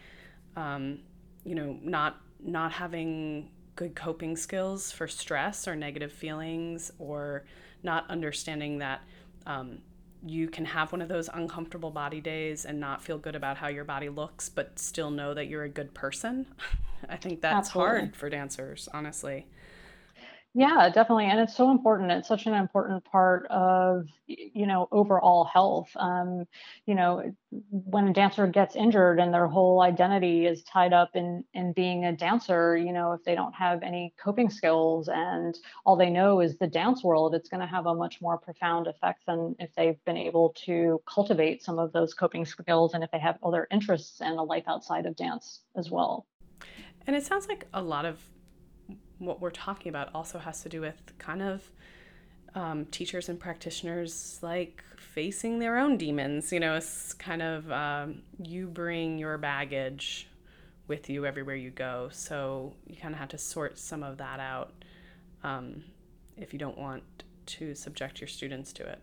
um, 0.56 0.98
you 1.44 1.54
know, 1.54 1.78
not 1.82 2.20
not 2.40 2.72
having 2.72 3.50
good 3.78 3.94
coping 3.94 4.36
skills 4.36 4.90
for 4.90 5.06
stress 5.06 5.68
or 5.68 5.76
negative 5.76 6.12
feelings 6.12 6.90
or 6.98 7.44
not 7.84 8.10
understanding 8.10 8.78
that 8.78 9.00
um, 9.46 9.78
you 10.26 10.48
can 10.48 10.64
have 10.64 10.90
one 10.90 11.00
of 11.00 11.08
those 11.08 11.30
uncomfortable 11.32 11.92
body 11.92 12.20
days 12.20 12.64
and 12.64 12.80
not 12.80 13.00
feel 13.00 13.18
good 13.18 13.36
about 13.36 13.56
how 13.56 13.68
your 13.68 13.84
body 13.84 14.08
looks 14.08 14.48
but 14.48 14.76
still 14.80 15.12
know 15.12 15.32
that 15.32 15.46
you're 15.46 15.62
a 15.62 15.68
good 15.68 15.94
person 15.94 16.44
i 17.08 17.14
think 17.14 17.40
that's 17.40 17.68
Absolutely. 17.68 17.98
hard 18.00 18.16
for 18.16 18.28
dancers 18.28 18.88
honestly 18.92 19.46
yeah, 20.54 20.88
definitely. 20.88 21.26
And 21.26 21.38
it's 21.40 21.54
so 21.54 21.70
important. 21.70 22.10
It's 22.10 22.26
such 22.26 22.46
an 22.46 22.54
important 22.54 23.04
part 23.04 23.46
of, 23.46 24.06
you 24.26 24.66
know, 24.66 24.88
overall 24.90 25.44
health. 25.44 25.90
Um, 25.94 26.46
you 26.86 26.94
know, 26.94 27.34
when 27.70 28.08
a 28.08 28.12
dancer 28.14 28.46
gets 28.46 28.74
injured 28.74 29.20
and 29.20 29.32
their 29.32 29.46
whole 29.46 29.82
identity 29.82 30.46
is 30.46 30.62
tied 30.64 30.94
up 30.94 31.10
in 31.14 31.44
in 31.52 31.74
being 31.74 32.06
a 32.06 32.16
dancer, 32.16 32.76
you 32.76 32.92
know, 32.92 33.12
if 33.12 33.22
they 33.24 33.34
don't 33.34 33.54
have 33.54 33.82
any 33.82 34.14
coping 34.18 34.48
skills 34.48 35.08
and 35.12 35.58
all 35.84 35.96
they 35.96 36.10
know 36.10 36.40
is 36.40 36.56
the 36.56 36.66
dance 36.66 37.04
world, 37.04 37.34
it's 37.34 37.50
going 37.50 37.60
to 37.60 37.66
have 37.66 37.86
a 37.86 37.94
much 37.94 38.20
more 38.22 38.38
profound 38.38 38.86
effect 38.86 39.26
than 39.26 39.54
if 39.58 39.74
they've 39.76 40.02
been 40.06 40.16
able 40.16 40.54
to 40.64 41.00
cultivate 41.06 41.62
some 41.62 41.78
of 41.78 41.92
those 41.92 42.14
coping 42.14 42.46
skills 42.46 42.94
and 42.94 43.04
if 43.04 43.10
they 43.10 43.18
have 43.18 43.36
other 43.42 43.68
interests 43.70 44.22
and 44.22 44.38
a 44.38 44.42
life 44.42 44.64
outside 44.66 45.04
of 45.04 45.14
dance 45.14 45.60
as 45.76 45.90
well. 45.90 46.26
And 47.06 47.14
it 47.14 47.24
sounds 47.24 47.48
like 47.48 47.66
a 47.74 47.82
lot 47.82 48.06
of 48.06 48.18
what 49.18 49.40
we're 49.40 49.50
talking 49.50 49.90
about 49.90 50.10
also 50.14 50.38
has 50.38 50.62
to 50.62 50.68
do 50.68 50.80
with 50.80 51.00
kind 51.18 51.42
of 51.42 51.70
um, 52.54 52.86
teachers 52.86 53.28
and 53.28 53.38
practitioners 53.38 54.38
like 54.42 54.82
facing 54.96 55.58
their 55.58 55.78
own 55.78 55.96
demons. 55.96 56.52
You 56.52 56.60
know, 56.60 56.76
it's 56.76 57.12
kind 57.12 57.42
of 57.42 57.70
um, 57.70 58.22
you 58.42 58.66
bring 58.66 59.18
your 59.18 59.38
baggage 59.38 60.28
with 60.86 61.10
you 61.10 61.26
everywhere 61.26 61.56
you 61.56 61.70
go. 61.70 62.08
So 62.10 62.72
you 62.86 62.96
kind 62.96 63.14
of 63.14 63.20
have 63.20 63.28
to 63.30 63.38
sort 63.38 63.78
some 63.78 64.02
of 64.02 64.18
that 64.18 64.40
out 64.40 64.72
um, 65.44 65.84
if 66.36 66.52
you 66.52 66.58
don't 66.58 66.78
want 66.78 67.02
to 67.46 67.74
subject 67.74 68.20
your 68.20 68.28
students 68.28 68.72
to 68.74 68.86
it. 68.86 69.00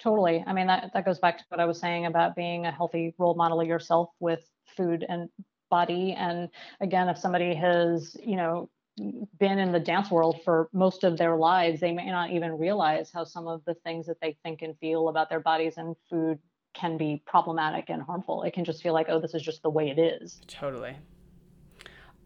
Totally. 0.00 0.44
I 0.46 0.52
mean, 0.52 0.66
that, 0.66 0.90
that 0.92 1.04
goes 1.04 1.18
back 1.18 1.38
to 1.38 1.44
what 1.48 1.60
I 1.60 1.64
was 1.64 1.78
saying 1.78 2.06
about 2.06 2.36
being 2.36 2.66
a 2.66 2.70
healthy 2.72 3.14
role 3.18 3.34
model 3.34 3.62
yourself 3.62 4.10
with 4.20 4.40
food 4.76 5.04
and 5.08 5.28
body. 5.70 6.12
And 6.12 6.48
again, 6.80 7.08
if 7.08 7.18
somebody 7.18 7.54
has, 7.54 8.16
you 8.22 8.36
know, 8.36 8.68
been 8.96 9.58
in 9.58 9.72
the 9.72 9.80
dance 9.80 10.10
world 10.10 10.40
for 10.44 10.68
most 10.72 11.04
of 11.04 11.18
their 11.18 11.36
lives, 11.36 11.80
they 11.80 11.92
may 11.92 12.10
not 12.10 12.30
even 12.30 12.56
realize 12.58 13.10
how 13.12 13.24
some 13.24 13.48
of 13.48 13.64
the 13.64 13.74
things 13.74 14.06
that 14.06 14.20
they 14.20 14.36
think 14.42 14.62
and 14.62 14.78
feel 14.78 15.08
about 15.08 15.28
their 15.28 15.40
bodies 15.40 15.74
and 15.76 15.96
food 16.08 16.38
can 16.74 16.96
be 16.96 17.22
problematic 17.26 17.88
and 17.88 18.02
harmful. 18.02 18.42
It 18.42 18.52
can 18.52 18.64
just 18.64 18.82
feel 18.82 18.92
like, 18.92 19.06
oh, 19.08 19.20
this 19.20 19.34
is 19.34 19.42
just 19.42 19.62
the 19.62 19.70
way 19.70 19.90
it 19.90 19.98
is. 19.98 20.40
Totally. 20.46 20.96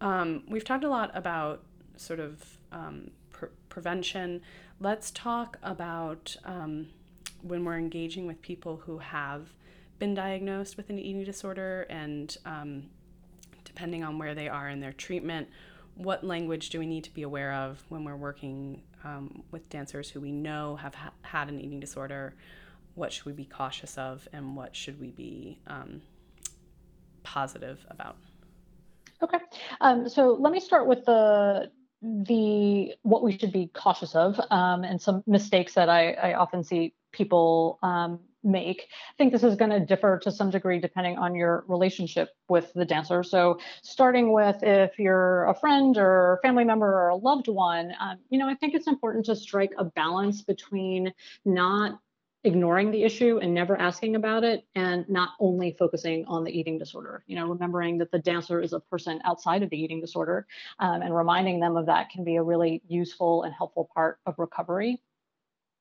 Um, 0.01 0.45
we've 0.49 0.65
talked 0.65 0.85
a 0.85 0.89
lot 0.89 1.11
about 1.15 1.63
sort 1.97 2.21
of 2.21 2.59
um, 2.73 3.11
pre- 3.31 3.49
prevention. 3.69 4.43
Let's 4.81 5.11
talk 5.11 5.59
about 5.63 6.37
um, 6.45 6.89
when 7.43 7.65
we're 7.65 7.79
engaging 7.79 8.27
with 8.27 8.41
people 8.43 8.83
who 8.85 8.99
have 8.99 9.53
been 9.99 10.15
diagnosed 10.15 10.77
with 10.77 10.91
an 10.91 10.99
eating 10.99 11.25
disorder 11.25 11.87
and 11.91 12.37
um, 12.45 12.85
depending 13.65 14.05
on 14.05 14.19
where 14.19 14.35
they 14.35 14.49
are 14.49 14.69
in 14.69 14.81
their 14.81 14.93
treatment, 14.93 15.49
what 15.99 16.23
language 16.23 16.71
do 16.71 16.79
we 16.79 16.87
need 16.87 17.05
to 17.05 17.13
be 17.13 17.23
aware 17.23 17.53
of 17.53 17.83
when 17.89 18.05
we're 18.05 18.17
working 18.17 18.83
um, 19.05 19.43
with 19.51 19.69
dancers 19.69 20.09
who 20.09 20.21
we 20.21 20.31
know 20.31 20.77
have 20.77 20.95
ha- 20.95 21.13
had 21.23 21.49
an 21.49 21.61
eating 21.61 21.81
disorder? 21.81 22.35
What 22.95 23.13
should 23.13 23.27
we 23.27 23.33
be 23.33 23.45
cautious 23.45 23.99
of, 23.99 24.27
and 24.33 24.57
what 24.57 24.75
should 24.75 25.01
we 25.01 25.11
be 25.11 25.59
um, 25.67 26.01
positive 27.25 27.85
about? 27.91 28.17
Okay. 29.23 29.39
Um, 29.81 30.09
so 30.09 30.37
let 30.39 30.53
me 30.53 30.61
start 30.61 30.87
with 30.87 31.05
the 31.05 31.71
the 32.01 32.95
what 33.03 33.25
we 33.25 33.37
should 33.37 33.53
be 33.53 33.69
cautious 33.75 34.15
of 34.15 34.41
um, 34.51 34.85
and 34.85 35.03
some 35.03 35.25
mistakes 35.27 35.75
that 35.75 35.89
I, 35.89 36.13
I 36.13 36.35
often 36.35 36.63
see 36.63 36.95
people 37.11 37.81
um, 37.83 38.21
make. 38.49 38.89
I 39.11 39.15
think 39.17 39.33
this 39.33 39.45
is 39.45 39.57
going 39.57 39.71
to 39.71 39.81
differ 39.81 40.19
to 40.23 40.33
some 40.33 40.51
degree 40.51 40.81
depending 40.81 41.19
on 41.19 41.35
your 41.35 41.65
relationship 41.69 42.31
with 42.49 42.73
the 42.75 42.85
dancer. 42.85 43.23
So, 43.23 43.59
starting 43.83 44.33
with 44.33 44.63
if 44.63 44.99
you're 44.99 45.47
a 45.47 45.55
friend 45.55 45.97
or 45.97 46.41
family 46.43 46.65
member 46.65 46.87
or 46.87 47.09
a 47.09 47.17
loved 47.17 47.49
one, 47.49 47.93
um, 48.01 48.19
you 48.31 48.39
know, 48.39 48.49
I 48.49 48.55
think 48.55 48.75
it's 48.75 48.87
important 48.87 49.27
to 49.27 49.37
strike 49.37 49.73
a 49.79 49.85
balance 49.85 50.43
between 50.43 51.13
not 51.45 52.01
ignoring 52.45 52.91
the 52.93 53.03
issue 53.03 53.39
and 53.43 53.53
never 53.53 53.77
asking 53.77 54.15
about 54.15 54.45
it 54.45 54.65
and 54.77 55.09
not 55.09 55.31
only 55.41 55.75
focusing 55.77 56.25
on 56.27 56.45
the 56.45 56.51
eating 56.57 56.79
disorder 56.79 57.25
you 57.27 57.35
know 57.35 57.49
remembering 57.49 57.99
that 57.99 58.13
the 58.13 58.19
dancer 58.19 58.61
is 58.61 58.73
a 58.73 58.79
person 58.79 59.21
outside 59.25 59.63
of 59.63 59.71
the 59.71 59.77
eating 59.77 60.01
disorder 60.01 60.47
um, 60.79 61.03
and 61.03 61.15
reminding 61.15 61.59
them 61.59 61.77
of 61.77 61.87
that 61.87 62.11
can 62.11 62.23
be 62.23 62.37
a 62.37 62.43
really 62.43 62.81
useful 62.87 63.43
and 63.43 63.53
helpful 63.53 63.91
part 63.93 64.19
of 64.25 64.39
recovery 64.39 65.01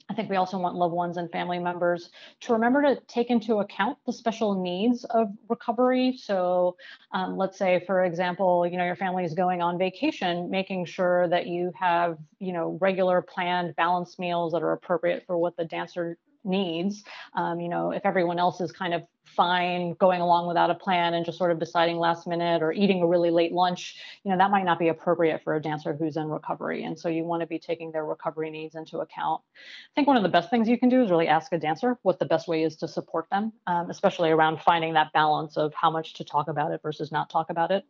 I 0.09 0.13
think 0.13 0.29
we 0.29 0.37
also 0.37 0.57
want 0.57 0.75
loved 0.75 0.93
ones 0.93 1.17
and 1.17 1.29
family 1.31 1.59
members 1.59 2.09
to 2.41 2.53
remember 2.53 2.81
to 2.81 3.01
take 3.07 3.29
into 3.29 3.57
account 3.57 3.97
the 4.05 4.13
special 4.13 4.61
needs 4.61 5.03
of 5.03 5.27
recovery. 5.49 6.17
So, 6.17 6.77
um, 7.11 7.37
let's 7.37 7.57
say, 7.57 7.83
for 7.85 8.05
example, 8.05 8.65
you 8.65 8.77
know 8.77 8.85
your 8.85 8.95
family 8.95 9.25
is 9.25 9.33
going 9.33 9.61
on 9.61 9.77
vacation, 9.77 10.49
making 10.49 10.85
sure 10.85 11.27
that 11.27 11.47
you 11.47 11.71
have 11.79 12.17
you 12.39 12.53
know 12.53 12.77
regular 12.79 13.21
planned 13.21 13.75
balanced 13.75 14.17
meals 14.17 14.53
that 14.53 14.63
are 14.63 14.71
appropriate 14.71 15.25
for 15.27 15.37
what 15.37 15.57
the 15.57 15.65
dancer 15.65 16.17
needs. 16.47 17.03
Um, 17.35 17.59
you 17.59 17.69
know, 17.69 17.91
if 17.91 18.05
everyone 18.05 18.39
else 18.39 18.61
is 18.61 18.71
kind 18.71 18.93
of 18.93 19.03
fine 19.25 19.93
going 19.93 20.21
along 20.21 20.47
without 20.47 20.69
a 20.69 20.75
plan 20.75 21.13
and 21.13 21.25
just 21.25 21.37
sort 21.37 21.51
of 21.51 21.59
deciding 21.59 21.97
last 21.97 22.27
minute 22.27 22.63
or 22.63 22.71
eating 22.71 23.01
a 23.01 23.07
really 23.07 23.29
late 23.29 23.51
lunch, 23.51 23.97
you 24.23 24.31
know, 24.31 24.37
that 24.37 24.49
might 24.49 24.63
not 24.63 24.79
be 24.79 24.87
appropriate 24.87 25.43
for 25.43 25.55
a 25.55 25.61
dancer 25.61 25.93
who's 25.93 26.17
in 26.17 26.27
recovery. 26.27 26.83
And 26.83 26.97
so 26.97 27.09
you 27.09 27.23
want 27.23 27.41
to 27.41 27.47
be 27.47 27.59
taking 27.59 27.91
their 27.91 28.05
recovery 28.05 28.49
needs 28.49 28.75
into 28.75 28.99
account. 28.99 29.41
I 29.55 29.93
think 29.95 30.07
one 30.07 30.17
of 30.17 30.23
the 30.23 30.29
best 30.29 30.49
things 30.49 30.67
you 30.67 30.79
can 30.79 30.89
do 30.89 31.03
is 31.03 31.11
really 31.11 31.27
ask 31.27 31.51
a 31.53 31.57
dancer 31.57 31.97
what 32.01 32.19
the 32.19 32.25
best 32.25 32.47
way 32.47 32.63
is 32.63 32.75
to 32.77 32.87
support 32.87 33.27
them, 33.29 33.53
um, 33.67 33.89
especially 33.89 34.31
around 34.31 34.61
finding 34.61 34.93
that 34.93 35.13
balance 35.13 35.57
of 35.57 35.73
how 35.73 35.91
much 35.91 36.15
to 36.15 36.23
talk 36.23 36.47
about 36.47 36.71
it 36.71 36.81
versus 36.81 37.11
not 37.11 37.29
talk 37.29 37.49
about 37.49 37.71
it. 37.71 37.83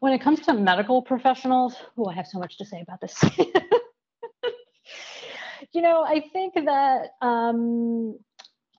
When 0.00 0.12
it 0.12 0.20
comes 0.20 0.40
to 0.40 0.52
medical 0.52 1.02
professionals, 1.02 1.74
oh, 1.96 2.06
I 2.06 2.14
have 2.14 2.26
so 2.26 2.38
much 2.38 2.58
to 2.58 2.64
say 2.64 2.80
about 2.82 3.00
this. 3.00 3.22
you 5.74 5.82
know, 5.82 6.04
I 6.04 6.20
think 6.32 6.54
that 6.54 7.14
um, 7.20 8.16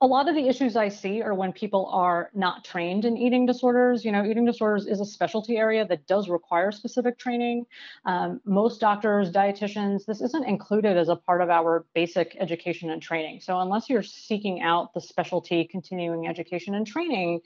a 0.01 0.07
lot 0.07 0.29
of 0.29 0.35
the 0.35 0.47
issues 0.47 0.75
I 0.75 0.89
see 0.89 1.21
are 1.21 1.33
when 1.33 1.51
people 1.51 1.87
are 1.91 2.29
not 2.33 2.63
trained 2.63 3.05
in 3.05 3.17
eating 3.17 3.45
disorders. 3.45 4.05
You 4.05 4.11
know, 4.11 4.25
eating 4.25 4.45
disorders 4.45 4.87
is 4.87 4.99
a 4.99 5.05
specialty 5.05 5.57
area 5.57 5.85
that 5.87 6.07
does 6.07 6.29
require 6.29 6.71
specific 6.71 7.17
training. 7.17 7.65
Um, 8.05 8.39
most 8.45 8.79
doctors, 8.79 9.31
dietitians, 9.31 10.05
this 10.05 10.21
isn't 10.21 10.45
included 10.45 10.95
as 10.97 11.09
a 11.09 11.15
part 11.15 11.41
of 11.41 11.49
our 11.49 11.85
basic 11.93 12.35
education 12.39 12.89
and 12.89 13.01
training. 13.01 13.41
So, 13.41 13.59
unless 13.59 13.89
you're 13.89 14.03
seeking 14.03 14.61
out 14.61 14.93
the 14.93 15.01
specialty 15.01 15.65
continuing 15.65 16.27
education 16.27 16.75
and 16.75 16.85
training, 16.85 17.41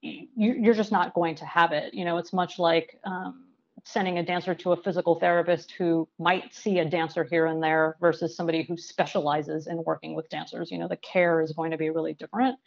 you, 0.00 0.70
are 0.70 0.74
just 0.74 0.92
not 0.92 1.14
going 1.14 1.34
to 1.36 1.44
have 1.46 1.72
it. 1.72 1.92
You 1.92 2.04
know, 2.04 2.18
it's 2.18 2.32
much 2.32 2.58
like 2.58 2.98
um, 3.04 3.45
sending 3.86 4.18
a 4.18 4.22
dancer 4.22 4.52
to 4.52 4.72
a 4.72 4.76
physical 4.82 5.14
therapist 5.14 5.70
who 5.70 6.08
might 6.18 6.52
see 6.52 6.80
a 6.80 6.84
dancer 6.84 7.22
here 7.22 7.46
and 7.46 7.62
there 7.62 7.96
versus 8.00 8.34
somebody 8.34 8.64
who 8.64 8.76
specializes 8.76 9.68
in 9.68 9.84
working 9.84 10.16
with 10.16 10.28
dancers. 10.28 10.72
You 10.72 10.78
know, 10.78 10.88
the 10.88 10.96
care 10.96 11.40
is 11.40 11.52
going 11.52 11.70
to 11.70 11.78
be 11.78 11.90
really 11.90 12.12
different. 12.12 12.58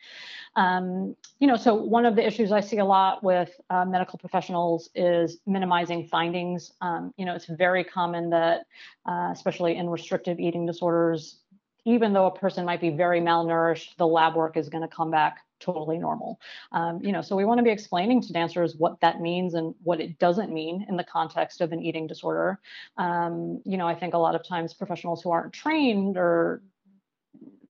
Um, 0.55 1.17
you 1.39 1.47
know, 1.47 1.57
so 1.57 1.75
one 1.75 2.05
of 2.05 2.15
the 2.15 2.25
issues 2.25 2.53
I 2.53 2.61
see 2.61 2.77
a 2.77 2.85
lot 2.85 3.21
with 3.21 3.51
uh, 3.69 3.83
medical 3.83 4.17
professionals 4.17 4.89
is 4.95 5.39
minimizing 5.45 6.07
findings. 6.07 6.71
Um, 6.79 7.13
you 7.17 7.25
know, 7.25 7.35
it's 7.35 7.47
very 7.47 7.83
common 7.83 8.29
that, 8.29 8.61
uh, 9.05 9.29
especially 9.33 9.75
in 9.75 9.89
restrictive 9.89 10.39
eating 10.39 10.65
disorders, 10.65 11.41
even 11.83 12.13
though 12.13 12.27
a 12.27 12.33
person 12.33 12.63
might 12.63 12.79
be 12.79 12.91
very 12.91 13.19
malnourished, 13.19 13.97
the 13.97 14.07
lab 14.07 14.35
work 14.35 14.55
is 14.55 14.69
going 14.69 14.83
to 14.83 14.95
come 14.95 15.11
back 15.11 15.39
totally 15.59 15.97
normal. 15.97 16.39
Um, 16.71 16.99
you 17.01 17.11
know, 17.11 17.21
so 17.21 17.35
we 17.35 17.45
want 17.45 17.59
to 17.59 17.63
be 17.63 17.69
explaining 17.69 18.21
to 18.21 18.33
dancers 18.33 18.75
what 18.77 18.99
that 19.01 19.21
means 19.21 19.53
and 19.53 19.75
what 19.83 19.99
it 19.99 20.19
doesn't 20.19 20.51
mean 20.51 20.85
in 20.89 20.97
the 20.97 21.03
context 21.03 21.61
of 21.61 21.71
an 21.71 21.81
eating 21.81 22.07
disorder. 22.07 22.59
Um, 22.97 23.61
you 23.65 23.77
know, 23.77 23.87
I 23.87 23.95
think 23.95 24.13
a 24.13 24.17
lot 24.17 24.35
of 24.35 24.47
times 24.47 24.73
professionals 24.73 25.21
who 25.21 25.31
aren't 25.31 25.53
trained 25.53 26.17
or 26.17 26.61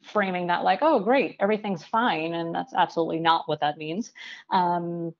framing 0.03 0.47
that 0.47 0.63
like, 0.63 0.79
oh, 0.81 0.99
great, 0.99 1.35
everything's 1.39 1.83
fine, 1.83 2.33
and 2.33 2.53
that's 2.53 2.73
absolutely 2.73 3.19
not 3.19 3.47
what 3.47 3.59
that 3.61 3.77
means. 3.77 4.11
Um, 4.51 5.13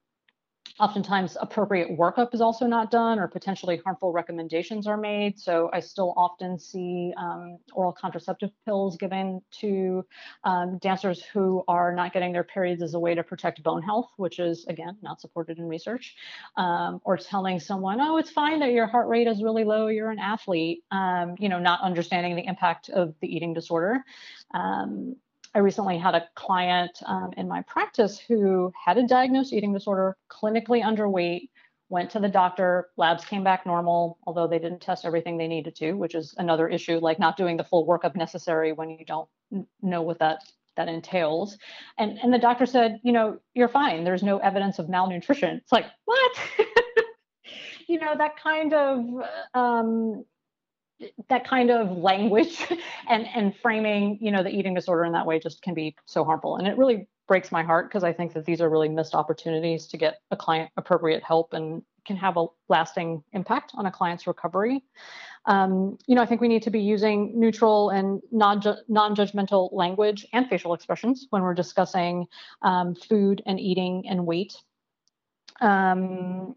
Oftentimes, 0.80 1.38
appropriate 1.39 1.97
workup 1.97 2.34
is 2.34 2.41
also 2.41 2.65
not 2.65 2.89
done, 2.91 3.19
or 3.19 3.27
potentially 3.27 3.82
harmful 3.84 4.11
recommendations 4.11 4.88
are 4.88 4.97
made. 4.97 5.39
So, 5.39 5.69
I 5.73 5.80
still 5.80 6.13
often 6.15 6.57
see 6.57 7.13
um, 7.17 7.57
oral 7.73 7.91
contraceptive 7.91 8.51
pills 8.65 8.97
given 8.97 9.41
to 9.59 10.05
um, 10.43 10.77
dancers 10.77 11.23
who 11.34 11.63
are 11.67 11.93
not 11.93 12.13
getting 12.13 12.32
their 12.32 12.43
periods 12.43 12.82
as 12.82 12.93
a 12.93 12.99
way 12.99 13.15
to 13.15 13.23
protect 13.23 13.61
bone 13.63 13.82
health, 13.82 14.09
which 14.17 14.39
is, 14.39 14.65
again, 14.67 14.97
not 15.01 15.19
supported 15.21 15.57
in 15.57 15.65
research. 15.67 16.15
Um, 16.57 17.01
or 17.03 17.17
telling 17.17 17.59
someone, 17.59 17.99
oh, 18.01 18.17
it's 18.17 18.32
fine 18.32 18.59
that 18.59 18.71
your 18.71 18.88
heart 18.88 19.07
rate 19.07 19.27
is 19.27 19.43
really 19.43 19.63
low, 19.63 19.88
you're 19.88 20.11
an 20.11 20.19
athlete, 20.19 20.84
um, 20.91 21.36
you 21.39 21.49
know, 21.49 21.59
not 21.59 21.82
understanding 21.82 22.36
the 22.36 22.45
impact 22.45 22.89
of 22.89 23.15
the 23.21 23.27
eating 23.27 23.53
disorder. 23.53 24.03
Um, 24.53 25.15
I 25.55 25.59
recently 25.59 25.97
had 25.97 26.15
a 26.15 26.27
client 26.35 27.01
um, 27.05 27.31
in 27.37 27.47
my 27.47 27.61
practice 27.63 28.19
who 28.19 28.71
had 28.85 28.97
a 28.97 29.07
diagnosed 29.07 29.53
eating 29.53 29.73
disorder, 29.73 30.15
clinically 30.29 30.83
underweight, 30.83 31.49
went 31.89 32.11
to 32.11 32.19
the 32.19 32.29
doctor, 32.29 32.89
labs 32.97 33.25
came 33.25 33.43
back 33.43 33.65
normal, 33.65 34.19
although 34.27 34.47
they 34.47 34.59
didn't 34.59 34.81
test 34.81 35.05
everything 35.05 35.37
they 35.37 35.47
needed 35.47 35.75
to, 35.77 35.93
which 35.93 36.13
is 36.13 36.35
another 36.37 36.67
issue, 36.67 36.99
like 36.99 37.17
not 37.19 37.35
doing 37.35 37.57
the 37.57 37.63
full 37.63 37.87
workup 37.87 38.15
necessary 38.15 38.71
when 38.71 38.91
you 38.91 39.03
don't 39.05 39.27
know 39.81 40.01
what 40.03 40.19
that 40.19 40.43
that 40.77 40.87
entails. 40.87 41.57
And 41.97 42.19
and 42.19 42.31
the 42.31 42.37
doctor 42.37 42.67
said, 42.67 42.99
you 43.03 43.11
know, 43.11 43.39
you're 43.55 43.67
fine. 43.67 44.03
There's 44.03 44.23
no 44.23 44.37
evidence 44.37 44.77
of 44.77 44.87
malnutrition. 44.87 45.57
It's 45.57 45.71
like, 45.71 45.85
what? 46.05 46.31
you 47.87 47.99
know, 47.99 48.15
that 48.15 48.37
kind 48.37 48.73
of 48.73 49.05
um, 49.55 50.25
that 51.29 51.47
kind 51.47 51.71
of 51.71 51.97
language 51.97 52.65
and 53.09 53.27
and 53.35 53.55
framing 53.57 54.17
you 54.21 54.31
know 54.31 54.43
the 54.43 54.49
eating 54.49 54.73
disorder 54.73 55.05
in 55.05 55.13
that 55.13 55.25
way 55.25 55.39
just 55.39 55.61
can 55.61 55.73
be 55.73 55.95
so 56.05 56.23
harmful. 56.23 56.57
And 56.57 56.67
it 56.67 56.77
really 56.77 57.07
breaks 57.27 57.51
my 57.51 57.61
heart 57.61 57.87
because 57.87 58.03
i 58.03 58.11
think 58.11 58.33
that 58.33 58.43
these 58.43 58.59
are 58.59 58.69
really 58.69 58.89
missed 58.89 59.13
opportunities 59.13 59.85
to 59.85 59.97
get 59.97 60.21
a 60.31 60.35
client 60.35 60.71
appropriate 60.77 61.23
help 61.23 61.53
and 61.53 61.83
can 62.05 62.17
have 62.17 62.37
a 62.37 62.47
lasting 62.69 63.23
impact 63.33 63.71
on 63.75 63.85
a 63.85 63.91
client's 63.91 64.25
recovery. 64.25 64.83
Um, 65.45 65.97
you 66.07 66.15
know 66.15 66.23
i 66.23 66.25
think 66.25 66.41
we 66.41 66.47
need 66.47 66.63
to 66.63 66.71
be 66.71 66.81
using 66.81 67.39
neutral 67.39 67.91
and 67.91 68.21
non 68.31 68.61
non-judgmental 68.87 69.69
language 69.71 70.25
and 70.33 70.47
facial 70.49 70.73
expressions 70.73 71.27
when 71.29 71.43
we're 71.43 71.53
discussing 71.53 72.25
um, 72.63 72.95
food 72.95 73.41
and 73.45 73.59
eating 73.59 74.05
and 74.09 74.25
weight. 74.25 74.55
Um, 75.61 76.55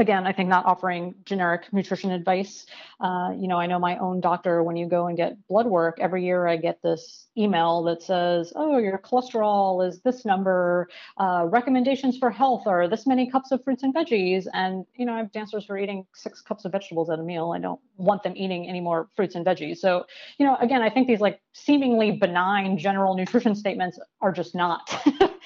again, 0.00 0.26
I 0.26 0.32
think 0.32 0.48
not 0.48 0.64
offering 0.66 1.14
generic 1.24 1.72
nutrition 1.72 2.10
advice. 2.10 2.66
Uh, 3.00 3.32
you 3.38 3.46
know, 3.46 3.58
I 3.58 3.66
know 3.66 3.78
my 3.78 3.96
own 3.98 4.20
doctor, 4.20 4.62
when 4.62 4.76
you 4.76 4.86
go 4.86 5.06
and 5.06 5.16
get 5.16 5.36
blood 5.46 5.66
work, 5.66 5.98
every 6.00 6.24
year 6.24 6.46
I 6.46 6.56
get 6.56 6.82
this 6.82 7.28
email 7.36 7.82
that 7.84 8.02
says, 8.02 8.52
oh, 8.56 8.78
your 8.78 8.98
cholesterol 8.98 9.86
is 9.86 10.00
this 10.00 10.24
number, 10.24 10.88
uh, 11.18 11.46
recommendations 11.48 12.18
for 12.18 12.30
health 12.30 12.66
are 12.66 12.88
this 12.88 13.06
many 13.06 13.30
cups 13.30 13.52
of 13.52 13.62
fruits 13.62 13.82
and 13.82 13.94
veggies. 13.94 14.46
And, 14.52 14.84
you 14.96 15.06
know, 15.06 15.14
I 15.14 15.18
have 15.18 15.32
dancers 15.32 15.66
who 15.66 15.74
are 15.74 15.78
eating 15.78 16.06
six 16.14 16.40
cups 16.40 16.64
of 16.64 16.72
vegetables 16.72 17.10
at 17.10 17.18
a 17.18 17.22
meal. 17.22 17.52
I 17.54 17.58
don't 17.58 17.80
want 17.96 18.22
them 18.22 18.32
eating 18.36 18.68
any 18.68 18.80
more 18.80 19.08
fruits 19.14 19.34
and 19.34 19.44
veggies. 19.44 19.78
So, 19.78 20.06
you 20.38 20.46
know, 20.46 20.56
again, 20.56 20.82
I 20.82 20.90
think 20.90 21.06
these 21.06 21.20
like 21.20 21.40
seemingly 21.52 22.12
benign 22.12 22.78
general 22.78 23.14
nutrition 23.14 23.54
statements 23.54 23.98
are 24.20 24.32
just 24.32 24.54
not. 24.54 24.94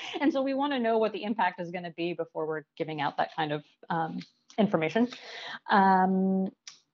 and 0.20 0.32
so 0.32 0.42
we 0.42 0.54
want 0.54 0.72
to 0.72 0.78
know 0.78 0.98
what 0.98 1.12
the 1.12 1.24
impact 1.24 1.60
is 1.60 1.70
going 1.70 1.84
to 1.84 1.92
be 1.96 2.14
before 2.14 2.46
we're 2.46 2.62
giving 2.76 3.00
out 3.00 3.16
that 3.16 3.30
kind 3.36 3.52
of 3.52 3.64
um, 3.90 4.20
information. 4.58 5.08
Um, 5.70 6.48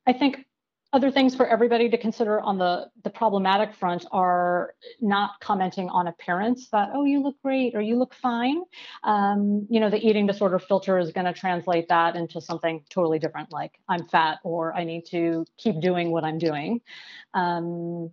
I 0.07 0.13
think 0.13 0.47
other 0.93 1.11
things 1.11 1.37
for 1.37 1.47
everybody 1.47 1.89
to 1.89 1.97
consider 1.97 2.41
on 2.41 2.59
the 2.59 2.91
the 3.05 3.11
problematic 3.11 3.73
front 3.75 4.05
are 4.11 4.75
not 5.01 5.39
commenting 5.41 5.89
on 5.89 6.09
appearance 6.09 6.69
that 6.71 6.91
oh 6.95 7.05
you 7.05 7.23
look 7.23 7.37
great 7.43 7.75
or 7.75 7.81
you 7.81 7.97
look 7.97 8.15
fine 8.15 8.63
um, 9.05 9.67
you 9.71 9.79
know 9.79 9.89
the 9.89 10.05
eating 10.05 10.27
disorder 10.27 10.59
filter 10.59 10.99
is 10.99 11.13
going 11.13 11.27
to 11.27 11.33
translate 11.33 11.89
that 11.89 12.17
into 12.17 12.41
something 12.41 12.83
totally 12.91 13.19
different 13.19 13.53
like 13.53 13.79
i'm 13.89 14.07
fat 14.09 14.39
or 14.43 14.75
i 14.75 14.85
need 14.85 15.07
to 15.07 15.45
keep 15.57 15.81
doing 15.81 16.11
what 16.11 16.25
i'm 16.25 16.39
doing 16.39 16.81
um, 17.35 18.13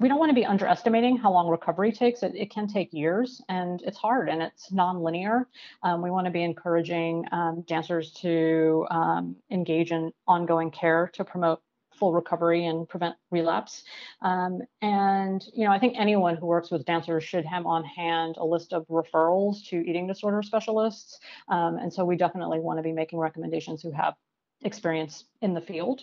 we 0.00 0.08
don't 0.08 0.18
want 0.18 0.30
to 0.30 0.34
be 0.34 0.44
underestimating 0.44 1.16
how 1.16 1.32
long 1.32 1.48
recovery 1.48 1.92
takes. 1.92 2.22
It, 2.22 2.34
it 2.34 2.50
can 2.50 2.66
take 2.66 2.92
years 2.92 3.40
and 3.48 3.80
it's 3.82 3.96
hard 3.96 4.28
and 4.28 4.42
it's 4.42 4.70
nonlinear. 4.70 5.46
Um, 5.82 6.02
we 6.02 6.10
want 6.10 6.26
to 6.26 6.32
be 6.32 6.42
encouraging 6.42 7.24
um, 7.30 7.64
dancers 7.66 8.12
to 8.22 8.86
um, 8.90 9.36
engage 9.50 9.92
in 9.92 10.12
ongoing 10.26 10.70
care 10.70 11.10
to 11.14 11.24
promote 11.24 11.60
full 11.94 12.12
recovery 12.12 12.66
and 12.66 12.88
prevent 12.88 13.14
relapse. 13.30 13.84
Um, 14.20 14.62
and 14.82 15.44
you 15.54 15.64
know, 15.64 15.70
I 15.70 15.78
think 15.78 15.94
anyone 15.96 16.36
who 16.36 16.46
works 16.46 16.72
with 16.72 16.84
dancers 16.84 17.22
should 17.22 17.44
have 17.44 17.66
on 17.66 17.84
hand 17.84 18.34
a 18.38 18.44
list 18.44 18.72
of 18.72 18.84
referrals 18.88 19.64
to 19.68 19.76
eating 19.76 20.08
disorder 20.08 20.42
specialists. 20.42 21.20
Um, 21.48 21.76
and 21.76 21.92
so 21.92 22.04
we 22.04 22.16
definitely 22.16 22.58
want 22.58 22.78
to 22.78 22.82
be 22.82 22.92
making 22.92 23.20
recommendations 23.20 23.80
who 23.80 23.92
have 23.92 24.14
experience 24.62 25.24
in 25.40 25.54
the 25.54 25.60
field. 25.60 26.02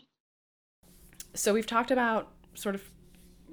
So 1.34 1.54
we've 1.54 1.68
talked 1.68 1.92
about 1.92 2.30
sort 2.54 2.76
of 2.76 2.84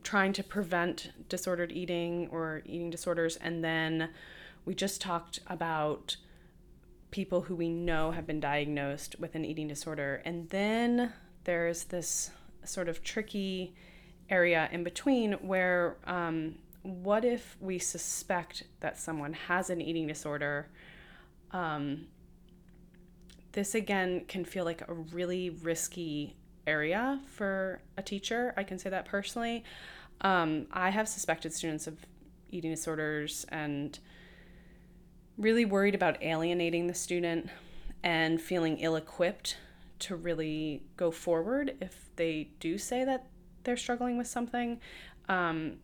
trying 0.03 0.32
to 0.34 0.42
prevent 0.42 1.11
disordered 1.28 1.72
eating 1.72 2.28
or 2.30 2.62
eating 2.64 2.90
disorders, 2.90 3.36
and 3.36 3.62
then 3.64 4.11
we 4.64 4.74
just 4.74 5.01
talked 5.01 5.40
about 5.46 6.16
people 7.11 7.42
who 7.42 7.55
we 7.55 7.68
know 7.68 8.11
have 8.11 8.26
been 8.26 8.40
diagnosed 8.40 9.16
with 9.18 9.34
an 9.34 9.44
eating 9.44 9.68
disorder. 9.68 10.22
And 10.24 10.49
then 10.51 11.12
there's 11.44 11.84
this 11.84 12.30
sort 12.64 12.88
of 12.88 13.03
tricky 13.03 13.74
area 14.28 14.68
in 14.72 14.84
between 14.84 15.32
where 15.34 15.96
um, 16.05 16.57
what 16.82 17.24
if 17.24 17.57
we 17.61 17.78
suspect 17.78 18.64
that 18.80 18.99
someone 18.99 19.32
has 19.32 19.70
an 19.70 19.80
eating 19.80 20.07
disorder? 20.07 20.68
Um, 21.51 22.09
this 23.53 23.74
again 23.74 24.24
can 24.28 24.44
feel 24.44 24.64
like 24.64 24.86
a 24.86 24.92
really 24.92 25.51
risky 25.51 26.36
area 26.68 27.20
for 27.26 27.80
a 27.96 28.02
teacher. 28.02 28.54
I 28.56 28.62
can 28.62 28.78
say 28.78 28.90
that 28.90 29.06
personally. 29.06 29.64
Um, 30.20 30.66
I 30.72 30.90
have 30.90 31.08
suspected 31.08 31.52
students 31.52 31.86
of 31.86 31.98
eating 32.50 32.70
disorders 32.70 33.46
and 33.50 33.98
really 35.36 35.64
worried 35.64 35.94
about 35.94 36.22
alienating 36.22 36.86
the 36.86 36.94
student 36.94 37.48
and 38.02 38.40
feeling 38.40 38.78
ill 38.78 38.96
equipped 38.96 39.56
to 40.00 40.16
really 40.16 40.82
go 40.96 41.10
forward 41.10 41.76
if 41.80 42.10
they 42.16 42.50
do 42.60 42.78
say 42.78 43.04
that 43.04 43.26
they're 43.64 43.76
struggling 43.76 44.16
with 44.16 44.26
something. 44.26 44.80
Um, 45.28 45.76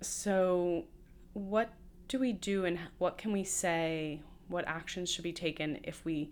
so, 0.00 0.84
what 1.32 1.72
do 2.06 2.18
we 2.18 2.32
do 2.32 2.64
and 2.64 2.78
what 2.98 3.18
can 3.18 3.32
we 3.32 3.44
say? 3.44 4.22
What 4.48 4.66
actions 4.66 5.10
should 5.10 5.24
be 5.24 5.32
taken 5.32 5.78
if 5.82 6.04
we 6.04 6.30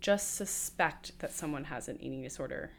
just 0.00 0.36
suspect 0.36 1.18
that 1.18 1.32
someone 1.32 1.64
has 1.64 1.88
an 1.88 2.00
eating 2.00 2.22
disorder? 2.22 2.70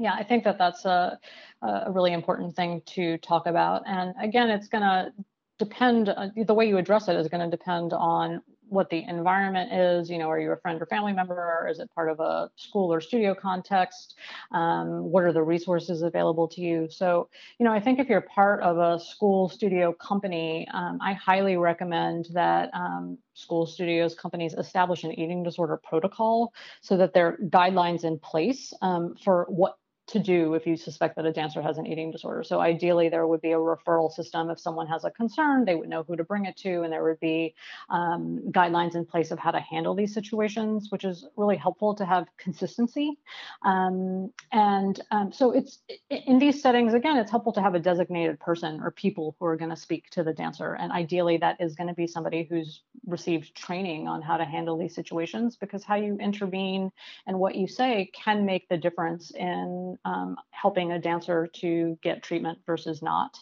Yeah, 0.00 0.14
I 0.14 0.24
think 0.24 0.44
that 0.44 0.56
that's 0.56 0.86
a, 0.86 1.18
a 1.62 1.92
really 1.92 2.14
important 2.14 2.56
thing 2.56 2.80
to 2.86 3.18
talk 3.18 3.46
about. 3.46 3.82
And 3.86 4.14
again, 4.20 4.48
it's 4.48 4.66
going 4.66 4.82
to 4.82 5.12
depend 5.58 6.08
uh, 6.08 6.28
the 6.46 6.54
way 6.54 6.66
you 6.66 6.78
address 6.78 7.08
it 7.08 7.16
is 7.16 7.28
going 7.28 7.48
to 7.48 7.54
depend 7.54 7.92
on 7.92 8.42
what 8.70 8.88
the 8.88 9.04
environment 9.08 9.72
is. 9.72 10.08
You 10.08 10.18
know 10.18 10.30
are 10.30 10.40
you 10.40 10.52
a 10.52 10.56
friend 10.56 10.80
or 10.80 10.86
family 10.86 11.12
member? 11.12 11.34
Or 11.34 11.68
is 11.68 11.80
it 11.80 11.90
part 11.94 12.08
of 12.08 12.18
a 12.20 12.50
school 12.56 12.90
or 12.92 13.02
studio 13.02 13.34
context? 13.34 14.16
Um, 14.52 15.10
what 15.10 15.24
are 15.24 15.34
the 15.34 15.42
resources 15.42 16.02
available 16.02 16.48
to 16.48 16.62
you? 16.62 16.88
So 16.90 17.28
you 17.58 17.66
know 17.66 17.72
i 17.72 17.80
think 17.80 17.98
if 17.98 18.08
you're 18.08 18.20
part 18.22 18.62
of 18.62 18.78
a 18.78 18.98
school 19.04 19.48
studio 19.48 19.92
company 19.92 20.66
um, 20.72 20.98
i 21.02 21.12
highly 21.12 21.56
recommend 21.56 22.28
that 22.32 22.70
um, 22.74 23.18
school 23.34 23.66
studios 23.66 24.14
companies 24.14 24.54
establish 24.54 25.04
an 25.04 25.12
eating 25.18 25.42
disorder 25.42 25.78
protocol 25.82 26.52
so 26.80 26.96
that 26.96 27.12
there 27.12 27.26
are 27.28 27.38
guidelines 27.48 28.04
in 28.04 28.18
place 28.18 28.72
um, 28.82 29.14
for 29.24 29.46
what 29.48 29.76
to 30.10 30.18
do 30.18 30.54
if 30.54 30.66
you 30.66 30.76
suspect 30.76 31.16
that 31.16 31.26
a 31.26 31.32
dancer 31.32 31.62
has 31.62 31.78
an 31.78 31.86
eating 31.86 32.10
disorder. 32.10 32.42
So 32.42 32.60
ideally, 32.60 33.08
there 33.08 33.26
would 33.26 33.40
be 33.40 33.52
a 33.52 33.56
referral 33.56 34.10
system. 34.10 34.50
If 34.50 34.58
someone 34.58 34.86
has 34.88 35.04
a 35.04 35.10
concern, 35.10 35.64
they 35.64 35.74
would 35.74 35.88
know 35.88 36.02
who 36.02 36.16
to 36.16 36.24
bring 36.24 36.46
it 36.46 36.56
to, 36.58 36.82
and 36.82 36.92
there 36.92 37.02
would 37.04 37.20
be 37.20 37.54
um, 37.88 38.40
guidelines 38.50 38.94
in 38.94 39.04
place 39.04 39.30
of 39.30 39.38
how 39.38 39.50
to 39.50 39.60
handle 39.60 39.94
these 39.94 40.12
situations, 40.12 40.88
which 40.90 41.04
is 41.04 41.26
really 41.36 41.56
helpful 41.56 41.94
to 41.94 42.04
have 42.04 42.26
consistency. 42.36 43.18
Um, 43.62 44.32
and 44.52 45.00
um, 45.10 45.32
so 45.32 45.52
it's 45.52 45.78
in 46.10 46.38
these 46.38 46.60
settings, 46.60 46.94
again, 46.94 47.16
it's 47.16 47.30
helpful 47.30 47.52
to 47.52 47.62
have 47.62 47.74
a 47.74 47.80
designated 47.80 48.40
person 48.40 48.80
or 48.80 48.90
people 48.90 49.36
who 49.38 49.46
are 49.46 49.56
going 49.56 49.70
to 49.70 49.76
speak 49.76 50.10
to 50.10 50.22
the 50.22 50.32
dancer. 50.32 50.74
And 50.74 50.92
ideally, 50.92 51.36
that 51.38 51.60
is 51.60 51.74
going 51.74 51.88
to 51.88 51.94
be 51.94 52.06
somebody 52.06 52.46
who's 52.48 52.82
received 53.06 53.54
training 53.54 54.08
on 54.08 54.22
how 54.22 54.36
to 54.36 54.44
handle 54.44 54.76
these 54.76 54.94
situations 54.94 55.56
because 55.56 55.84
how 55.84 55.96
you 55.96 56.16
intervene 56.18 56.90
and 57.26 57.38
what 57.38 57.54
you 57.54 57.66
say 57.66 58.10
can 58.12 58.44
make 58.44 58.68
the 58.68 58.76
difference 58.76 59.30
in 59.30 59.98
um, 60.04 60.36
helping 60.50 60.92
a 60.92 60.98
dancer 60.98 61.48
to 61.54 61.98
get 62.02 62.22
treatment 62.22 62.58
versus 62.66 63.02
not. 63.02 63.38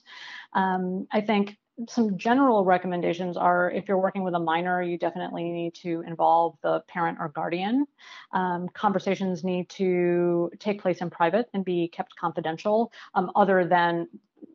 Um, 0.53 1.07
I 1.13 1.21
think 1.21 1.57
some 1.89 2.19
general 2.19 2.65
recommendations 2.65 3.37
are 3.37 3.71
if 3.71 3.87
you're 3.87 3.99
working 3.99 4.25
with 4.25 4.35
a 4.35 4.41
minor, 4.41 4.83
you 4.83 4.99
definitely 4.99 5.45
need 5.45 5.75
to 5.77 6.03
involve 6.07 6.57
the 6.63 6.81
parent 6.89 7.19
or 7.21 7.29
guardian. 7.29 7.87
Um, 8.33 8.69
conversations 8.71 9.45
need 9.45 9.69
to 9.71 10.51
take 10.59 10.83
place 10.83 11.01
in 11.01 11.11
private 11.11 11.49
and 11.55 11.65
be 11.65 11.89
kept 11.89 12.17
confidential, 12.17 12.93
um, 13.15 13.31
other 13.37 13.65
than 13.65 14.09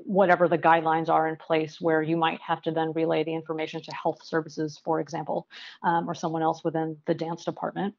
whatever 0.05 0.47
the 0.47 0.57
guidelines 0.57 1.09
are 1.09 1.27
in 1.27 1.37
place 1.37 1.79
where 1.79 2.01
you 2.01 2.17
might 2.17 2.41
have 2.41 2.61
to 2.63 2.71
then 2.71 2.91
relay 2.93 3.23
the 3.23 3.33
information 3.33 3.81
to 3.81 3.91
health 3.93 4.23
services, 4.23 4.79
for 4.83 4.99
example, 4.99 5.47
um, 5.83 6.09
or 6.09 6.13
someone 6.13 6.41
else 6.41 6.63
within 6.63 6.97
the 7.05 7.13
dance 7.13 7.45
department. 7.45 7.95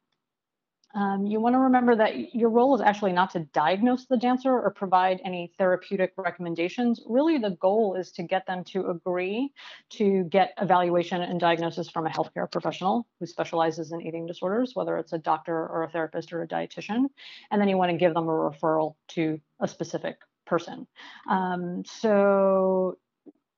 Um, 0.95 1.27
you 1.27 1.41
want 1.41 1.55
to 1.55 1.59
remember 1.59 1.97
that 1.97 2.35
your 2.35 2.51
role 2.51 2.75
is 2.75 2.81
actually 2.81 3.13
not 3.13 3.31
to 3.31 3.41
diagnose 3.53 4.07
the 4.07 4.17
dancer 4.17 4.51
or 4.51 4.71
provide 4.71 5.21
any 5.25 5.53
therapeutic 5.59 6.13
recommendations. 6.17 7.03
Really, 7.07 7.39
the 7.39 7.57
goal 7.61 7.97
is 7.97 8.13
to 8.13 8.23
get 8.23 8.47
them 8.47 8.63
to 8.65 8.87
agree 8.87 9.53
to 9.91 10.25
get 10.25 10.55
evaluation 10.61 11.21
and 11.23 11.41
diagnosis 11.41 11.91
from 11.91 12.07
a 12.07 12.11
healthcare 12.11 12.51
professional 12.51 13.07
who 13.19 13.27
specializes 13.27 13.93
in 13.93 14.03
eating 14.03 14.27
disorders, 14.27 14.73
whether 14.75 14.97
it's 14.99 15.13
a 15.13 15.19
doctor 15.19 15.55
or 15.55 15.83
a 15.83 15.91
therapist 15.91 16.33
or 16.33 16.43
a 16.43 16.49
dietitian. 16.49 17.07
And 17.51 17.61
then 17.61 17.69
you 17.69 17.77
want 17.77 17.91
to 17.91 17.99
give 17.99 18.15
them 18.15 18.29
a 18.29 18.33
referral 18.33 18.95
to 19.09 19.41
a 19.61 19.67
specific 19.67 20.19
person. 20.47 20.87
Um, 21.29 21.85
so 21.85 22.99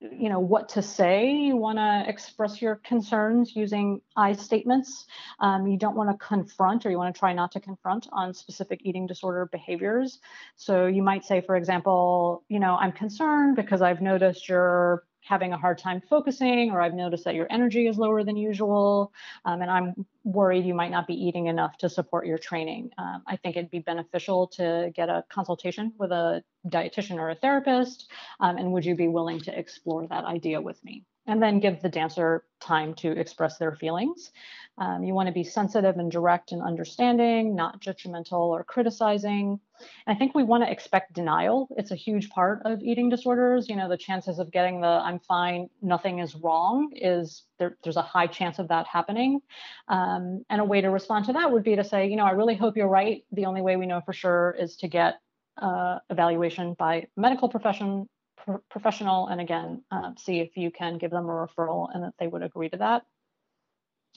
you 0.00 0.28
know 0.28 0.40
what 0.40 0.68
to 0.70 0.82
say. 0.82 1.30
You 1.30 1.56
want 1.56 1.78
to 1.78 2.04
express 2.06 2.60
your 2.60 2.76
concerns 2.76 3.56
using 3.56 4.00
i 4.16 4.32
statements. 4.32 5.06
Um, 5.40 5.66
you 5.66 5.78
don't 5.78 5.96
want 5.96 6.10
to 6.10 6.26
confront 6.26 6.84
or 6.84 6.90
you 6.90 6.98
want 6.98 7.14
to 7.14 7.18
try 7.18 7.32
not 7.32 7.52
to 7.52 7.60
confront 7.60 8.06
on 8.12 8.34
specific 8.34 8.80
eating 8.84 9.06
disorder 9.06 9.48
behaviors. 9.50 10.18
So 10.56 10.86
you 10.86 11.02
might 11.02 11.24
say 11.24 11.40
for 11.40 11.56
example 11.56 12.44
you 12.48 12.60
know 12.60 12.76
i'm 12.76 12.92
concerned 12.92 13.56
because 13.56 13.82
i've 13.82 14.00
noticed 14.00 14.48
you're 14.48 15.04
having 15.26 15.52
a 15.52 15.58
hard 15.58 15.78
time 15.78 16.00
focusing, 16.00 16.70
or 16.70 16.80
I've 16.80 16.94
noticed 16.94 17.24
that 17.24 17.34
your 17.34 17.46
energy 17.50 17.86
is 17.88 17.98
lower 17.98 18.22
than 18.22 18.36
usual, 18.36 19.12
um, 19.44 19.60
and 19.60 19.70
I'm 19.70 20.06
worried 20.24 20.64
you 20.64 20.74
might 20.74 20.90
not 20.90 21.06
be 21.06 21.14
eating 21.14 21.46
enough 21.46 21.76
to 21.78 21.88
support 21.88 22.26
your 22.26 22.38
training. 22.38 22.90
Um, 22.96 23.22
I 23.26 23.36
think 23.36 23.56
it'd 23.56 23.70
be 23.70 23.80
beneficial 23.80 24.46
to 24.58 24.92
get 24.94 25.08
a 25.08 25.24
consultation 25.28 25.92
with 25.98 26.12
a 26.12 26.44
dietitian 26.68 27.16
or 27.16 27.30
a 27.30 27.34
therapist, 27.34 28.10
um, 28.40 28.56
and 28.56 28.72
would 28.72 28.84
you 28.84 28.94
be 28.94 29.08
willing 29.08 29.40
to 29.40 29.58
explore 29.58 30.06
that 30.06 30.24
idea 30.24 30.60
with 30.60 30.82
me? 30.84 31.04
And 31.26 31.42
then 31.42 31.60
give 31.60 31.82
the 31.82 31.88
dancer 31.88 32.44
time 32.60 32.94
to 32.94 33.10
express 33.10 33.58
their 33.58 33.74
feelings. 33.74 34.30
Um, 34.78 35.04
you 35.04 35.14
want 35.14 35.28
to 35.28 35.32
be 35.32 35.42
sensitive 35.42 35.96
and 35.96 36.12
direct 36.12 36.52
and 36.52 36.62
understanding, 36.62 37.56
not 37.56 37.80
judgmental 37.80 38.40
or 38.40 38.62
criticizing. 38.62 39.58
And 40.06 40.14
I 40.14 40.18
think 40.18 40.34
we 40.34 40.42
want 40.42 40.64
to 40.64 40.70
expect 40.70 41.14
denial. 41.14 41.68
It's 41.78 41.90
a 41.90 41.96
huge 41.96 42.28
part 42.28 42.60
of 42.64 42.82
eating 42.82 43.08
disorders. 43.08 43.68
You 43.68 43.76
know, 43.76 43.88
the 43.88 43.96
chances 43.96 44.38
of 44.38 44.52
getting 44.52 44.82
the 44.82 44.86
I'm 44.86 45.18
fine, 45.20 45.70
nothing 45.80 46.18
is 46.18 46.34
wrong 46.34 46.90
is 46.94 47.44
there, 47.58 47.76
there's 47.82 47.96
a 47.96 48.02
high 48.02 48.26
chance 48.26 48.58
of 48.58 48.68
that 48.68 48.86
happening. 48.86 49.40
Um, 49.88 50.44
and 50.50 50.60
a 50.60 50.64
way 50.64 50.82
to 50.82 50.90
respond 50.90 51.24
to 51.26 51.32
that 51.32 51.50
would 51.50 51.64
be 51.64 51.76
to 51.76 51.84
say, 51.84 52.08
you 52.08 52.16
know, 52.16 52.24
I 52.24 52.32
really 52.32 52.54
hope 52.54 52.76
you're 52.76 52.88
right. 52.88 53.24
The 53.32 53.46
only 53.46 53.62
way 53.62 53.76
we 53.76 53.86
know 53.86 54.02
for 54.04 54.12
sure 54.12 54.54
is 54.58 54.76
to 54.76 54.88
get 54.88 55.20
uh, 55.56 56.00
evaluation 56.10 56.74
by 56.74 57.06
medical 57.16 57.48
profession 57.48 58.08
professional 58.70 59.28
and 59.28 59.40
again 59.40 59.82
uh, 59.90 60.12
see 60.16 60.40
if 60.40 60.56
you 60.56 60.70
can 60.70 60.98
give 60.98 61.10
them 61.10 61.26
a 61.26 61.28
referral 61.28 61.88
and 61.92 62.04
that 62.04 62.14
they 62.18 62.26
would 62.26 62.42
agree 62.42 62.68
to 62.68 62.76
that 62.76 63.04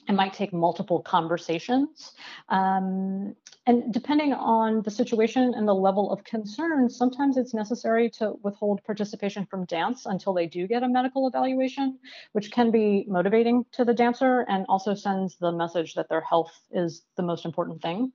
it 0.08 0.14
might 0.14 0.32
take 0.32 0.52
multiple 0.52 1.00
conversations. 1.02 2.12
Um, 2.48 3.34
and 3.66 3.92
depending 3.92 4.32
on 4.32 4.82
the 4.82 4.90
situation 4.90 5.52
and 5.54 5.68
the 5.68 5.74
level 5.74 6.10
of 6.10 6.24
concern, 6.24 6.88
sometimes 6.88 7.36
it's 7.36 7.54
necessary 7.54 8.10
to 8.10 8.34
withhold 8.42 8.82
participation 8.84 9.46
from 9.46 9.66
dance 9.66 10.06
until 10.06 10.32
they 10.32 10.46
do 10.46 10.66
get 10.66 10.82
a 10.82 10.88
medical 10.88 11.28
evaluation, 11.28 11.98
which 12.32 12.50
can 12.50 12.70
be 12.70 13.04
motivating 13.06 13.64
to 13.72 13.84
the 13.84 13.94
dancer 13.94 14.46
and 14.48 14.64
also 14.68 14.94
sends 14.94 15.36
the 15.36 15.52
message 15.52 15.94
that 15.94 16.08
their 16.08 16.22
health 16.22 16.52
is 16.72 17.02
the 17.16 17.22
most 17.22 17.44
important 17.44 17.82
thing. 17.82 18.12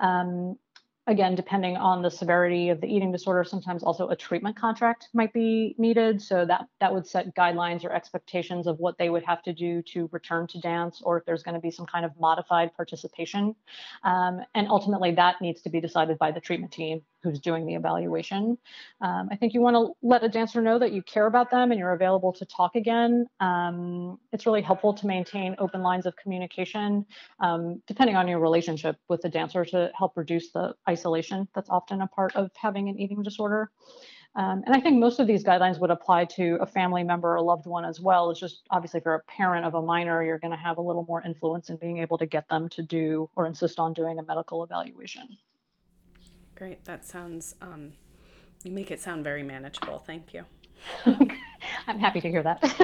Um, 0.00 0.58
again, 1.06 1.34
depending 1.34 1.76
on 1.76 2.02
the 2.02 2.10
severity 2.10 2.68
of 2.68 2.80
the 2.80 2.86
eating 2.86 3.12
disorder, 3.12 3.44
sometimes 3.44 3.82
also 3.82 4.08
a 4.08 4.16
treatment 4.16 4.56
contract 4.56 5.08
might 5.14 5.32
be 5.32 5.74
needed. 5.78 6.20
So 6.20 6.44
that, 6.46 6.66
that 6.80 6.92
would 6.92 7.06
set 7.06 7.34
guidelines 7.36 7.84
or 7.84 7.92
expectations 7.92 8.66
of 8.66 8.78
what 8.78 8.98
they 8.98 9.08
would 9.08 9.22
have 9.24 9.42
to 9.44 9.52
do 9.52 9.82
to 9.92 10.08
return 10.12 10.46
to 10.48 10.60
dance, 10.60 11.02
or 11.02 11.18
if 11.18 11.24
there's 11.24 11.42
going 11.42 11.54
to 11.54 11.60
be 11.60 11.70
some 11.70 11.86
kind 11.86 12.04
of 12.04 12.12
modified 12.18 12.74
participation. 12.74 13.54
Um, 14.02 14.40
and 14.54 14.68
ultimately, 14.68 15.12
that 15.12 15.40
needs 15.40 15.62
to 15.62 15.70
be 15.70 15.80
decided 15.80 16.18
by 16.18 16.32
the 16.32 16.40
treatment 16.40 16.72
team 16.72 17.02
who's 17.26 17.40
doing 17.40 17.66
the 17.66 17.74
evaluation. 17.74 18.56
Um, 19.00 19.28
I 19.30 19.36
think 19.36 19.52
you 19.54 19.60
want 19.60 19.74
to 19.74 19.92
let 20.06 20.22
a 20.22 20.28
dancer 20.28 20.60
know 20.62 20.78
that 20.78 20.92
you 20.92 21.02
care 21.02 21.26
about 21.26 21.50
them 21.50 21.70
and 21.72 21.78
you're 21.78 21.92
available 21.92 22.32
to 22.34 22.44
talk 22.44 22.76
again. 22.76 23.26
Um, 23.40 24.18
it's 24.32 24.46
really 24.46 24.62
helpful 24.62 24.94
to 24.94 25.06
maintain 25.06 25.56
open 25.58 25.82
lines 25.82 26.06
of 26.06 26.14
communication, 26.16 27.04
um, 27.40 27.82
depending 27.86 28.16
on 28.16 28.28
your 28.28 28.38
relationship 28.38 28.96
with 29.08 29.22
the 29.22 29.28
dancer, 29.28 29.64
to 29.64 29.90
help 29.96 30.16
reduce 30.16 30.52
the 30.52 30.74
isolation 30.88 31.48
that's 31.54 31.70
often 31.70 32.00
a 32.02 32.06
part 32.06 32.34
of 32.36 32.50
having 32.56 32.88
an 32.88 32.98
eating 32.98 33.22
disorder. 33.22 33.70
Um, 34.36 34.62
and 34.66 34.76
I 34.76 34.80
think 34.80 34.98
most 34.98 35.18
of 35.18 35.26
these 35.26 35.42
guidelines 35.42 35.80
would 35.80 35.90
apply 35.90 36.26
to 36.36 36.58
a 36.60 36.66
family 36.66 37.02
member 37.02 37.34
or 37.34 37.40
loved 37.40 37.66
one 37.66 37.86
as 37.86 38.00
well. 38.00 38.30
It's 38.30 38.38
just 38.38 38.62
obviously 38.70 38.98
if 38.98 39.06
you're 39.06 39.14
a 39.14 39.22
parent 39.22 39.64
of 39.64 39.74
a 39.74 39.80
minor, 39.80 40.22
you're 40.22 40.38
going 40.38 40.50
to 40.50 40.58
have 40.58 40.76
a 40.76 40.82
little 40.82 41.06
more 41.08 41.22
influence 41.22 41.70
in 41.70 41.76
being 41.76 41.98
able 41.98 42.18
to 42.18 42.26
get 42.26 42.46
them 42.50 42.68
to 42.70 42.82
do 42.82 43.30
or 43.34 43.46
insist 43.46 43.78
on 43.78 43.94
doing 43.94 44.18
a 44.18 44.22
medical 44.22 44.62
evaluation. 44.62 45.38
Great. 46.56 46.84
That 46.86 47.04
sounds, 47.04 47.54
um, 47.60 47.92
you 48.64 48.72
make 48.72 48.90
it 48.90 49.00
sound 49.00 49.22
very 49.22 49.42
manageable. 49.42 50.02
Thank 50.06 50.32
you. 50.32 50.44
I'm 51.86 51.98
happy 51.98 52.20
to 52.20 52.30
hear 52.30 52.42
that. 52.42 52.60
These 52.78 52.82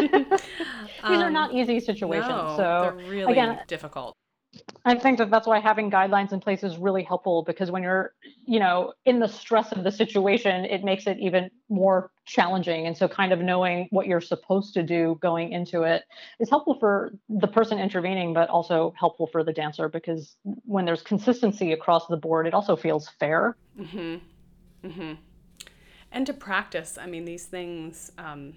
um, 1.03 1.23
are 1.23 1.31
not 1.31 1.55
easy 1.55 1.81
situations. 1.81 2.29
No, 2.29 2.55
so 2.57 2.95
they're 2.97 3.09
really 3.11 3.33
again, 3.33 3.61
difficult. 3.67 4.15
I 4.85 4.97
think 4.97 5.19
that 5.19 5.31
that's 5.31 5.47
why 5.47 5.61
having 5.61 5.91
guidelines 5.91 6.33
in 6.33 6.41
place 6.41 6.65
is 6.65 6.77
really 6.77 7.05
helpful 7.05 7.45
because 7.47 7.71
when 7.71 7.83
you're, 7.83 8.15
you 8.45 8.59
know, 8.59 8.93
in 9.05 9.21
the 9.21 9.29
stress 9.29 9.71
of 9.73 9.85
the 9.85 9.93
situation, 9.93 10.65
it 10.65 10.83
makes 10.83 11.07
it 11.07 11.19
even 11.21 11.51
more 11.69 12.11
challenging. 12.27 12.87
And 12.87 12.97
so, 12.97 13.07
kind 13.07 13.33
of 13.33 13.39
knowing 13.39 13.87
what 13.91 14.07
you're 14.07 14.21
supposed 14.21 14.75
to 14.75 14.83
do 14.83 15.19
going 15.23 15.53
into 15.53 15.83
it 15.83 16.03
is 16.41 16.51
helpful 16.51 16.77
for 16.81 17.13
the 17.29 17.47
person 17.47 17.79
intervening, 17.79 18.35
but 18.35 18.49
also 18.51 18.93
helpful 18.99 19.29
for 19.29 19.45
the 19.45 19.53
dancer 19.53 19.89
because 19.89 20.37
when 20.43 20.85
there's 20.85 21.03
consistency 21.03 21.73
across 21.73 22.09
the 22.09 22.17
board, 22.17 22.47
it 22.47 22.55
also 22.55 22.75
feels 22.75 23.09
fair. 23.21 23.57
Mm-hmm. 23.79 24.89
Mm-hmm. 24.89 25.13
And 26.11 26.27
to 26.27 26.35
practice, 26.35 26.99
I 27.01 27.07
mean, 27.07 27.25
these 27.25 27.47
things. 27.47 28.13
Um, 28.19 28.55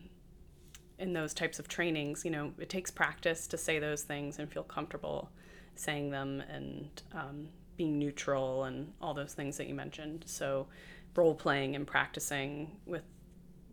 in 0.98 1.12
those 1.12 1.34
types 1.34 1.60
of 1.60 1.68
trainings, 1.68 2.24
you 2.24 2.32
know, 2.32 2.54
it 2.58 2.70
takes 2.70 2.90
practice 2.90 3.48
to 3.48 3.58
say 3.58 3.80
those 3.80 4.04
things 4.04 4.40
and 4.40 4.50
feel 4.50 4.64
comfortable 4.64 5.30
saying 5.76 6.10
them 6.10 6.42
and 6.50 6.90
um, 7.14 7.48
being 7.78 8.00
neutral 8.00 8.66
and 8.66 8.92
all 9.02 9.14
those 9.14 9.34
things 9.34 9.58
that 9.58 9.68
you 9.68 9.76
mentioned. 9.76 10.24
So, 10.28 10.68
role 11.16 11.36
playing 11.36 11.76
and 11.76 11.88
practicing 11.88 12.72
with, 12.86 13.04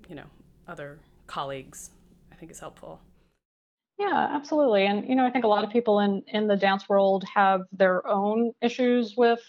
you 0.08 0.14
know, 0.14 0.26
other 0.68 0.98
colleagues, 1.26 1.90
I 2.30 2.36
think 2.36 2.52
is 2.52 2.60
helpful. 2.60 3.00
Yeah, 3.98 4.28
absolutely. 4.30 4.86
And 4.86 5.08
you 5.08 5.14
know, 5.14 5.24
I 5.24 5.30
think 5.30 5.44
a 5.44 5.48
lot 5.48 5.62
of 5.62 5.70
people 5.70 6.00
in 6.00 6.22
in 6.26 6.48
the 6.48 6.56
dance 6.56 6.88
world 6.88 7.24
have 7.32 7.60
their 7.72 8.04
own 8.06 8.52
issues 8.60 9.16
with 9.16 9.40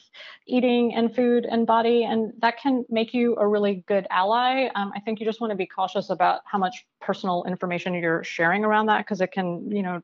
eating 0.46 0.94
and 0.94 1.16
food 1.16 1.48
and 1.50 1.66
body, 1.66 2.04
and 2.04 2.34
that 2.40 2.60
can 2.60 2.86
make 2.90 3.16
you 3.16 3.36
a 3.38 3.48
really 3.48 3.84
good 3.88 4.06
ally. 4.12 4.70
Um, 4.76 4.92
I 4.96 5.00
think 5.00 5.20
you 5.20 5.26
just 5.26 5.42
want 5.42 5.52
to 5.52 5.58
be 5.58 5.66
cautious 5.66 6.12
about 6.12 6.42
how 6.46 6.60
much 6.60 6.86
personal 7.02 7.46
information 7.48 7.96
you're 7.96 8.24
sharing 8.24 8.64
around 8.64 8.88
that 8.88 9.00
because 9.00 9.22
it 9.22 9.32
can, 9.32 9.72
you 9.72 9.82
know, 9.82 10.02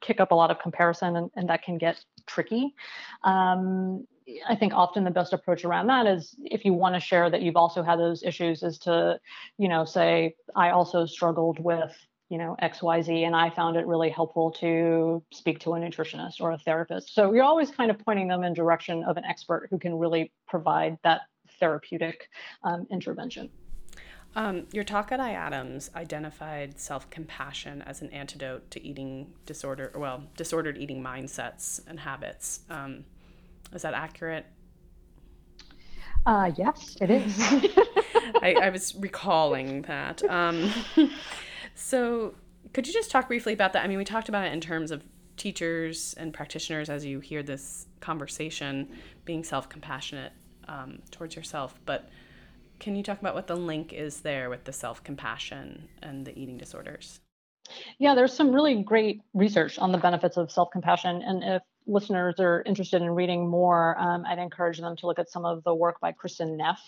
kick 0.00 0.20
up 0.20 0.30
a 0.30 0.34
lot 0.34 0.50
of 0.50 0.58
comparison 0.58 1.16
and, 1.16 1.30
and 1.36 1.48
that 1.48 1.62
can 1.62 1.78
get 1.78 2.02
tricky. 2.26 2.74
Um, 3.24 4.06
I 4.48 4.54
think 4.54 4.72
often 4.72 5.04
the 5.04 5.10
best 5.10 5.32
approach 5.32 5.64
around 5.64 5.88
that 5.88 6.06
is 6.06 6.34
if 6.44 6.64
you 6.64 6.72
want 6.72 6.94
to 6.94 7.00
share 7.00 7.28
that 7.28 7.42
you've 7.42 7.56
also 7.56 7.82
had 7.82 7.98
those 7.98 8.22
issues, 8.22 8.62
is 8.62 8.78
to, 8.80 9.18
you 9.58 9.68
know, 9.68 9.84
say, 9.84 10.34
I 10.54 10.70
also 10.70 11.06
struggled 11.06 11.58
with 11.58 11.92
you 12.28 12.38
know 12.38 12.56
xyz 12.62 13.26
and 13.26 13.36
i 13.36 13.50
found 13.50 13.76
it 13.76 13.86
really 13.86 14.08
helpful 14.08 14.50
to 14.50 15.22
speak 15.30 15.58
to 15.58 15.74
a 15.74 15.78
nutritionist 15.78 16.40
or 16.40 16.52
a 16.52 16.58
therapist 16.58 17.14
so 17.14 17.34
you're 17.34 17.44
always 17.44 17.70
kind 17.70 17.90
of 17.90 17.98
pointing 17.98 18.26
them 18.26 18.42
in 18.42 18.54
direction 18.54 19.04
of 19.04 19.18
an 19.18 19.24
expert 19.26 19.68
who 19.70 19.78
can 19.78 19.98
really 19.98 20.32
provide 20.48 20.96
that 21.04 21.20
therapeutic 21.60 22.28
um, 22.64 22.86
intervention 22.90 23.50
um, 24.34 24.66
your 24.72 24.84
talk 24.84 25.12
at 25.12 25.20
IADMS 25.20 25.94
identified 25.94 26.78
self 26.78 27.10
compassion 27.10 27.82
as 27.82 28.00
an 28.00 28.10
antidote 28.10 28.70
to 28.70 28.82
eating 28.82 29.32
disorder, 29.46 29.92
well, 29.94 30.24
disordered 30.36 30.78
eating 30.78 31.02
mindsets 31.02 31.80
and 31.86 32.00
habits. 32.00 32.60
Um, 32.70 33.04
is 33.72 33.82
that 33.82 33.94
accurate? 33.94 34.46
Uh, 36.24 36.52
yes, 36.56 36.96
it 37.00 37.10
is. 37.10 37.36
I, 38.42 38.54
I, 38.62 38.70
was 38.70 38.94
recalling 38.94 39.82
that. 39.82 40.22
Um, 40.24 40.70
so, 41.74 42.34
could 42.72 42.86
you 42.86 42.92
just 42.92 43.10
talk 43.10 43.28
briefly 43.28 43.52
about 43.52 43.72
that? 43.72 43.84
I 43.84 43.88
mean, 43.88 43.98
we 43.98 44.04
talked 44.04 44.28
about 44.28 44.46
it 44.46 44.52
in 44.52 44.60
terms 44.60 44.92
of 44.92 45.04
teachers 45.36 46.14
and 46.14 46.32
practitioners 46.32 46.88
as 46.88 47.04
you 47.04 47.20
hear 47.20 47.42
this 47.42 47.86
conversation 48.00 48.88
being 49.24 49.44
self 49.44 49.68
compassionate 49.68 50.32
um, 50.68 51.00
towards 51.10 51.36
yourself, 51.36 51.74
but 51.84 52.08
can 52.82 52.96
you 52.96 53.02
talk 53.04 53.20
about 53.20 53.36
what 53.36 53.46
the 53.46 53.56
link 53.56 53.92
is 53.92 54.20
there 54.20 54.50
with 54.50 54.64
the 54.64 54.72
self 54.72 55.04
compassion 55.04 55.88
and 56.02 56.26
the 56.26 56.36
eating 56.36 56.58
disorders? 56.58 57.20
Yeah, 57.98 58.16
there's 58.16 58.34
some 58.34 58.52
really 58.52 58.82
great 58.82 59.22
research 59.34 59.78
on 59.78 59.92
the 59.92 59.98
benefits 59.98 60.36
of 60.36 60.50
self 60.50 60.70
compassion. 60.72 61.22
And 61.22 61.44
if 61.44 61.62
listeners 61.86 62.36
are 62.38 62.62
interested 62.66 63.02
in 63.02 63.10
reading 63.10 63.48
more, 63.48 63.98
um, 63.98 64.24
I'd 64.26 64.38
encourage 64.38 64.78
them 64.78 64.96
to 64.96 65.06
look 65.06 65.18
at 65.18 65.30
some 65.30 65.44
of 65.44 65.62
the 65.64 65.74
work 65.74 66.00
by 66.00 66.12
Kristin 66.12 66.56
Neff, 66.56 66.80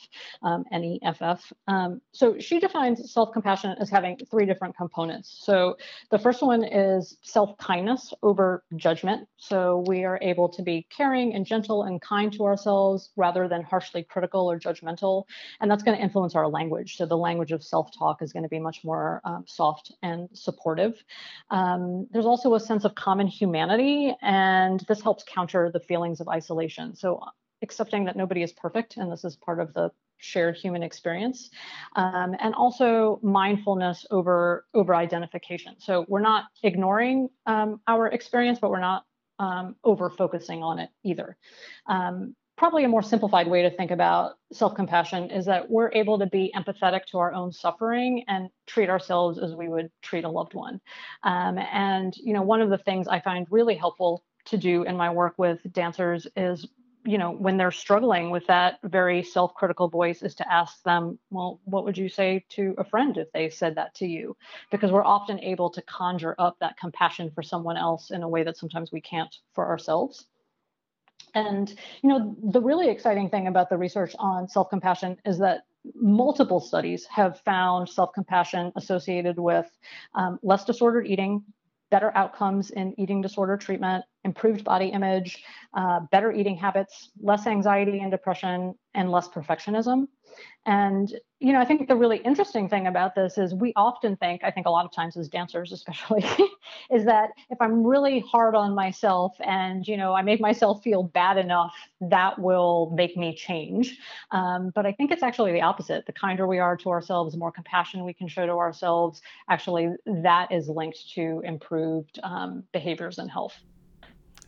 um, 0.43 0.65
N-E-F-F. 0.73 1.53
Um, 1.69 2.01
so 2.13 2.39
she 2.39 2.61
defines 2.61 3.13
self-compassion 3.13 3.77
as 3.81 3.91
having 3.91 4.19
three 4.31 4.47
different 4.47 4.77
components. 4.77 5.41
So 5.45 5.77
the 6.11 6.19
first 6.19 6.43
one 6.43 6.65
is 6.65 7.19
self-kindness 7.23 8.13
over 8.23 8.65
judgment. 8.77 9.29
So 9.37 9.85
we 9.87 10.05
are 10.05 10.19
able 10.23 10.49
to 10.51 10.63
be 10.63 10.87
caring 10.95 11.35
and 11.35 11.45
gentle 11.45 11.85
and 11.85 12.01
kind 12.01 12.33
to 12.35 12.45
ourselves 12.45 13.11
rather 13.17 13.49
than 13.49 13.63
harshly 13.63 14.03
critical 14.03 14.51
or 14.51 14.59
judgmental. 14.59 15.25
And 15.61 15.71
that's 15.71 15.83
going 15.83 15.97
to 15.97 16.03
influence 16.03 16.35
our 16.35 16.49
language. 16.49 16.97
So 16.97 17.07
the 17.07 17.17
language 17.17 17.53
of 17.53 17.63
self-talk 17.63 18.23
is 18.23 18.33
going 18.33 18.43
to 18.43 18.49
be 18.49 18.59
much 18.59 18.85
more 18.85 19.21
um, 19.25 19.45
soft 19.47 19.93
and 20.03 20.29
supportive. 20.33 21.03
Um, 21.51 22.07
there's 22.13 22.27
also 22.27 22.55
a 22.55 22.61
sense 22.61 22.85
of 22.85 22.95
common 22.95 23.27
humanity 23.27 24.15
and 24.23 24.84
this 24.89 25.01
helps 25.01 25.25
counter 25.25 25.71
the 25.73 25.81
feelings 25.81 26.21
of 26.21 26.29
isolation. 26.29 26.95
So 26.95 27.21
accepting 27.63 28.05
that 28.05 28.17
nobody 28.17 28.43
is 28.43 28.53
perfect 28.53 28.97
and 28.97 29.11
this 29.11 29.25
is 29.25 29.37
part 29.37 29.61
of 29.61 29.73
the 29.75 29.91
shared 30.19 30.57
human 30.57 30.83
experience 30.83 31.51
um, 31.97 32.35
and 32.41 32.55
also 32.55 33.19
mindfulness 33.23 34.07
over 34.11 34.65
over 34.75 34.95
identification. 34.95 35.75
So 35.79 36.05
we're 36.09 36.21
not 36.21 36.45
ignoring 36.63 37.29
um, 37.47 37.81
our 37.87 38.07
experience 38.09 38.59
but 38.61 38.71
we're 38.71 38.81
not 38.81 39.05
um, 39.39 39.77
over 39.83 40.11
focusing 40.11 40.63
on 40.63 40.79
it 40.79 40.91
either. 41.03 41.37
Um, 41.89 42.37
probably 42.57 42.85
a 42.85 42.89
more 42.89 43.03
simplified 43.03 43.49
way 43.49 43.63
to 43.63 43.71
think 43.77 43.91
about 43.91 44.35
self-compassion 44.53 45.31
is 45.31 45.45
that 45.47 45.69
we're 45.69 45.91
able 45.93 46.21
to 46.21 46.27
be 46.27 46.53
empathetic 46.55 47.05
to 47.05 47.19
our 47.19 47.35
own 47.35 47.51
suffering 47.51 48.23
and 48.29 48.49
treat 48.67 48.89
ourselves 48.89 49.41
as 49.41 49.57
we 49.57 49.69
would 49.69 49.91
treat 50.03 50.23
a 50.25 50.31
loved 50.31 50.55
one. 50.55 50.81
Um, 51.25 51.59
and 51.59 52.17
you 52.17 52.33
know 52.33 52.43
one 52.43 52.61
of 52.61 52.71
the 52.71 52.79
things 52.79 53.09
i 53.09 53.21
find 53.21 53.47
really 53.51 53.75
helpful 53.75 54.25
to 54.47 54.57
do 54.57 54.83
in 54.83 54.97
my 54.97 55.11
work 55.11 55.35
with 55.39 55.61
dancers 55.73 56.27
is 56.37 56.67
you 57.05 57.19
know 57.19 57.31
when 57.31 57.57
they're 57.57 57.71
struggling 57.71 58.31
with 58.31 58.47
that 58.47 58.79
very 58.83 59.23
self-critical 59.23 59.89
voice 59.89 60.23
is 60.23 60.35
to 60.35 60.53
ask 60.53 60.83
them 60.85 61.19
well 61.31 61.61
what 61.65 61.85
would 61.85 61.99
you 61.99 62.09
say 62.09 62.45
to 62.49 62.75
a 62.79 62.85
friend 62.85 63.19
if 63.19 63.31
they 63.33 63.51
said 63.51 63.75
that 63.77 63.95
to 63.95 64.07
you? 64.07 64.37
Because 64.71 64.91
we're 64.91 65.05
often 65.05 65.39
able 65.41 65.71
to 65.71 65.83
conjure 65.83 66.35
up 66.39 66.57
that 66.61 66.77
compassion 66.79 67.31
for 67.35 67.43
someone 67.43 67.77
else 67.77 68.11
in 68.11 68.23
a 68.23 68.29
way 68.29 68.43
that 68.43 68.57
sometimes 68.57 68.91
we 68.91 69.01
can't 69.01 69.35
for 69.53 69.67
ourselves. 69.67 70.27
And 71.35 71.69
you 72.03 72.09
know 72.09 72.37
the 72.43 72.61
really 72.61 72.89
exciting 72.89 73.29
thing 73.29 73.47
about 73.49 73.69
the 73.69 73.77
research 73.77 74.15
on 74.19 74.49
self-compassion 74.49 75.19
is 75.27 75.39
that 75.39 75.65
multiple 75.95 76.61
studies 76.61 77.05
have 77.07 77.41
found 77.41 77.91
self-compassion 77.91 78.73
associated 78.77 79.39
with 79.39 79.71
um, 80.15 80.39
less 80.43 80.65
disordered 80.65 81.07
eating 81.07 81.45
better 81.91 82.11
outcomes 82.17 82.71
in 82.71 82.99
eating 82.99 83.21
disorder 83.21 83.57
treatment, 83.57 84.05
improved 84.25 84.65
body 84.65 84.87
image, 84.87 85.45
uh, 85.75 86.01
better 86.11 86.33
eating 86.33 86.57
habits, 86.57 87.11
less 87.21 87.47
anxiety 87.47 88.01
and 88.01 88.11
depression, 88.11 88.75
and 88.95 89.11
less 89.11 89.29
perfectionism. 89.29 90.07
And, 90.67 91.13
you 91.41 91.53
know, 91.53 91.61
I 91.61 91.67
think 91.67 91.87
the 91.89 91.97
really 91.97 92.17
interesting 92.19 92.69
thing 92.69 92.87
about 92.87 93.15
this 93.15 93.37
is 93.37 93.55
we 93.55 93.75
often 93.77 94.17
think, 94.17 94.43
I 94.43 94.51
think 94.51 94.67
a 94.67 94.71
lot 94.71 94.87
of 94.87 94.93
times 94.93 95.17
as 95.17 95.29
dancers, 95.29 95.73
especially, 95.73 96.25
is 96.91 97.05
that 97.05 97.31
if 97.51 97.61
I'm 97.61 97.87
really 97.87 98.21
hard 98.21 98.55
on 98.55 98.75
myself 98.75 99.37
and, 99.41 99.87
you 99.87 99.97
know, 99.97 100.15
I 100.15 100.23
make 100.23 100.41
myself 100.41 100.83
feel 100.83 101.03
bad 101.03 101.37
enough, 101.37 101.75
that 102.01 102.39
will 102.39 102.91
make 102.95 103.17
me 103.17 103.35
change. 103.35 103.99
Um, 104.31 104.73
but 104.75 104.87
I 104.87 104.93
think 104.93 105.11
it's 105.11 105.23
actually 105.23 105.53
the 105.53 105.63
opposite. 105.63 106.07
The 106.07 106.13
kinder 106.13 106.47
we 106.47 106.59
are 106.59 106.77
to 106.79 106.89
ourselves, 106.89 107.33
the 107.33 107.39
more 107.39 107.53
compassion 107.53 108.05
we 108.05 108.15
can 108.15 108.29
show 108.29 108.47
to 108.47 108.53
ourselves, 108.53 109.21
actually, 109.51 109.91
that 110.07 110.51
is 110.51 110.69
linked 110.69 111.11
to 111.15 111.43
improved 111.45 112.19
um, 112.23 112.65
behaviors 112.73 113.19
and 113.19 113.31
health. 113.31 113.55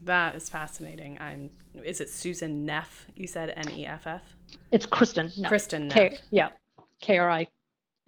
That 0.06 0.36
is 0.36 0.48
fascinating. 0.48 1.18
I'm. 1.20 1.50
Is 1.84 2.00
it 2.00 2.08
Susan 2.08 2.64
Neff? 2.64 3.06
You 3.16 3.26
said 3.26 3.52
N 3.56 3.70
E 3.70 3.86
F 3.86 4.06
F. 4.06 4.22
It's 4.70 4.86
Kristin. 4.86 5.36
Neff. 5.36 5.50
Kristin. 5.50 5.88
Neff. 5.88 5.94
K, 5.94 6.18
yeah, 6.30 6.48
K 7.00 7.18
R 7.18 7.28
I 7.28 7.48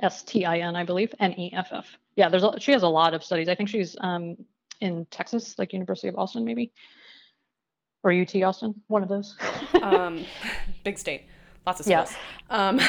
S 0.00 0.22
T 0.22 0.44
I 0.44 0.58
N, 0.58 0.76
I 0.76 0.84
believe. 0.84 1.12
N 1.18 1.32
E 1.32 1.52
F 1.52 1.68
F. 1.72 1.98
Yeah, 2.14 2.28
there's 2.28 2.44
a, 2.44 2.54
she 2.58 2.70
has 2.70 2.84
a 2.84 2.88
lot 2.88 3.14
of 3.14 3.24
studies. 3.24 3.48
I 3.48 3.56
think 3.56 3.68
she's 3.68 3.96
um, 4.00 4.36
in 4.80 5.06
Texas, 5.10 5.58
like 5.58 5.72
University 5.72 6.06
of 6.06 6.16
Austin, 6.16 6.44
maybe, 6.44 6.72
or 8.04 8.12
UT 8.12 8.34
Austin, 8.42 8.74
one 8.86 9.02
of 9.02 9.08
those. 9.08 9.36
um, 9.82 10.24
big 10.84 10.98
state, 10.98 11.26
Lots 11.68 11.80
of 11.80 11.86
schools. 11.86 12.14
Um, 12.48 12.80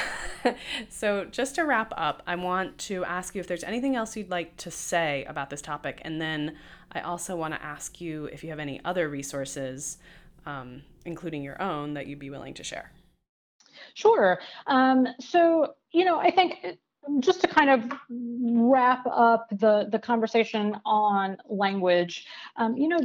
so, 0.90 1.26
just 1.26 1.56
to 1.56 1.64
wrap 1.64 1.92
up, 1.98 2.24
I 2.26 2.36
want 2.36 2.78
to 2.78 3.04
ask 3.04 3.36
you 3.36 3.42
if 3.42 3.48
there's 3.48 3.66
anything 3.66 3.98
else 3.98 4.16
you'd 4.16 4.30
like 4.30 4.56
to 4.56 4.72
say 4.72 5.26
about 5.26 5.50
this 5.50 5.62
topic. 5.62 6.02
And 6.06 6.22
then 6.22 6.56
I 6.94 7.02
also 7.02 7.36
want 7.36 7.54
to 7.56 7.62
ask 7.62 8.00
you 8.00 8.26
if 8.28 8.42
you 8.42 8.52
have 8.52 8.60
any 8.60 8.80
other 8.86 9.10
resources, 9.10 9.98
um, 10.46 10.84
including 11.04 11.44
your 11.44 11.62
own, 11.62 11.94
that 11.96 12.08
you'd 12.08 12.20
be 12.20 12.30
willing 12.30 12.54
to 12.54 12.64
share. 12.64 12.94
Sure. 13.96 14.40
Um, 14.68 15.10
so, 15.20 15.74
you 15.92 16.06
know, 16.06 16.18
I 16.18 16.32
think 16.32 16.78
just 17.20 17.42
to 17.42 17.50
kind 17.50 17.70
of 17.70 17.92
wrap 18.10 19.06
up 19.08 19.48
the, 19.52 19.90
the 19.92 20.00
conversation 20.00 20.78
on 20.86 21.36
language, 21.50 22.26
um, 22.56 22.78
you 22.78 22.88
know, 22.88 23.00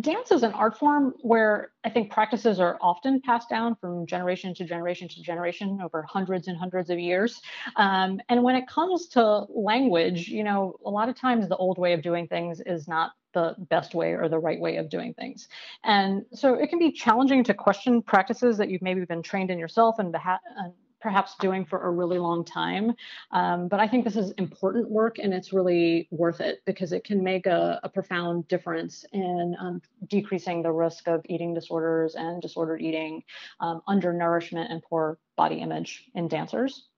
dance 0.00 0.32
is 0.32 0.42
an 0.42 0.52
art 0.52 0.78
form 0.78 1.14
where 1.20 1.70
I 1.84 1.90
think 1.90 2.10
practices 2.10 2.58
are 2.58 2.78
often 2.80 3.20
passed 3.20 3.48
down 3.48 3.76
from 3.76 4.06
generation 4.06 4.54
to 4.54 4.64
generation 4.64 5.08
to 5.08 5.22
generation 5.22 5.80
over 5.82 6.02
hundreds 6.02 6.48
and 6.48 6.56
hundreds 6.56 6.90
of 6.90 6.98
years. 6.98 7.40
Um, 7.76 8.20
and 8.28 8.42
when 8.42 8.56
it 8.56 8.66
comes 8.66 9.08
to 9.08 9.44
language, 9.48 10.28
you 10.28 10.44
know, 10.44 10.76
a 10.84 10.90
lot 10.90 11.08
of 11.08 11.16
times 11.16 11.48
the 11.48 11.56
old 11.56 11.78
way 11.78 11.92
of 11.92 12.02
doing 12.02 12.26
things 12.26 12.60
is 12.60 12.88
not 12.88 13.12
the 13.34 13.54
best 13.68 13.94
way 13.94 14.12
or 14.12 14.28
the 14.28 14.38
right 14.38 14.60
way 14.60 14.76
of 14.76 14.88
doing 14.88 15.12
things. 15.14 15.48
And 15.82 16.24
so 16.32 16.54
it 16.54 16.70
can 16.70 16.78
be 16.78 16.92
challenging 16.92 17.44
to 17.44 17.54
question 17.54 18.00
practices 18.00 18.56
that 18.58 18.70
you've 18.70 18.82
maybe 18.82 19.04
been 19.04 19.22
trained 19.22 19.50
in 19.50 19.58
yourself 19.58 19.98
and, 19.98 20.12
beha- 20.12 20.40
and 20.56 20.72
perhaps 21.04 21.34
doing 21.38 21.66
for 21.66 21.82
a 21.82 21.90
really 21.90 22.18
long 22.18 22.42
time. 22.42 22.94
Um, 23.30 23.68
but 23.68 23.78
I 23.78 23.86
think 23.86 24.06
this 24.06 24.16
is 24.16 24.30
important 24.38 24.88
work 24.88 25.18
and 25.18 25.34
it's 25.34 25.52
really 25.52 26.08
worth 26.10 26.40
it 26.40 26.62
because 26.64 26.92
it 26.92 27.04
can 27.04 27.22
make 27.22 27.44
a, 27.44 27.78
a 27.82 27.90
profound 27.90 28.48
difference 28.48 29.04
in 29.12 29.54
um, 29.60 29.82
decreasing 30.08 30.62
the 30.62 30.72
risk 30.72 31.06
of 31.06 31.20
eating 31.28 31.52
disorders 31.52 32.14
and 32.14 32.40
disordered 32.40 32.80
eating, 32.80 33.22
um, 33.60 33.82
undernourishment, 33.86 34.72
and 34.72 34.82
poor 34.82 35.18
body 35.36 35.56
image 35.56 36.04
in 36.14 36.26
dancers. 36.26 36.88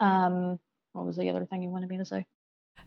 Um, 0.00 0.58
what 0.92 1.06
was 1.06 1.16
the 1.16 1.30
other 1.30 1.46
thing 1.46 1.62
you 1.62 1.68
wanted 1.68 1.88
me 1.88 1.98
to 1.98 2.04
say? 2.04 2.26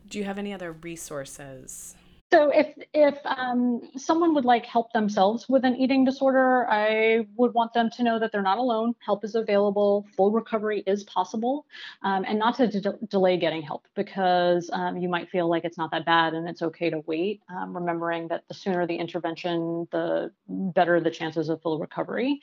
Do 0.06 0.18
you 0.18 0.24
have 0.24 0.38
any 0.38 0.52
other 0.52 0.72
resources? 0.72 1.96
So 2.32 2.50
if 2.50 2.68
if 2.94 3.18
um, 3.24 3.80
someone 3.96 4.34
would 4.34 4.44
like 4.44 4.64
help 4.64 4.92
themselves 4.92 5.48
with 5.48 5.64
an 5.64 5.74
eating 5.74 6.04
disorder, 6.04 6.64
I 6.70 7.26
would 7.36 7.54
want 7.54 7.74
them 7.74 7.90
to 7.96 8.04
know 8.04 8.20
that 8.20 8.30
they're 8.30 8.40
not 8.40 8.58
alone. 8.58 8.94
Help 9.04 9.24
is 9.24 9.34
available. 9.34 10.06
Full 10.16 10.30
recovery 10.30 10.84
is 10.86 11.02
possible, 11.04 11.66
um, 12.02 12.24
and 12.24 12.38
not 12.38 12.56
to 12.58 12.68
de- 12.68 12.98
delay 13.08 13.36
getting 13.36 13.62
help 13.62 13.86
because 13.96 14.70
um, 14.72 14.96
you 14.96 15.08
might 15.08 15.28
feel 15.28 15.48
like 15.48 15.64
it's 15.64 15.76
not 15.76 15.90
that 15.90 16.06
bad 16.06 16.34
and 16.34 16.48
it's 16.48 16.62
okay 16.62 16.88
to 16.90 17.00
wait. 17.06 17.42
Um, 17.48 17.74
remembering 17.74 18.28
that 18.28 18.46
the 18.46 18.54
sooner 18.54 18.86
the 18.86 18.96
intervention, 18.96 19.88
the 19.90 20.30
better 20.48 21.00
the 21.00 21.10
chances 21.10 21.48
of 21.48 21.60
full 21.62 21.80
recovery. 21.80 22.40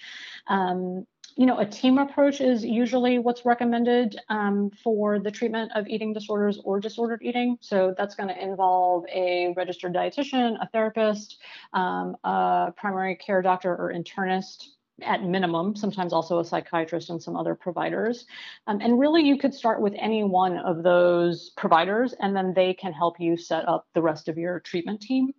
Um, 0.47 1.07
you 1.37 1.45
know, 1.45 1.59
a 1.59 1.65
team 1.65 1.99
approach 1.99 2.41
is 2.41 2.65
usually 2.65 3.19
what's 3.19 3.45
recommended 3.45 4.19
um, 4.29 4.71
for 4.83 5.19
the 5.19 5.29
treatment 5.29 5.71
of 5.75 5.87
eating 5.87 6.11
disorders 6.11 6.59
or 6.63 6.79
disordered 6.79 7.21
eating. 7.21 7.57
So 7.61 7.93
that's 7.95 8.15
going 8.15 8.29
to 8.29 8.43
involve 8.43 9.05
a 9.13 9.53
registered 9.55 9.93
dietitian, 9.93 10.57
a 10.59 10.67
therapist, 10.69 11.37
um, 11.73 12.17
a 12.23 12.73
primary 12.75 13.15
care 13.15 13.43
doctor 13.43 13.71
or 13.71 13.93
internist 13.93 14.65
at 15.03 15.21
minimum, 15.21 15.75
sometimes 15.75 16.11
also 16.11 16.39
a 16.39 16.45
psychiatrist 16.45 17.11
and 17.11 17.21
some 17.21 17.35
other 17.35 17.53
providers. 17.53 18.25
Um, 18.65 18.81
and 18.81 18.99
really, 18.99 19.21
you 19.21 19.37
could 19.37 19.53
start 19.53 19.79
with 19.79 19.93
any 19.95 20.23
one 20.23 20.57
of 20.57 20.81
those 20.81 21.51
providers, 21.55 22.15
and 22.19 22.35
then 22.35 22.53
they 22.55 22.73
can 22.73 22.93
help 22.93 23.19
you 23.19 23.37
set 23.37 23.67
up 23.69 23.85
the 23.93 24.01
rest 24.01 24.27
of 24.27 24.39
your 24.39 24.59
treatment 24.61 25.01
team. 25.01 25.33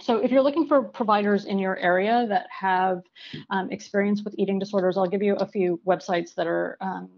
So 0.00 0.18
if 0.18 0.30
you're 0.30 0.42
looking 0.42 0.66
for 0.66 0.82
providers 0.82 1.44
in 1.44 1.58
your 1.58 1.76
area 1.76 2.26
that 2.28 2.46
have 2.50 3.02
um, 3.50 3.70
experience 3.70 4.22
with 4.22 4.34
eating 4.38 4.58
disorders, 4.58 4.96
I'll 4.96 5.06
give 5.06 5.22
you 5.22 5.34
a 5.36 5.46
few 5.46 5.80
websites 5.86 6.34
that 6.34 6.46
are 6.46 6.76
um, 6.80 7.10